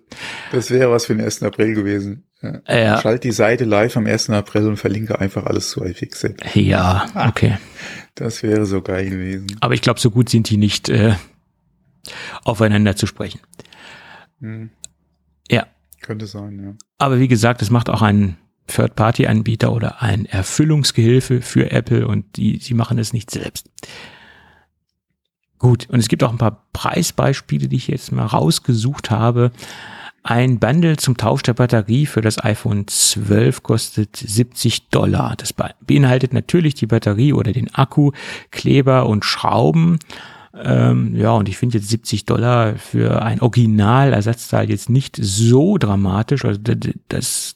[0.51, 1.43] Das wäre was für den 1.
[1.43, 2.23] April gewesen.
[2.41, 2.61] Ja.
[2.68, 3.01] ja.
[3.01, 4.30] Schalt die Seite live am 1.
[4.31, 6.41] April und verlinke einfach alles zu iFixit.
[6.55, 7.57] Ja, okay.
[8.15, 9.47] Das wäre so geil gewesen.
[9.61, 11.15] Aber ich glaube, so gut sind die nicht äh,
[12.43, 13.39] aufeinander zu sprechen.
[14.39, 14.72] Hm.
[15.49, 15.68] Ja.
[16.01, 16.73] Könnte sein, ja.
[16.97, 18.38] Aber wie gesagt, es macht auch ein
[18.68, 23.69] Third-Party-Anbieter oder ein Erfüllungsgehilfe für Apple und die, sie machen es nicht selbst.
[25.62, 29.52] Gut, und es gibt auch ein paar Preisbeispiele, die ich jetzt mal rausgesucht habe.
[30.24, 35.36] Ein Bundle zum Tausch der Batterie für das iPhone 12 kostet 70 Dollar.
[35.38, 38.12] Das beinhaltet natürlich die Batterie oder den Akku,
[38.50, 40.00] Kleber und Schrauben.
[40.56, 46.44] Ähm, ja, und ich finde jetzt 70 Dollar für ein Originalersatzteil jetzt nicht so dramatisch.
[46.44, 46.60] Also
[47.08, 47.56] das,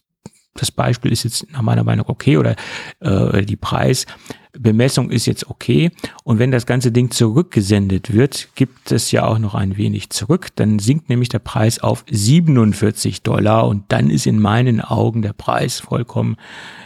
[0.55, 2.55] das Beispiel ist jetzt nach meiner Meinung okay oder
[3.01, 5.91] äh, die Preisbemessung ist jetzt okay.
[6.23, 10.47] Und wenn das ganze Ding zurückgesendet wird, gibt es ja auch noch ein wenig zurück.
[10.55, 15.33] Dann sinkt nämlich der Preis auf 47 Dollar und dann ist in meinen Augen der
[15.33, 16.37] Preis vollkommen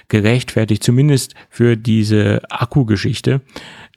[0.08, 3.42] gerechtfertigt, zumindest für diese Akkugeschichte.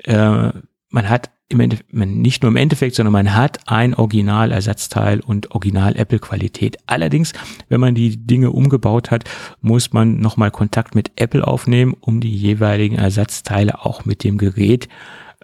[0.05, 0.51] Äh,
[0.91, 6.79] man hat im Endeffekt, nicht nur im Endeffekt, sondern man hat ein Originalersatzteil und Original-Apple-Qualität.
[6.87, 7.33] Allerdings,
[7.69, 9.25] wenn man die Dinge umgebaut hat,
[9.61, 14.89] muss man nochmal Kontakt mit Apple aufnehmen, um die jeweiligen Ersatzteile auch mit dem Gerät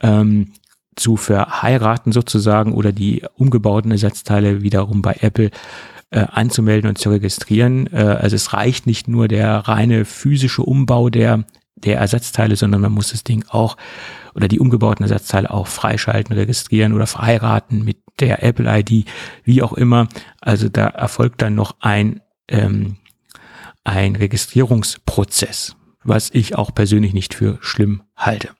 [0.00, 0.52] ähm,
[0.96, 5.50] zu verheiraten sozusagen oder die umgebauten Ersatzteile wiederum bei Apple
[6.10, 7.88] äh, anzumelden und zu registrieren.
[7.92, 11.44] Äh, also es reicht nicht nur der reine physische Umbau der,
[11.76, 13.76] der Ersatzteile, sondern man muss das Ding auch
[14.38, 19.04] oder die umgebauten Ersatzteile auch freischalten, registrieren oder verheiraten mit der Apple ID,
[19.42, 20.08] wie auch immer.
[20.40, 22.98] Also da erfolgt dann noch ein, ähm,
[23.82, 25.74] ein Registrierungsprozess,
[26.04, 28.50] was ich auch persönlich nicht für schlimm halte.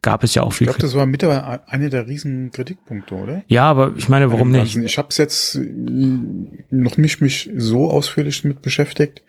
[0.00, 0.66] Gab es ja auch viel.
[0.66, 3.42] Ich glaube, das war mit einer der riesen Kritikpunkte, oder?
[3.48, 4.74] Ja, aber ich meine, warum nicht?
[4.76, 9.22] Ich habe es jetzt noch nicht mich so ausführlich mit beschäftigt.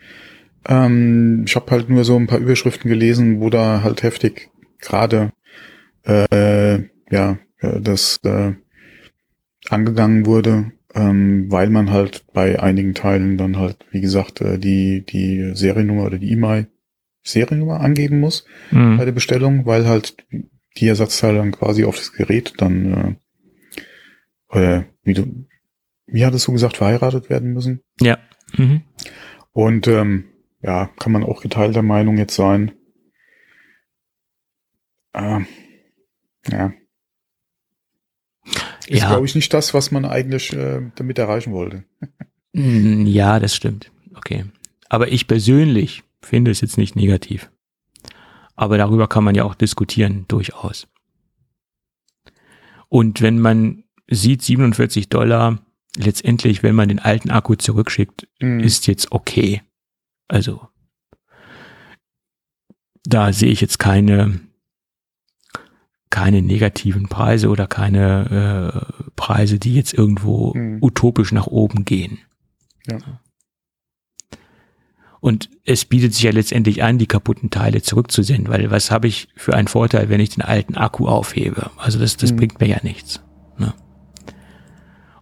[0.66, 4.50] Ähm, ich habe halt nur so ein paar Überschriften gelesen, wo da halt heftig
[4.80, 5.34] gerade
[6.04, 8.54] äh, ja, das äh,
[9.70, 15.06] angegangen wurde, ähm, weil man halt bei einigen Teilen dann halt, wie gesagt, äh, die,
[15.06, 16.68] die Seriennummer oder die E-Mail
[17.24, 18.98] Seriennummer angeben muss mhm.
[18.98, 20.16] bei der Bestellung, weil halt
[20.78, 23.18] die Ersatzteile dann quasi auf das Gerät dann,
[24.52, 25.46] äh, äh, wie du,
[26.08, 27.82] wie hattest du gesagt, verheiratet werden müssen?
[28.00, 28.18] Ja.
[28.58, 28.82] Mhm.
[29.54, 30.26] Und ähm,
[30.62, 32.72] ja, kann man auch geteilter Meinung jetzt sein.
[35.14, 35.42] Äh,
[36.50, 36.74] ja.
[38.88, 39.10] Ist, ja.
[39.10, 41.84] glaube ich, nicht das, was man eigentlich äh, damit erreichen wollte.
[42.54, 43.92] Mm, ja, das stimmt.
[44.16, 44.46] Okay.
[44.90, 47.50] Aber ich persönlich finde es jetzt nicht negativ.
[48.56, 50.88] Aber darüber kann man ja auch diskutieren, durchaus.
[52.90, 55.60] Und wenn man sieht, 47 Dollar,
[55.96, 58.60] letztendlich, wenn man den alten Akku zurückschickt, mhm.
[58.60, 59.62] ist jetzt okay.
[60.28, 60.68] Also,
[63.04, 64.42] da sehe ich jetzt keine,
[66.12, 70.78] keine negativen Preise oder keine äh, Preise, die jetzt irgendwo mhm.
[70.82, 72.20] utopisch nach oben gehen.
[72.88, 73.00] Ja.
[75.20, 79.30] Und es bietet sich ja letztendlich an, die kaputten Teile zurückzusenden, weil was habe ich
[79.36, 81.70] für einen Vorteil, wenn ich den alten Akku aufhebe?
[81.78, 82.38] Also das, das mhm.
[82.38, 83.22] bringt mir ja nichts.
[83.58, 83.74] Ne?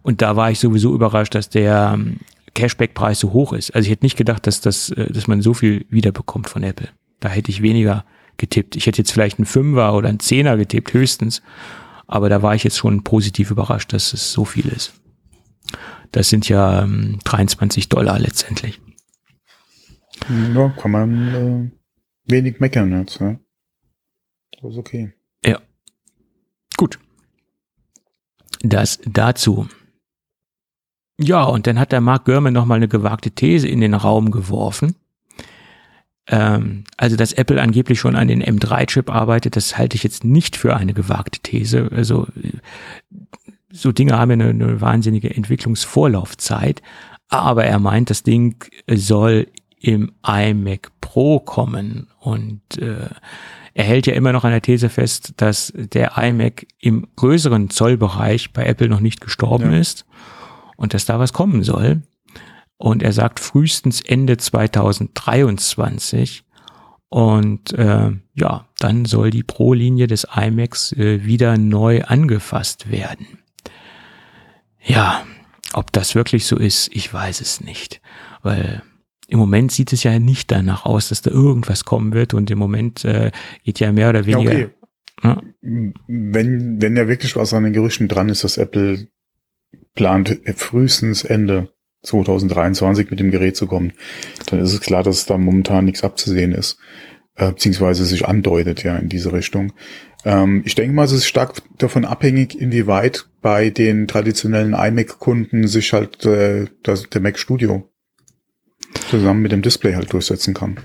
[0.02, 2.20] Und da war ich sowieso überrascht, dass der ähm,
[2.54, 3.74] Cashback-Preis so hoch ist.
[3.74, 6.88] Also ich hätte nicht gedacht, dass das, äh, dass man so viel wiederbekommt von Apple.
[7.20, 8.04] Da hätte ich weniger
[8.40, 8.74] getippt.
[8.74, 11.42] Ich hätte jetzt vielleicht einen Fünfer oder einen Zehner getippt, höchstens.
[12.08, 14.94] Aber da war ich jetzt schon positiv überrascht, dass es so viel ist.
[16.10, 18.80] Das sind ja ähm, 23 Dollar letztendlich.
[20.28, 21.72] Ja, kann man
[22.28, 23.20] äh, wenig meckern jetzt.
[23.20, 23.38] Ja.
[24.60, 25.12] Das ist okay.
[25.44, 25.60] Ja.
[26.76, 26.98] Gut.
[28.62, 29.68] Das dazu.
[31.18, 34.96] Ja, und dann hat der Mark Gurman nochmal eine gewagte These in den Raum geworfen.
[36.30, 40.56] Ähm, also, dass Apple angeblich schon an den M3-Chip arbeitet, das halte ich jetzt nicht
[40.56, 41.90] für eine gewagte These.
[41.94, 42.28] Also,
[43.72, 46.82] so Dinge haben ja eine, eine wahnsinnige Entwicklungsvorlaufzeit.
[47.28, 49.48] Aber er meint, das Ding soll
[49.80, 52.06] im iMac Pro kommen.
[52.20, 53.08] Und äh,
[53.74, 58.52] er hält ja immer noch an der These fest, dass der iMac im größeren Zollbereich
[58.52, 59.78] bei Apple noch nicht gestorben ja.
[59.78, 60.06] ist
[60.76, 62.02] und dass da was kommen soll.
[62.80, 66.44] Und er sagt frühestens Ende 2023.
[67.10, 73.26] Und äh, ja, dann soll die Pro-Linie des iMacs äh, wieder neu angefasst werden.
[74.82, 75.26] Ja,
[75.74, 78.00] ob das wirklich so ist, ich weiß es nicht.
[78.42, 78.82] Weil
[79.28, 82.58] im Moment sieht es ja nicht danach aus, dass da irgendwas kommen wird und im
[82.58, 83.30] Moment äh,
[83.62, 84.58] geht ja mehr oder weniger.
[84.58, 84.74] Ja, okay.
[85.22, 85.42] ja.
[85.60, 89.08] Wenn, wenn ja wirklich was an den Gerüchten dran ist, dass Apple
[89.94, 91.68] plant, frühestens Ende
[92.02, 93.92] 2023 mit dem Gerät zu kommen,
[94.46, 96.78] dann ist es klar, dass da momentan nichts abzusehen ist,
[97.36, 99.72] äh, beziehungsweise sich andeutet ja in diese Richtung.
[100.24, 105.92] Ähm, ich denke mal, es ist stark davon abhängig, inwieweit bei den traditionellen iMac-Kunden sich
[105.92, 107.88] halt äh, das, der Mac Studio
[109.08, 110.78] zusammen mit dem Display halt durchsetzen kann.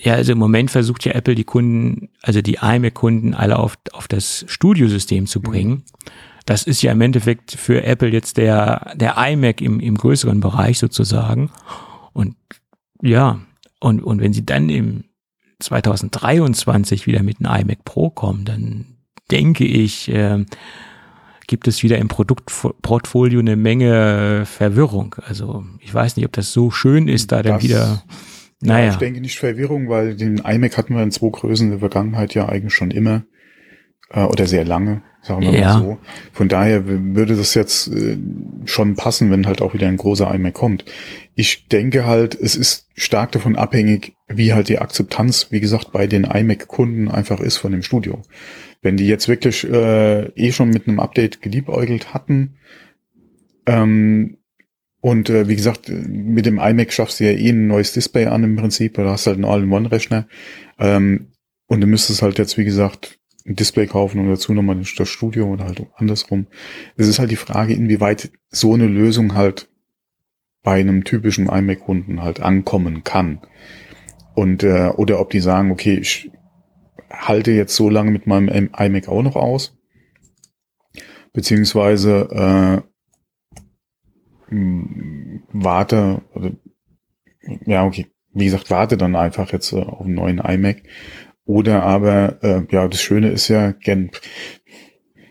[0.00, 4.06] Ja, also im Moment versucht ja Apple die Kunden, also die iMac-Kunden alle auf, auf
[4.06, 5.70] das Studiosystem zu bringen.
[5.70, 5.84] Mhm.
[6.48, 10.78] Das ist ja im Endeffekt für Apple jetzt der, der iMac im, im größeren Bereich
[10.78, 11.50] sozusagen.
[12.14, 12.36] Und
[13.02, 13.40] ja,
[13.80, 15.04] und, und wenn sie dann im
[15.58, 18.86] 2023 wieder mit einem iMac Pro kommen, dann
[19.30, 20.46] denke ich, äh,
[21.48, 25.16] gibt es wieder im Produktportfolio eine Menge Verwirrung.
[25.26, 28.02] Also ich weiß nicht, ob das so schön ist, da das, dann wieder.
[28.62, 28.86] Naja.
[28.86, 31.80] Ja, ich denke nicht Verwirrung, weil den iMac hatten wir in zwei Größen in der
[31.80, 33.24] Vergangenheit ja eigentlich schon immer
[34.08, 35.74] äh, oder sehr lange, sagen wir ja.
[35.74, 35.98] mal so.
[36.32, 38.16] Von daher würde das jetzt äh,
[38.64, 40.84] schon passen, wenn halt auch wieder ein großer iMac kommt.
[41.34, 46.06] Ich denke halt, es ist stark davon abhängig, wie halt die Akzeptanz, wie gesagt, bei
[46.06, 48.22] den iMac-Kunden einfach ist von dem Studio.
[48.82, 52.56] Wenn die jetzt wirklich äh, eh schon mit einem Update geliebäugelt hatten,
[53.66, 54.38] ähm,
[55.00, 58.42] und äh, wie gesagt, mit dem iMac schaffst du ja eh ein neues Display an
[58.42, 60.26] im Prinzip, du hast halt einen All-in-One-Rechner.
[60.78, 61.28] Ähm,
[61.66, 63.17] und du müsstest halt jetzt, wie gesagt,
[63.48, 66.46] ein Display kaufen und dazu nochmal das Studio oder halt andersrum.
[66.96, 69.68] Es ist halt die Frage, inwieweit so eine Lösung halt
[70.62, 73.40] bei einem typischen iMac-Kunden halt ankommen kann.
[74.34, 76.30] Und äh, oder ob die sagen, okay, ich
[77.10, 79.76] halte jetzt so lange mit meinem iMac auch noch aus.
[81.32, 82.82] Beziehungsweise
[84.50, 84.54] äh,
[85.52, 86.52] warte, oder,
[87.66, 90.82] ja, okay, wie gesagt, warte dann einfach jetzt äh, auf einen neuen iMac.
[91.48, 94.10] Oder aber, äh, ja, das Schöne ist ja, gen,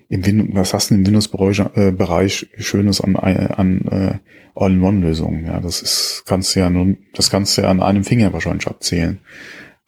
[0.10, 4.18] im Win was hast du im Windows-Bereich äh, Schönes an, an äh,
[4.56, 5.46] All-in-One-Lösungen?
[5.46, 8.66] Ja, das ist, kannst du ja nun, das kannst du ja an einem Finger wahrscheinlich
[8.66, 9.20] abzählen.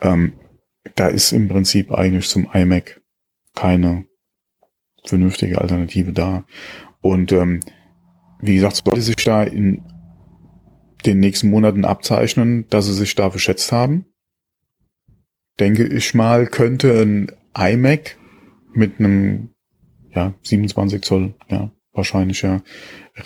[0.01, 0.33] Ähm,
[0.93, 3.01] da ist im Prinzip eigentlich zum iMac
[3.55, 4.05] keine
[5.03, 6.45] vernünftige Alternative da.
[7.01, 7.61] Und ähm,
[8.39, 9.81] wie gesagt, sollte sich da in
[11.07, 14.05] den nächsten Monaten abzeichnen, dass sie sich da verschätzt haben.
[15.59, 18.17] Denke ich mal, könnte ein iMac
[18.73, 19.49] mit einem
[20.13, 22.61] ja, 27 Zoll, ja, wahrscheinlich ja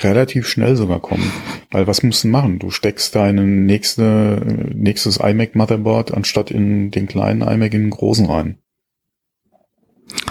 [0.01, 1.31] relativ schnell sogar kommen.
[1.71, 2.59] Weil was musst du machen?
[2.59, 8.25] Du steckst dein nächste, nächstes iMac Motherboard anstatt in den kleinen iMac in den großen
[8.25, 8.57] rein.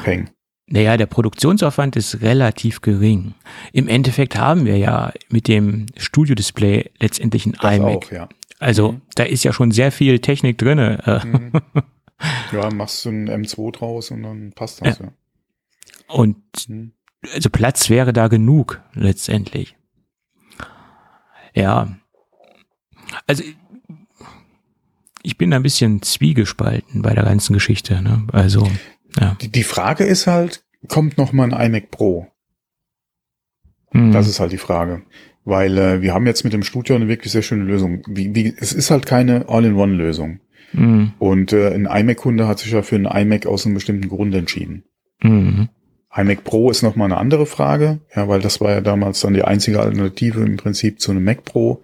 [0.02, 0.30] Peng.
[0.66, 3.34] Naja, der Produktionsaufwand ist relativ gering.
[3.72, 7.96] Im Endeffekt haben wir ja mit dem Studio-Display letztendlich ein das iMac.
[7.96, 8.28] Auch, ja.
[8.62, 9.02] Also mhm.
[9.14, 11.22] da ist ja schon sehr viel Technik drinne.
[11.24, 11.52] Mhm.
[12.52, 15.06] Ja, machst du ein M2 draus und dann passt das ja.
[15.06, 15.12] ja.
[16.06, 16.92] Und mhm
[17.32, 19.76] also Platz wäre da genug letztendlich.
[21.54, 21.96] Ja.
[23.26, 23.44] Also
[25.22, 28.02] ich bin ein bisschen zwiegespalten bei der ganzen Geschichte.
[28.02, 28.26] Ne?
[28.32, 28.68] Also
[29.18, 29.36] ja.
[29.40, 32.26] Die, die Frage ist halt, kommt noch mal ein iMac Pro?
[33.92, 34.12] Hm.
[34.12, 35.02] Das ist halt die Frage.
[35.44, 38.02] Weil äh, wir haben jetzt mit dem Studio eine wirklich sehr schöne Lösung.
[38.08, 40.40] Wie, wie, es ist halt keine All-in-One-Lösung.
[40.72, 41.12] Mhm.
[41.18, 44.84] Und äh, ein iMac-Kunde hat sich ja für einen iMac aus einem bestimmten Grund entschieden.
[45.22, 45.68] Mhm
[46.14, 49.44] iMac Pro ist nochmal eine andere Frage, ja, weil das war ja damals dann die
[49.44, 51.82] einzige Alternative im Prinzip zu einem Mac Pro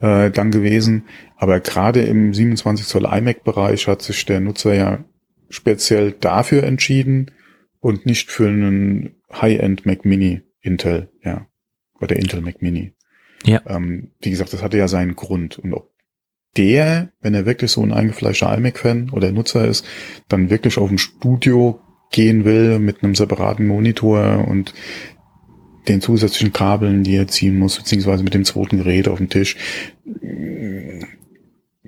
[0.00, 1.04] äh, dann gewesen.
[1.36, 5.04] Aber gerade im 27 Zoll iMac-Bereich hat sich der Nutzer ja
[5.50, 7.30] speziell dafür entschieden
[7.80, 11.46] und nicht für einen High-End Mac Mini Intel, ja,
[12.02, 12.92] oder Intel Mac Mini.
[13.44, 13.60] Ja.
[13.66, 15.58] Ähm, wie gesagt, das hatte ja seinen Grund.
[15.58, 15.90] Und ob
[16.56, 19.86] der, wenn er wirklich so ein eingefleischter iMac-Fan oder Nutzer ist,
[20.28, 21.80] dann wirklich auf ein Studio
[22.10, 24.74] gehen will mit einem separaten Monitor und
[25.88, 29.56] den zusätzlichen Kabeln, die er ziehen muss, beziehungsweise mit dem zweiten Gerät auf dem Tisch,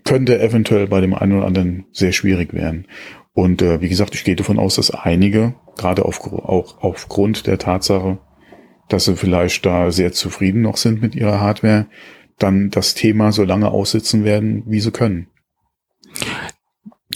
[0.03, 2.87] könnte eventuell bei dem einen oder anderen sehr schwierig werden.
[3.33, 7.59] Und äh, wie gesagt, ich gehe davon aus, dass einige, gerade auf, auch aufgrund der
[7.59, 8.19] Tatsache,
[8.89, 11.87] dass sie vielleicht da sehr zufrieden noch sind mit ihrer Hardware,
[12.39, 15.29] dann das Thema so lange aussitzen werden, wie sie können.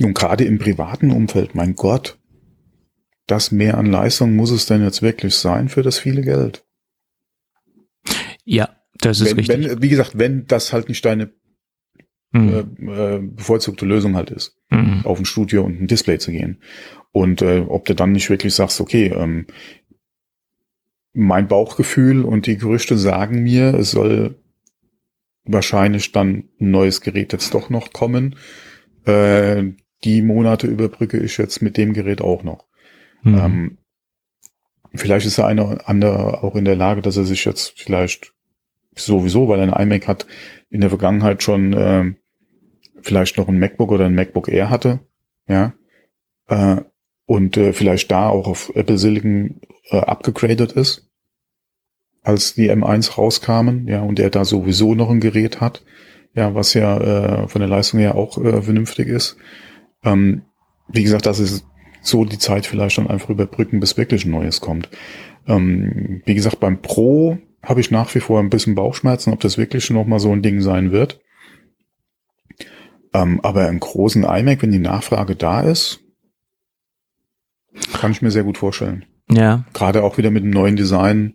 [0.00, 2.18] Und gerade im privaten Umfeld, mein Gott,
[3.26, 6.64] das mehr an Leistung muss es denn jetzt wirklich sein für das viele Geld?
[8.44, 9.70] Ja, das ist wenn, richtig.
[9.70, 11.30] Wenn, wie gesagt, wenn das halt nicht deine
[12.32, 12.88] mhm.
[12.88, 15.02] äh, bevorzugte Lösung halt ist, mhm.
[15.04, 16.62] auf ein Studio und ein Display zu gehen.
[17.12, 19.46] Und äh, ob du dann nicht wirklich sagst, okay, ähm,
[21.12, 24.36] mein Bauchgefühl und die Gerüchte sagen mir, es soll
[25.44, 28.36] wahrscheinlich dann ein neues Gerät jetzt doch noch kommen.
[29.04, 29.72] Äh,
[30.04, 32.66] die Monate überbrücke ich jetzt mit dem Gerät auch noch.
[33.22, 33.38] Mhm.
[33.38, 33.78] Ähm,
[34.94, 38.34] vielleicht ist der eine oder andere auch in der Lage, dass er sich jetzt vielleicht
[38.94, 40.26] sowieso, weil er ein iMac hat,
[40.70, 42.12] in der Vergangenheit schon äh,
[43.00, 45.00] vielleicht noch ein MacBook oder ein MacBook Air hatte,
[45.48, 45.72] ja,
[46.48, 46.82] äh,
[47.28, 49.60] und äh, vielleicht da auch auf Apple Silicon
[49.90, 51.10] äh, abgegradet ist,
[52.22, 55.84] als die M1 rauskamen, ja, und er da sowieso noch ein Gerät hat,
[56.34, 59.36] ja, was ja äh, von der Leistung her auch äh, vernünftig ist.
[60.02, 60.42] Ähm,
[60.88, 61.66] wie gesagt, das ist
[62.00, 64.88] so die Zeit vielleicht dann einfach überbrücken, bis wirklich ein neues kommt.
[65.46, 69.58] Ähm, wie gesagt, beim Pro habe ich nach wie vor ein bisschen Bauchschmerzen, ob das
[69.58, 71.20] wirklich noch mal so ein Ding sein wird.
[73.12, 76.07] Ähm, aber im großen iMac, wenn die Nachfrage da ist,
[77.92, 79.04] kann ich mir sehr gut vorstellen.
[79.30, 79.64] Ja.
[79.74, 81.34] Gerade auch wieder mit dem neuen Design.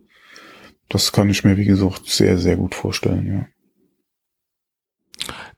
[0.89, 3.45] Das kann ich mir, wie gesagt, sehr, sehr gut vorstellen, ja.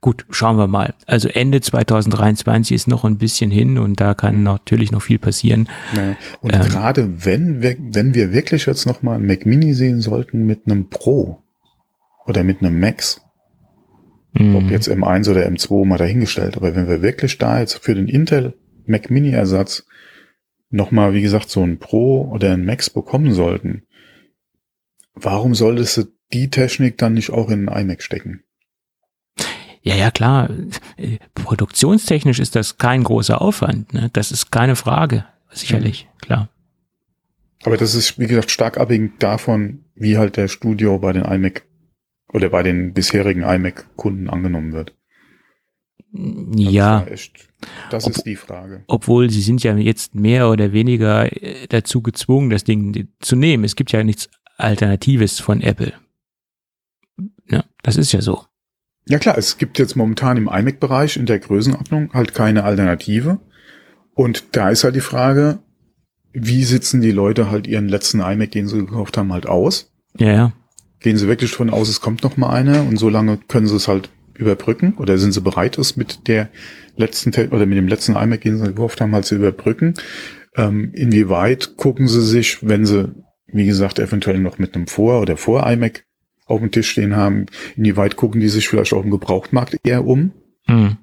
[0.00, 0.94] Gut, schauen wir mal.
[1.06, 5.68] Also Ende 2023 ist noch ein bisschen hin und da kann natürlich noch viel passieren.
[5.94, 6.16] Ja.
[6.40, 10.00] Und ähm, gerade wenn wir, wenn wir wirklich jetzt noch mal ein Mac Mini sehen
[10.00, 11.42] sollten mit einem Pro
[12.26, 13.20] oder mit einem Max,
[14.34, 14.68] ob mhm.
[14.68, 18.54] jetzt M1 oder M2 mal dahingestellt, aber wenn wir wirklich da jetzt für den Intel
[18.86, 19.86] Mac Mini Ersatz
[20.70, 23.86] noch mal, wie gesagt, so ein Pro oder ein Max bekommen sollten,
[25.14, 28.42] warum solltest du die Technik dann nicht auch in ein iMac stecken?
[29.82, 30.50] Ja, ja, klar.
[31.34, 33.94] Produktionstechnisch ist das kein großer Aufwand.
[33.94, 34.10] Ne?
[34.12, 35.24] Das ist keine Frage.
[35.52, 36.18] Sicherlich, mhm.
[36.18, 36.48] klar.
[37.62, 41.64] Aber das ist, wie gesagt, stark abhängig davon, wie halt der Studio bei den iMac
[42.32, 44.94] oder bei den bisherigen iMac-Kunden angenommen wird.
[46.12, 47.00] Ja.
[47.00, 47.48] Das, echt,
[47.90, 48.84] das Ob, ist die Frage.
[48.86, 53.64] Obwohl sie sind ja jetzt mehr oder weniger äh, dazu gezwungen, das Ding zu nehmen.
[53.64, 55.92] Es gibt ja nichts Alternatives von Apple.
[57.48, 58.44] Ja, das ist ja so.
[59.08, 63.38] Ja klar, es gibt jetzt momentan im iMac-Bereich in der Größenordnung halt keine Alternative.
[64.14, 65.58] Und da ist halt die Frage,
[66.32, 69.92] wie sitzen die Leute halt ihren letzten iMac, den sie gekauft haben, halt aus?
[70.18, 70.52] Ja, ja.
[71.00, 73.76] Gehen sie wirklich davon aus, es kommt noch mal einer und so lange können sie
[73.76, 76.48] es halt überbrücken oder sind sie bereit, es mit der
[76.96, 79.94] letzten oder mit dem letzten iMac, den sie gekauft haben, halt zu überbrücken?
[80.56, 83.12] Ähm, inwieweit gucken sie sich, wenn sie,
[83.46, 86.04] wie gesagt, eventuell noch mit einem Vor- oder Vor-iMac
[86.46, 87.46] auf dem Tisch stehen haben,
[87.76, 90.32] inwieweit gucken die sich vielleicht auf dem Gebrauchtmarkt eher um
[90.66, 90.96] mhm.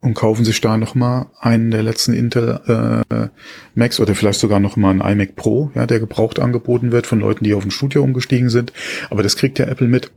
[0.00, 3.28] und kaufen sich da nochmal einen der letzten Intel äh,
[3.74, 7.44] Macs oder vielleicht sogar nochmal einen iMac Pro, ja, der gebraucht angeboten wird von Leuten,
[7.44, 8.72] die auf dem Studio umgestiegen sind.
[9.08, 10.10] Aber das kriegt ja Apple mit.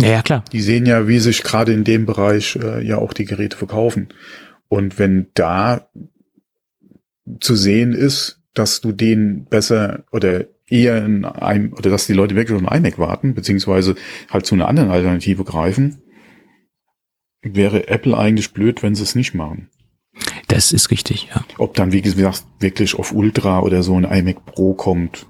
[0.00, 0.44] Ja, ja klar.
[0.52, 4.08] Die sehen ja, wie sich gerade in dem Bereich äh, ja auch die Geräte verkaufen.
[4.68, 5.88] Und wenn da
[7.40, 12.34] zu sehen ist, dass du den besser oder eher in einem, oder dass die Leute
[12.34, 13.94] wirklich auf ein iMac warten, beziehungsweise
[14.30, 16.02] halt zu einer anderen Alternative greifen,
[17.42, 19.68] wäre Apple eigentlich blöd, wenn sie es nicht machen.
[20.48, 21.44] Das ist richtig, ja.
[21.58, 25.26] Ob dann, wie gesagt, wirklich auf Ultra oder so ein iMac Pro kommt,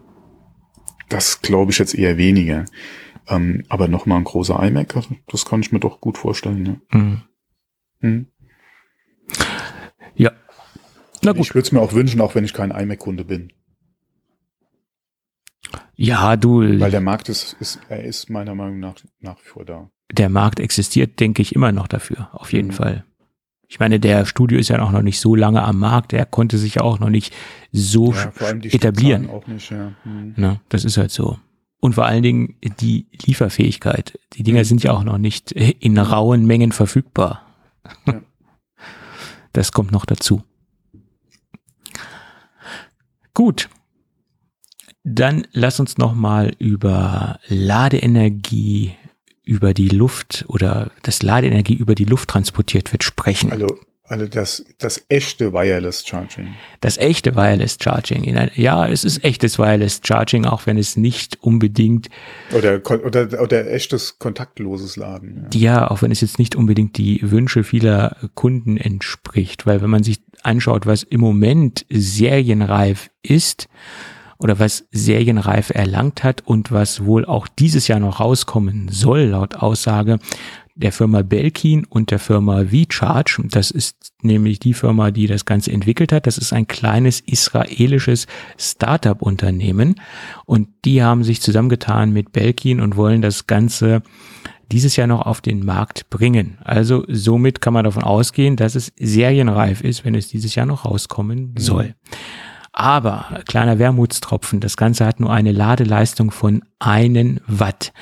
[1.09, 2.65] das glaube ich jetzt eher weniger.
[3.29, 6.81] Ähm, aber nochmal ein großer iMac, also das kann ich mir doch gut vorstellen.
[6.91, 6.99] Ja.
[6.99, 7.23] Mhm.
[8.01, 8.27] Mhm.
[10.15, 10.33] Ja.
[11.23, 11.43] Na gut.
[11.43, 13.53] Ich würde es mir auch wünschen, auch wenn ich kein iMac-Kunde bin.
[15.95, 16.61] Ja, du.
[16.81, 19.91] Weil der Markt ist, ist, er ist meiner Meinung nach nach wie vor da.
[20.13, 22.73] Der Markt existiert, denke ich, immer noch dafür, auf jeden mhm.
[22.73, 23.05] Fall.
[23.69, 26.57] Ich meine, der Studio ist ja auch noch nicht so lange am Markt, er konnte
[26.57, 27.35] sich ja auch noch nicht
[27.71, 28.33] so ja,
[28.63, 29.29] etablieren.
[29.29, 29.93] Auch nicht, ja.
[30.05, 30.35] Mhm.
[30.37, 31.39] Na, das ist halt so.
[31.81, 34.19] Und vor allen Dingen die Lieferfähigkeit.
[34.33, 34.65] Die Dinger mhm.
[34.65, 37.47] sind ja auch noch nicht in rauen Mengen verfügbar.
[38.07, 38.21] Ja.
[39.55, 40.45] Das kommt noch dazu.
[43.33, 43.71] Gut,
[45.05, 48.95] dann lass uns noch mal über Ladeenergie,
[49.43, 53.51] über die Luft oder das Ladeenergie über die Luft transportiert wird, sprechen.
[53.51, 53.79] Also
[54.09, 56.55] also das, das echte Wireless Charging.
[56.81, 58.51] Das echte Wireless Charging.
[58.55, 62.09] Ja, es ist echtes Wireless Charging, auch wenn es nicht unbedingt.
[62.57, 65.49] Oder, oder, oder echtes kontaktloses Laden.
[65.53, 65.61] Ja.
[65.61, 69.67] ja, auch wenn es jetzt nicht unbedingt die Wünsche vieler Kunden entspricht.
[69.67, 73.69] Weil wenn man sich anschaut, was im Moment serienreif ist,
[74.39, 79.57] oder was serienreif erlangt hat und was wohl auch dieses Jahr noch rauskommen soll, laut
[79.57, 80.19] Aussage,
[80.79, 83.43] der Firma Belkin und der Firma VCharge.
[83.51, 86.27] Das ist nämlich die Firma, die das Ganze entwickelt hat.
[86.27, 88.27] Das ist ein kleines israelisches
[88.57, 89.97] Startup-Unternehmen
[90.47, 94.03] und die haben sich zusammengetan mit Belkin und wollen das Ganze
[94.71, 96.59] dieses Jahr noch auf den Markt bringen.
[96.63, 100.85] Also somit kann man davon ausgehen, dass es serienreif ist, wenn es dieses Jahr noch
[100.85, 101.59] rauskommen mhm.
[101.59, 101.95] soll.
[102.73, 107.93] Aber, kleiner Wermutstropfen, das Ganze hat nur eine Ladeleistung von einen Watt.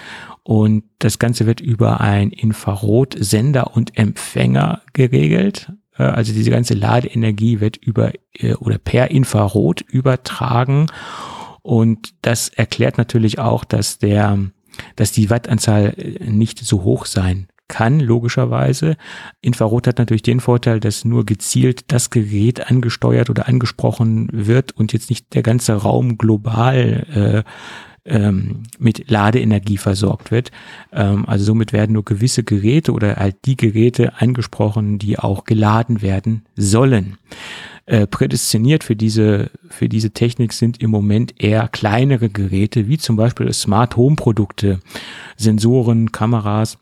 [0.46, 5.72] Und das Ganze wird über ein Infrarotsender und Empfänger geregelt.
[5.98, 10.86] Äh, also diese ganze Ladeenergie wird über äh, oder per Infrarot übertragen.
[11.62, 14.38] Und das erklärt natürlich auch, dass der,
[14.94, 18.96] dass die Wattanzahl äh, nicht so hoch sein kann, logischerweise.
[19.40, 24.92] Infrarot hat natürlich den Vorteil, dass nur gezielt das Gerät angesteuert oder angesprochen wird und
[24.92, 27.50] jetzt nicht der ganze Raum global äh,
[28.06, 30.50] ähm, mit Ladeenergie versorgt wird.
[30.92, 36.02] Ähm, also somit werden nur gewisse Geräte oder halt die Geräte angesprochen, die auch geladen
[36.02, 37.18] werden sollen.
[37.88, 43.14] Äh, prädestiniert für diese, für diese Technik sind im Moment eher kleinere Geräte, wie zum
[43.14, 44.80] Beispiel Smart Home Produkte,
[45.36, 46.78] Sensoren, Kameras,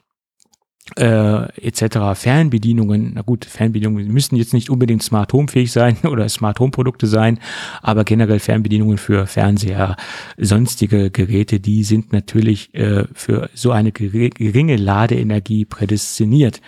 [0.96, 2.14] äh, etc.
[2.14, 6.72] Fernbedienungen, na gut, Fernbedienungen müssen jetzt nicht unbedingt Smart Home fähig sein oder Smart Home
[6.72, 7.38] Produkte sein,
[7.82, 9.96] aber generell Fernbedienungen für Fernseher,
[10.36, 16.60] sonstige Geräte, die sind natürlich äh, für so eine geringe Ladeenergie prädestiniert.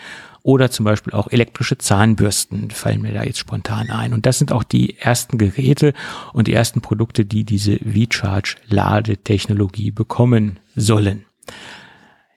[0.43, 4.13] Oder zum Beispiel auch elektrische Zahnbürsten fallen mir da jetzt spontan ein.
[4.13, 5.93] Und das sind auch die ersten Geräte
[6.33, 11.25] und die ersten Produkte, die diese V-Charge Ladetechnologie bekommen sollen.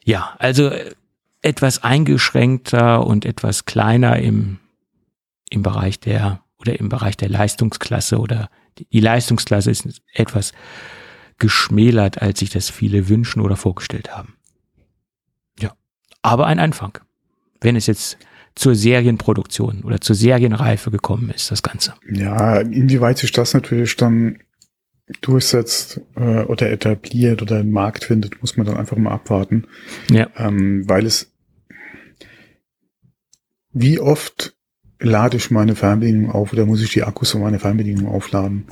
[0.04, 0.72] Ja, also
[1.42, 4.60] etwas eingeschränkter und etwas kleiner im,
[5.50, 8.50] im Bereich der oder im Bereich der Leistungsklasse oder
[8.92, 10.52] die Leistungsklasse ist etwas
[11.38, 14.36] geschmälert, als sich das viele wünschen oder vorgestellt haben.
[15.60, 15.74] Ja,
[16.22, 16.98] aber ein Anfang.
[17.62, 18.18] Wenn es jetzt
[18.56, 21.94] zur Serienproduktion oder zur Serienreife gekommen ist, das Ganze.
[22.12, 24.40] Ja, inwieweit sich das natürlich dann
[25.22, 29.66] durchsetzt äh, oder etabliert oder einen Markt findet, muss man dann einfach mal abwarten.
[30.10, 30.28] Ja.
[30.38, 31.32] Ähm, weil es
[33.72, 34.56] wie oft
[35.00, 38.66] lade ich meine Fernbedienung auf oder muss ich die Akkus von meiner Fernbedienung aufladen?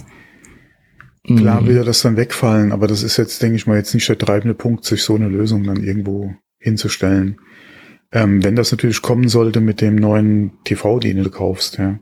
[1.26, 1.38] Mhm.
[1.38, 4.18] Klar will das dann wegfallen, aber das ist jetzt, denke ich mal, jetzt nicht der
[4.18, 7.40] treibende Punkt, sich so eine Lösung dann irgendwo hinzustellen.
[8.12, 12.00] Ähm, wenn das natürlich kommen sollte mit dem neuen TV, den du kaufst, ja,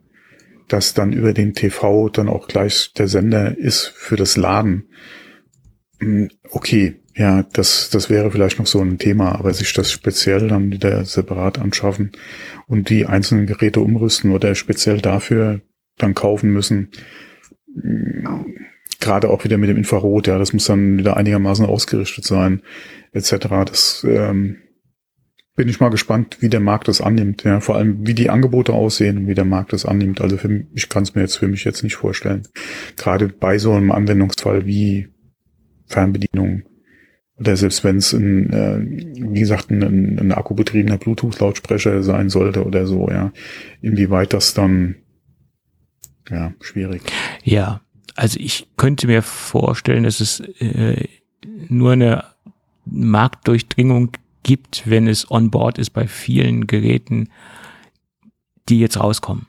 [0.68, 4.90] dass dann über den TV dann auch gleich der Sender ist für das Laden.
[6.00, 10.48] Hm, okay, ja, das, das wäre vielleicht noch so ein Thema, aber sich das speziell
[10.48, 12.12] dann wieder separat anschaffen
[12.68, 15.62] und die einzelnen Geräte umrüsten oder speziell dafür
[15.98, 16.90] dann kaufen müssen,
[17.74, 18.56] hm,
[19.00, 22.62] gerade auch wieder mit dem Infrarot, ja, das muss dann wieder einigermaßen ausgerichtet sein,
[23.14, 23.48] etc.
[23.66, 24.58] Das ähm,
[25.56, 27.44] bin ich mal gespannt, wie der Markt das annimmt.
[27.44, 30.22] Ja, vor allem, wie die Angebote aussehen und wie der Markt das annimmt.
[30.22, 32.48] Also für mich, ich kann es mir jetzt für mich jetzt nicht vorstellen.
[32.98, 35.08] Gerade bei so einem Anwendungsfall wie
[35.88, 36.64] Fernbedienung
[37.38, 42.88] oder selbst wenn es ein, äh, wie gesagt, ein, ein akkubetriebener Bluetooth-Lautsprecher sein sollte oder
[42.88, 43.34] so, ja,
[43.82, 44.96] inwieweit das dann
[46.30, 47.02] ja schwierig.
[47.44, 47.82] Ja,
[48.16, 51.08] also ich könnte mir vorstellen, dass es äh,
[51.68, 52.24] nur eine
[52.86, 54.12] Marktdurchdringung
[54.46, 57.30] gibt, wenn es on board ist bei vielen Geräten,
[58.70, 59.48] die jetzt rauskommen.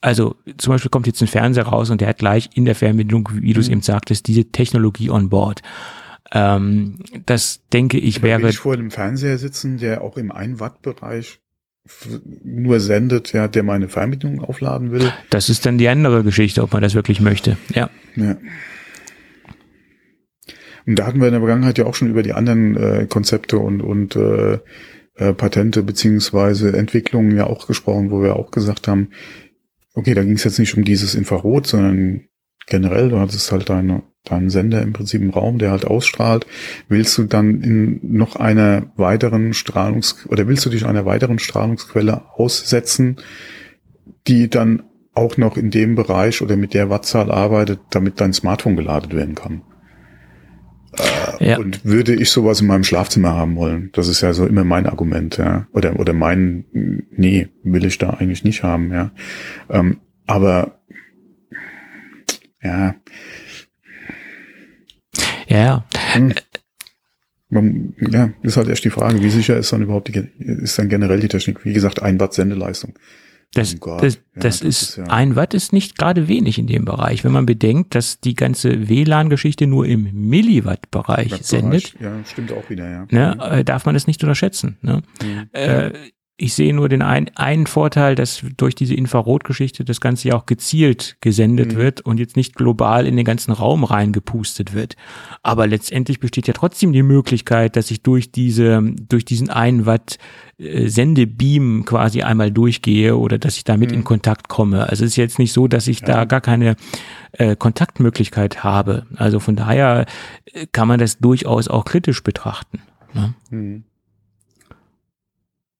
[0.00, 3.30] Also zum Beispiel kommt jetzt ein Fernseher raus und der hat gleich in der Fernbedienung,
[3.32, 3.74] wie du es mhm.
[3.74, 5.62] eben sagtest, diese Technologie on board.
[6.32, 8.42] Ähm, das denke ich wäre.
[8.42, 11.40] Wenn ich vor einem Fernseher sitzen, der auch im 1 Watt Bereich
[12.44, 15.12] nur sendet, ja, der meine Fernbedienung aufladen will.
[15.30, 17.56] Das ist dann die andere Geschichte, ob man das wirklich möchte.
[17.74, 17.88] Ja.
[18.16, 18.36] ja.
[20.88, 23.58] Und da hatten wir in der Vergangenheit ja auch schon über die anderen äh, Konzepte
[23.58, 24.58] und, und äh,
[25.16, 29.10] äh, Patente beziehungsweise Entwicklungen ja auch gesprochen, wo wir auch gesagt haben,
[29.92, 32.22] okay, da ging es jetzt nicht um dieses Infrarot, sondern
[32.66, 36.46] generell, du hattest halt deine, deinen Sender im Prinzip im Raum, der halt ausstrahlt.
[36.88, 42.22] Willst du dann in noch einer weiteren Strahlungs- oder willst du dich einer weiteren Strahlungsquelle
[42.32, 43.16] aussetzen,
[44.26, 48.76] die dann auch noch in dem Bereich oder mit der Wattzahl arbeitet, damit dein Smartphone
[48.76, 49.60] geladen werden kann?
[50.98, 51.58] Äh, ja.
[51.58, 53.90] Und würde ich sowas in meinem Schlafzimmer haben wollen?
[53.92, 55.66] Das ist ja so immer mein Argument, ja.
[55.72, 59.12] Oder, oder mein, nee, will ich da eigentlich nicht haben, ja.
[59.70, 60.80] Ähm, aber,
[62.62, 62.94] ja.
[65.48, 65.84] Ja.
[66.12, 66.34] Hm.
[67.50, 70.90] Man, ja, ist halt erst die Frage, wie sicher ist dann überhaupt die, ist dann
[70.90, 71.64] generell die Technik?
[71.64, 72.92] Wie gesagt, ein Watt Sendeleistung.
[73.54, 75.04] Das, oh das, ja, das, ist, ist ja.
[75.04, 77.24] ein Watt ist nicht gerade wenig in dem Bereich.
[77.24, 82.88] Wenn man bedenkt, dass die ganze WLAN-Geschichte nur im Milliwatt-Bereich sendet, ja, stimmt auch wieder,
[82.90, 83.06] ja.
[83.10, 83.38] Ne.
[83.50, 84.76] Äh, darf man das nicht unterschätzen.
[84.82, 85.02] Ne?
[85.22, 85.48] Mhm.
[85.52, 85.92] Äh,
[86.40, 90.46] ich sehe nur den ein, einen Vorteil, dass durch diese Infrarotgeschichte das Ganze ja auch
[90.46, 91.76] gezielt gesendet mhm.
[91.76, 94.94] wird und jetzt nicht global in den ganzen Raum reingepustet wird.
[95.42, 100.18] Aber letztendlich besteht ja trotzdem die Möglichkeit, dass ich durch diese, durch diesen einen Watt
[100.58, 103.98] äh, Sendebeam quasi einmal durchgehe oder dass ich damit mhm.
[103.98, 104.88] in Kontakt komme.
[104.88, 106.06] Also es ist jetzt nicht so, dass ich ja.
[106.06, 106.76] da gar keine
[107.32, 109.06] äh, Kontaktmöglichkeit habe.
[109.16, 110.06] Also von daher
[110.52, 112.80] äh, kann man das durchaus auch kritisch betrachten.
[113.12, 113.34] Ne?
[113.50, 113.84] Mhm.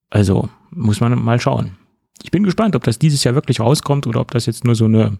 [0.09, 1.77] Also muss man mal schauen.
[2.23, 4.85] Ich bin gespannt, ob das dieses Jahr wirklich rauskommt oder ob das jetzt nur so
[4.85, 5.19] eine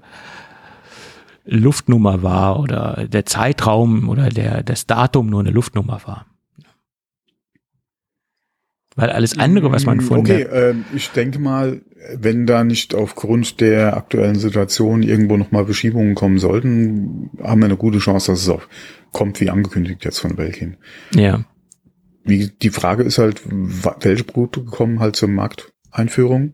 [1.46, 6.26] Luftnummer war oder der Zeitraum oder der, das Datum nur eine Luftnummer war.
[8.96, 11.82] Weil alles andere, was man von Okay, äh, ich denke mal,
[12.16, 17.78] wenn da nicht aufgrund der aktuellen Situation irgendwo nochmal Beschiebungen kommen sollten, haben wir eine
[17.78, 18.64] gute Chance, dass es auch
[19.12, 20.76] kommt, wie angekündigt jetzt von Belkin.
[21.14, 21.46] Ja
[22.24, 26.54] wie, die Frage ist halt, welche Produkte kommen halt zur Markteinführung?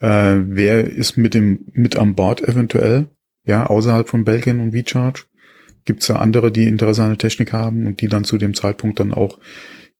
[0.00, 3.08] Äh, wer ist mit dem, mit an Bord eventuell?
[3.44, 5.24] Ja, außerhalb von Belgien und VCharge?
[5.84, 8.54] Gibt es da andere, die Interesse an der Technik haben und die dann zu dem
[8.54, 9.38] Zeitpunkt dann auch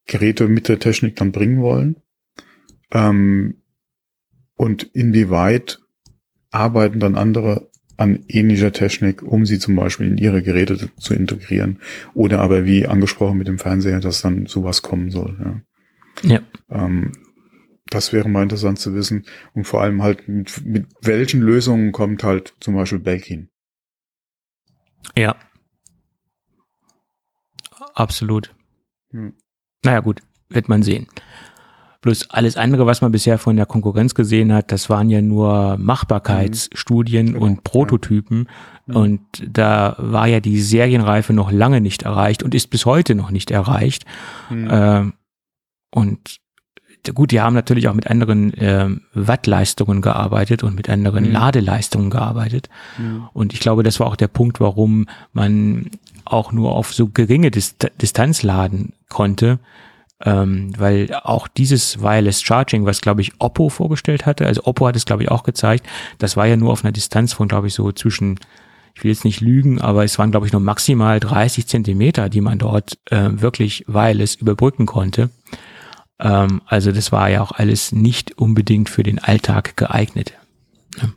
[0.06, 1.96] Geräte mit der Technik dann bringen wollen?
[2.90, 3.56] Ähm,
[4.56, 5.80] und inwieweit
[6.50, 11.78] arbeiten dann andere an ähnlicher Technik, um sie zum Beispiel in ihre Geräte zu integrieren.
[12.14, 15.62] Oder aber wie angesprochen mit dem Fernseher, dass dann sowas kommen soll.
[16.22, 16.34] Ja.
[16.34, 16.40] ja.
[16.70, 17.12] Ähm,
[17.86, 19.26] das wäre mal interessant zu wissen.
[19.52, 23.50] Und vor allem halt, mit, mit welchen Lösungen kommt halt zum Beispiel Belkin.
[25.16, 25.36] Ja.
[27.94, 28.54] Absolut.
[29.10, 29.34] Hm.
[29.84, 31.06] Naja, gut, wird man sehen.
[32.04, 35.78] Bloß alles andere, was man bisher von der Konkurrenz gesehen hat, das waren ja nur
[35.78, 37.38] Machbarkeitsstudien mhm.
[37.38, 38.46] und Prototypen.
[38.86, 38.96] Ja.
[38.96, 43.30] Und da war ja die Serienreife noch lange nicht erreicht und ist bis heute noch
[43.30, 44.04] nicht erreicht.
[44.50, 44.70] Mhm.
[44.70, 45.12] Äh,
[45.92, 46.40] und
[47.14, 51.32] gut, die haben natürlich auch mit anderen äh, Wattleistungen gearbeitet und mit anderen mhm.
[51.32, 52.68] Ladeleistungen gearbeitet.
[52.98, 53.28] Mhm.
[53.32, 55.90] Und ich glaube, das war auch der Punkt, warum man
[56.26, 59.58] auch nur auf so geringe Dist Distanz laden konnte,
[60.22, 64.96] ähm, weil auch dieses Wireless Charging, was glaube ich Oppo vorgestellt hatte, also Oppo hat
[64.96, 65.86] es glaube ich auch gezeigt,
[66.18, 68.38] das war ja nur auf einer Distanz von glaube ich so zwischen,
[68.94, 72.40] ich will jetzt nicht lügen, aber es waren glaube ich nur maximal 30 Zentimeter, die
[72.40, 75.30] man dort äh, wirklich wireless überbrücken konnte.
[76.20, 80.34] Ähm, also das war ja auch alles nicht unbedingt für den Alltag geeignet.
[81.00, 81.08] Ja.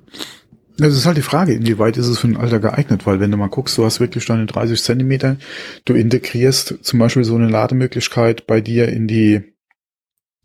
[0.80, 3.38] Das ist halt die Frage, inwieweit ist es für ein Alter geeignet, weil wenn du
[3.38, 5.38] mal guckst, du hast wirklich deine 30 Zentimeter,
[5.86, 9.42] du integrierst zum Beispiel so eine Lademöglichkeit bei dir in die,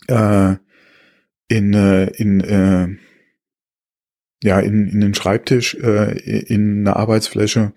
[0.08, 0.56] äh,
[1.48, 2.88] in, äh, in, äh,
[4.42, 7.74] ja, in, in den Schreibtisch, äh, in eine Arbeitsfläche,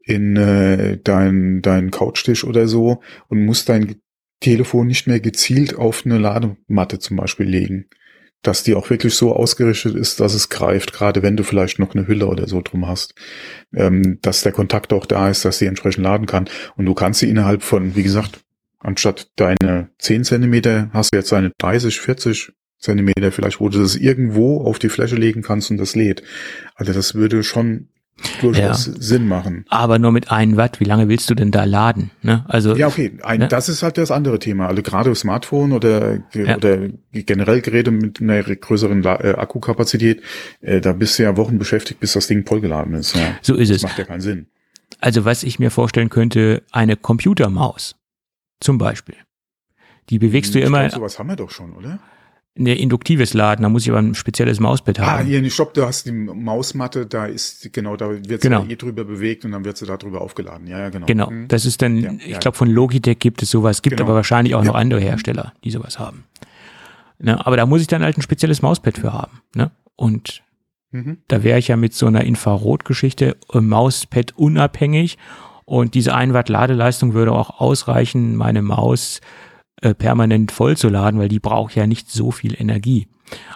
[0.00, 3.96] in äh, dein, dein Couchtisch oder so und musst dein
[4.40, 7.88] Telefon nicht mehr gezielt auf eine Ladematte zum Beispiel legen
[8.42, 11.94] dass die auch wirklich so ausgerichtet ist, dass es greift, gerade wenn du vielleicht noch
[11.94, 13.14] eine Hülle oder so drum hast,
[13.74, 16.48] ähm, dass der Kontakt auch da ist, dass sie entsprechend laden kann.
[16.76, 18.40] Und du kannst sie innerhalb von, wie gesagt,
[18.78, 23.96] anstatt deine 10 Zentimeter hast du jetzt deine 30, 40 Zentimeter vielleicht, wo du das
[23.96, 26.22] irgendwo auf die Fläche legen kannst und das lädt.
[26.76, 27.88] Also das würde schon
[28.40, 28.92] durchaus ja.
[28.98, 29.64] Sinn machen.
[29.68, 32.10] Aber nur mit einem Watt, wie lange willst du denn da laden?
[32.22, 32.44] Ne?
[32.48, 33.48] Also, ja, okay, Ein, ne?
[33.48, 34.66] das ist halt das andere Thema.
[34.68, 36.56] Also gerade Smartphone oder, ja.
[36.56, 40.22] oder generell Geräte mit einer größeren äh, Akkukapazität,
[40.60, 43.16] äh, da bist du ja Wochen beschäftigt, bis das Ding vollgeladen ist.
[43.16, 43.36] Ja.
[43.42, 43.82] So ist das es.
[43.82, 44.46] macht ja keinen Sinn.
[45.00, 47.96] Also was ich mir vorstellen könnte, eine Computermaus
[48.60, 49.16] zum Beispiel.
[50.10, 50.88] Die bewegst hm, ich du immer.
[50.88, 52.00] Glaub, sowas haben wir doch schon, oder?
[52.60, 55.20] Ne, induktives Laden, da muss ich aber ein spezielles Mauspad ah, haben.
[55.20, 58.64] Ah, hier, stopp, du hast die Mausmatte, da ist, genau, da wird sie genau.
[58.68, 60.66] eh drüber bewegt und dann wird sie da drüber aufgeladen.
[60.66, 61.06] Ja, ja, genau.
[61.06, 61.46] Genau, mhm.
[61.46, 62.38] das ist dann, ja, ich ja.
[62.38, 64.08] glaube von Logitech gibt es sowas, gibt genau.
[64.08, 64.72] aber wahrscheinlich auch ja.
[64.72, 66.24] noch andere Hersteller, die sowas haben.
[67.20, 69.40] Ne, aber da muss ich dann halt ein spezielles Mauspad für haben.
[69.54, 69.70] Ne?
[69.94, 70.42] Und
[70.90, 71.18] mhm.
[71.28, 75.16] da wäre ich ja mit so einer Infrarotgeschichte äh, Mauspad unabhängig
[75.64, 79.20] und diese 1 Watt Ladeleistung würde auch ausreichen, meine Maus
[79.82, 83.08] äh, permanent vollzuladen, weil die braucht ja nicht so viel Energie.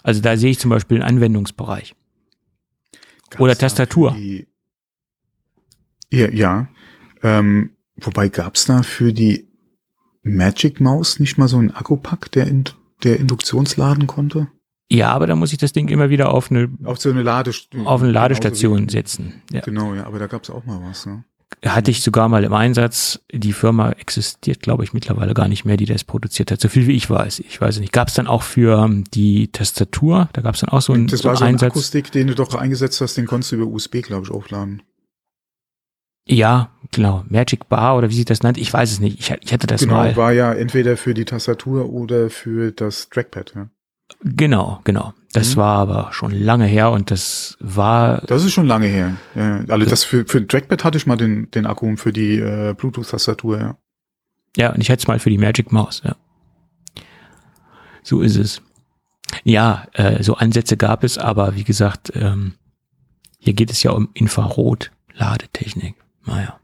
[0.02, 1.94] Also da sehe ich zum Beispiel einen Anwendungsbereich.
[3.30, 4.12] Gab's Oder Tastatur.
[4.12, 4.46] Die,
[6.10, 6.68] ja, ja.
[7.22, 9.48] Ähm, Wobei gab's da für die
[10.22, 12.64] Magic Maus nicht mal so einen Akkupack, der, in,
[13.02, 14.48] der Induktionsladen konnte?
[14.90, 17.52] Ja, aber da muss ich das Ding immer wieder auf eine, Auf so eine Lade
[17.84, 19.42] auf eine Ladestation setzen.
[19.50, 19.60] Ja.
[19.60, 21.06] Genau, ja, aber da gab's auch mal was.
[21.06, 21.24] Ne?
[21.64, 23.20] Hatte ich sogar mal im Einsatz.
[23.32, 26.60] Die Firma existiert, glaube ich, mittlerweile gar nicht mehr, die das produziert hat.
[26.60, 27.40] So viel wie ich weiß.
[27.40, 27.92] Ich weiß es nicht.
[27.92, 31.06] Gab es dann auch für ähm, die Tastatur, da gab es dann auch so einen,
[31.06, 31.70] Das so war so ein Einsatz.
[31.72, 34.82] Akkustick, den du doch eingesetzt hast, den konntest du über USB, glaube ich, aufladen.
[36.26, 37.24] Ja, genau.
[37.28, 38.58] Magic Bar oder wie sich das nennt.
[38.58, 39.18] Ich weiß es nicht.
[39.18, 40.16] Ich, ich hatte das genau, mal.
[40.16, 43.54] war ja entweder für die Tastatur oder für das Trackpad.
[43.54, 43.70] Ja.
[44.22, 45.14] Genau, genau.
[45.32, 45.60] Das Mhm.
[45.60, 49.16] war aber schon lange her und das war, Das ist schon lange her.
[49.34, 52.39] Ja, also das für, für Trackpad hatte ich mal den, den Akku und für die
[52.39, 53.76] äh, Bluetooth-Tastatur, ja.
[54.56, 56.14] ja, und ich hätte es mal für die Magic Mouse, ja.
[58.02, 58.62] So ist es.
[59.44, 62.55] Ja, äh, so Ansätze gab es, aber wie gesagt, ähm,
[63.39, 65.94] hier geht es ja um Infrarot-Ladetechnik.
[66.26, 66.60] Naja,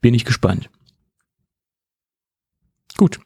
[0.00, 0.68] bin ich gespannt.
[2.96, 3.18] Gut.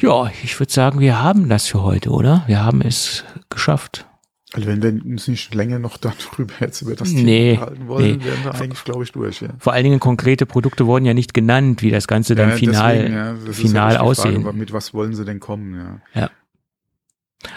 [0.00, 2.44] Ja, ich würde sagen, wir haben das für heute, oder?
[2.46, 4.06] Wir haben es geschafft.
[4.52, 8.16] Also wenn wir uns nicht länger noch darüber jetzt über das Nee, Thema halten wollen,
[8.18, 8.24] nee.
[8.24, 9.42] wären wir eigentlich, glaube ich, durch.
[9.42, 9.50] Ja.
[9.58, 12.96] Vor allen Dingen konkrete Produkte wurden ja nicht genannt, wie das Ganze dann Ja, final,
[12.96, 14.42] deswegen, ja, final ja aussehen.
[14.44, 16.30] Frage, mit was wollen sie denn kommen, ja.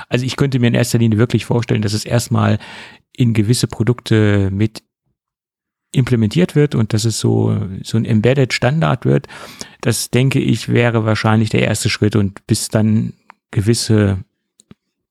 [0.10, 2.60] Also ich könnte mir in erster Linie wirklich vorstellen, dass es erstmal
[3.14, 4.84] in gewisse Produkte mit
[5.92, 9.28] implementiert wird und dass es so, so ein Embedded Standard wird.
[9.82, 13.14] Das denke ich wäre wahrscheinlich der erste Schritt und bis dann
[13.52, 14.24] gewisse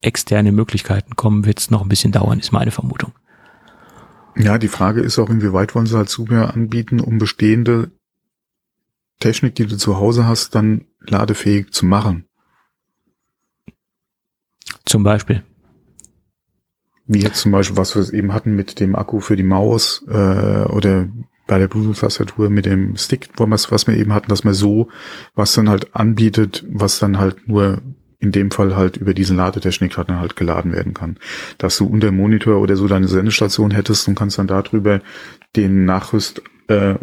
[0.01, 3.12] externe Möglichkeiten kommen, wird es noch ein bisschen dauern, ist meine Vermutung.
[4.36, 7.90] Ja, die Frage ist auch, inwieweit wollen sie halt Zubehör anbieten, um bestehende
[9.19, 12.24] Technik, die du zu Hause hast, dann ladefähig zu machen.
[14.86, 15.43] Zum Beispiel.
[17.12, 20.62] Wie jetzt zum Beispiel, was wir eben hatten mit dem Akku für die Maus äh,
[20.65, 21.09] oder
[21.49, 24.89] bei der Bluetooth-Tastatur mit dem Stick, wo wir's- was wir eben hatten, dass man so
[25.35, 27.82] was dann halt anbietet, was dann halt nur
[28.20, 31.16] in dem Fall halt über diesen Ladetechnik halt dann halt geladen werden kann.
[31.59, 35.01] Dass du unter dem Monitor oder so deine Sendestation hättest und kannst dann darüber
[35.57, 36.95] den Nachrüst, äh,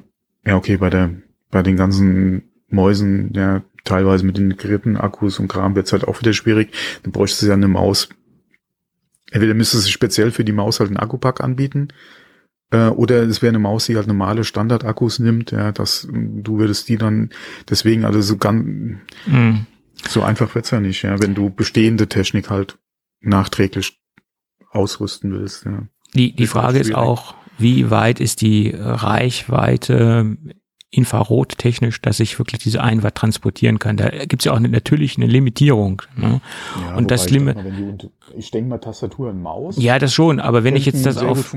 [0.46, 1.10] ja okay, bei der,
[1.52, 6.22] bei den ganzen Mäusen, ja, teilweise mit den integrierten Akkus und Kram wird's halt auch
[6.22, 6.72] wieder schwierig.
[7.04, 8.08] Dann bräuchtest du ja eine Maus,
[9.32, 11.90] Entweder müsste es speziell für die Maus halt einen Akkupack anbieten,
[12.72, 16.90] äh, oder es wäre eine Maus, die halt normale Standardakkus nimmt, ja, dass du würdest
[16.90, 17.30] die dann,
[17.70, 19.66] deswegen, also so ganz, Mhm.
[20.08, 22.78] so einfach wird's ja nicht, ja, wenn du bestehende Technik halt
[23.22, 24.00] nachträglich
[24.72, 25.88] ausrüsten willst, ja.
[26.14, 30.38] Die, die Ist Frage ist auch, wie weit ist die Reichweite
[30.90, 33.98] infrarottechnisch, dass ich wirklich diese 1 Watt transportieren kann.
[33.98, 36.02] Da gibt's ja auch eine, natürlich eine Limitierung.
[36.16, 36.40] Ne?
[36.90, 37.58] ja Und das Limit-
[38.38, 39.76] ich denke mal Tastatur und Maus.
[39.78, 41.54] Ja, das schon, aber wenn ich jetzt das auf,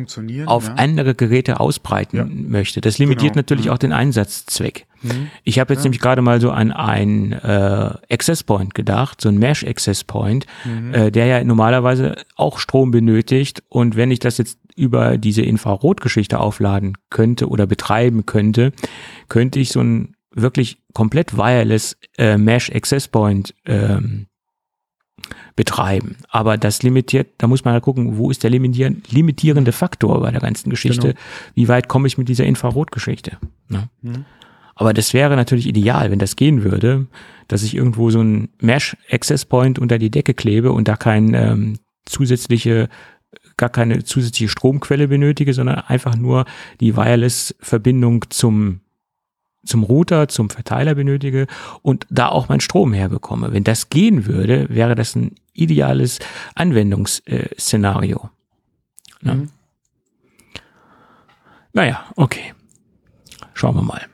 [0.47, 0.74] auf ja.
[0.74, 2.24] andere Geräte ausbreiten Ja.
[2.24, 3.40] möchte, das limitiert Genau.
[3.40, 3.73] natürlich Mhm.
[3.73, 4.86] auch den Einsatzzweck.
[5.02, 5.28] Mhm.
[5.44, 9.39] Ich habe jetzt nämlich gerade mal so an ein äh, Access Point gedacht, so ein
[9.39, 10.94] Mesh Access Point, Mhm.
[10.94, 13.62] äh, der ja normalerweise auch Strom benötigt.
[13.69, 18.73] Und wenn ich das jetzt über diese Infrarotgeschichte aufladen könnte oder betreiben könnte,
[19.31, 24.27] könnte ich so ein wirklich komplett wireless äh, Mesh Access Point ähm,
[25.57, 26.16] betreiben.
[26.28, 30.31] Aber das limitiert, da muss man halt gucken, wo ist der limitieren, limitierende Faktor bei
[30.31, 31.09] der ganzen Geschichte?
[31.09, 31.20] Genau.
[31.55, 33.39] Wie weit komme ich mit dieser Infrarotgeschichte?
[33.69, 33.89] Ne?
[34.02, 34.24] Mhm.
[34.74, 37.07] Aber das wäre natürlich ideal, wenn das gehen würde,
[37.48, 41.35] dass ich irgendwo so ein Mesh Access Point unter die Decke klebe und da kein
[41.35, 42.89] ähm, zusätzliche
[43.57, 46.47] gar keine zusätzliche Stromquelle benötige, sondern einfach nur
[46.81, 48.81] die Wireless-Verbindung zum
[49.65, 51.47] zum Router, zum Verteiler benötige
[51.82, 53.53] und da auch meinen Strom herbekomme.
[53.53, 56.19] Wenn das gehen würde, wäre das ein ideales
[56.55, 58.31] Anwendungsszenario.
[59.23, 59.35] Ne?
[59.35, 59.49] Mhm.
[61.73, 62.55] Naja, okay.
[63.55, 64.07] Schauen wir mal.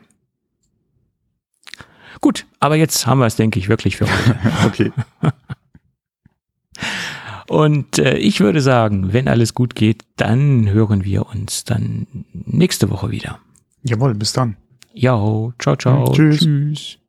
[2.21, 4.39] Gut, aber jetzt haben wir es, denke ich, wirklich für heute.
[4.67, 4.93] Okay.
[7.49, 12.91] Und äh, ich würde sagen, wenn alles gut geht, dann hören wir uns dann nächste
[12.91, 13.39] Woche wieder.
[13.85, 14.57] Jawohl, bis dann.
[14.99, 16.11] Ja, ciao, ciao.
[16.13, 16.41] Tschüss.
[16.41, 16.99] Tschüss.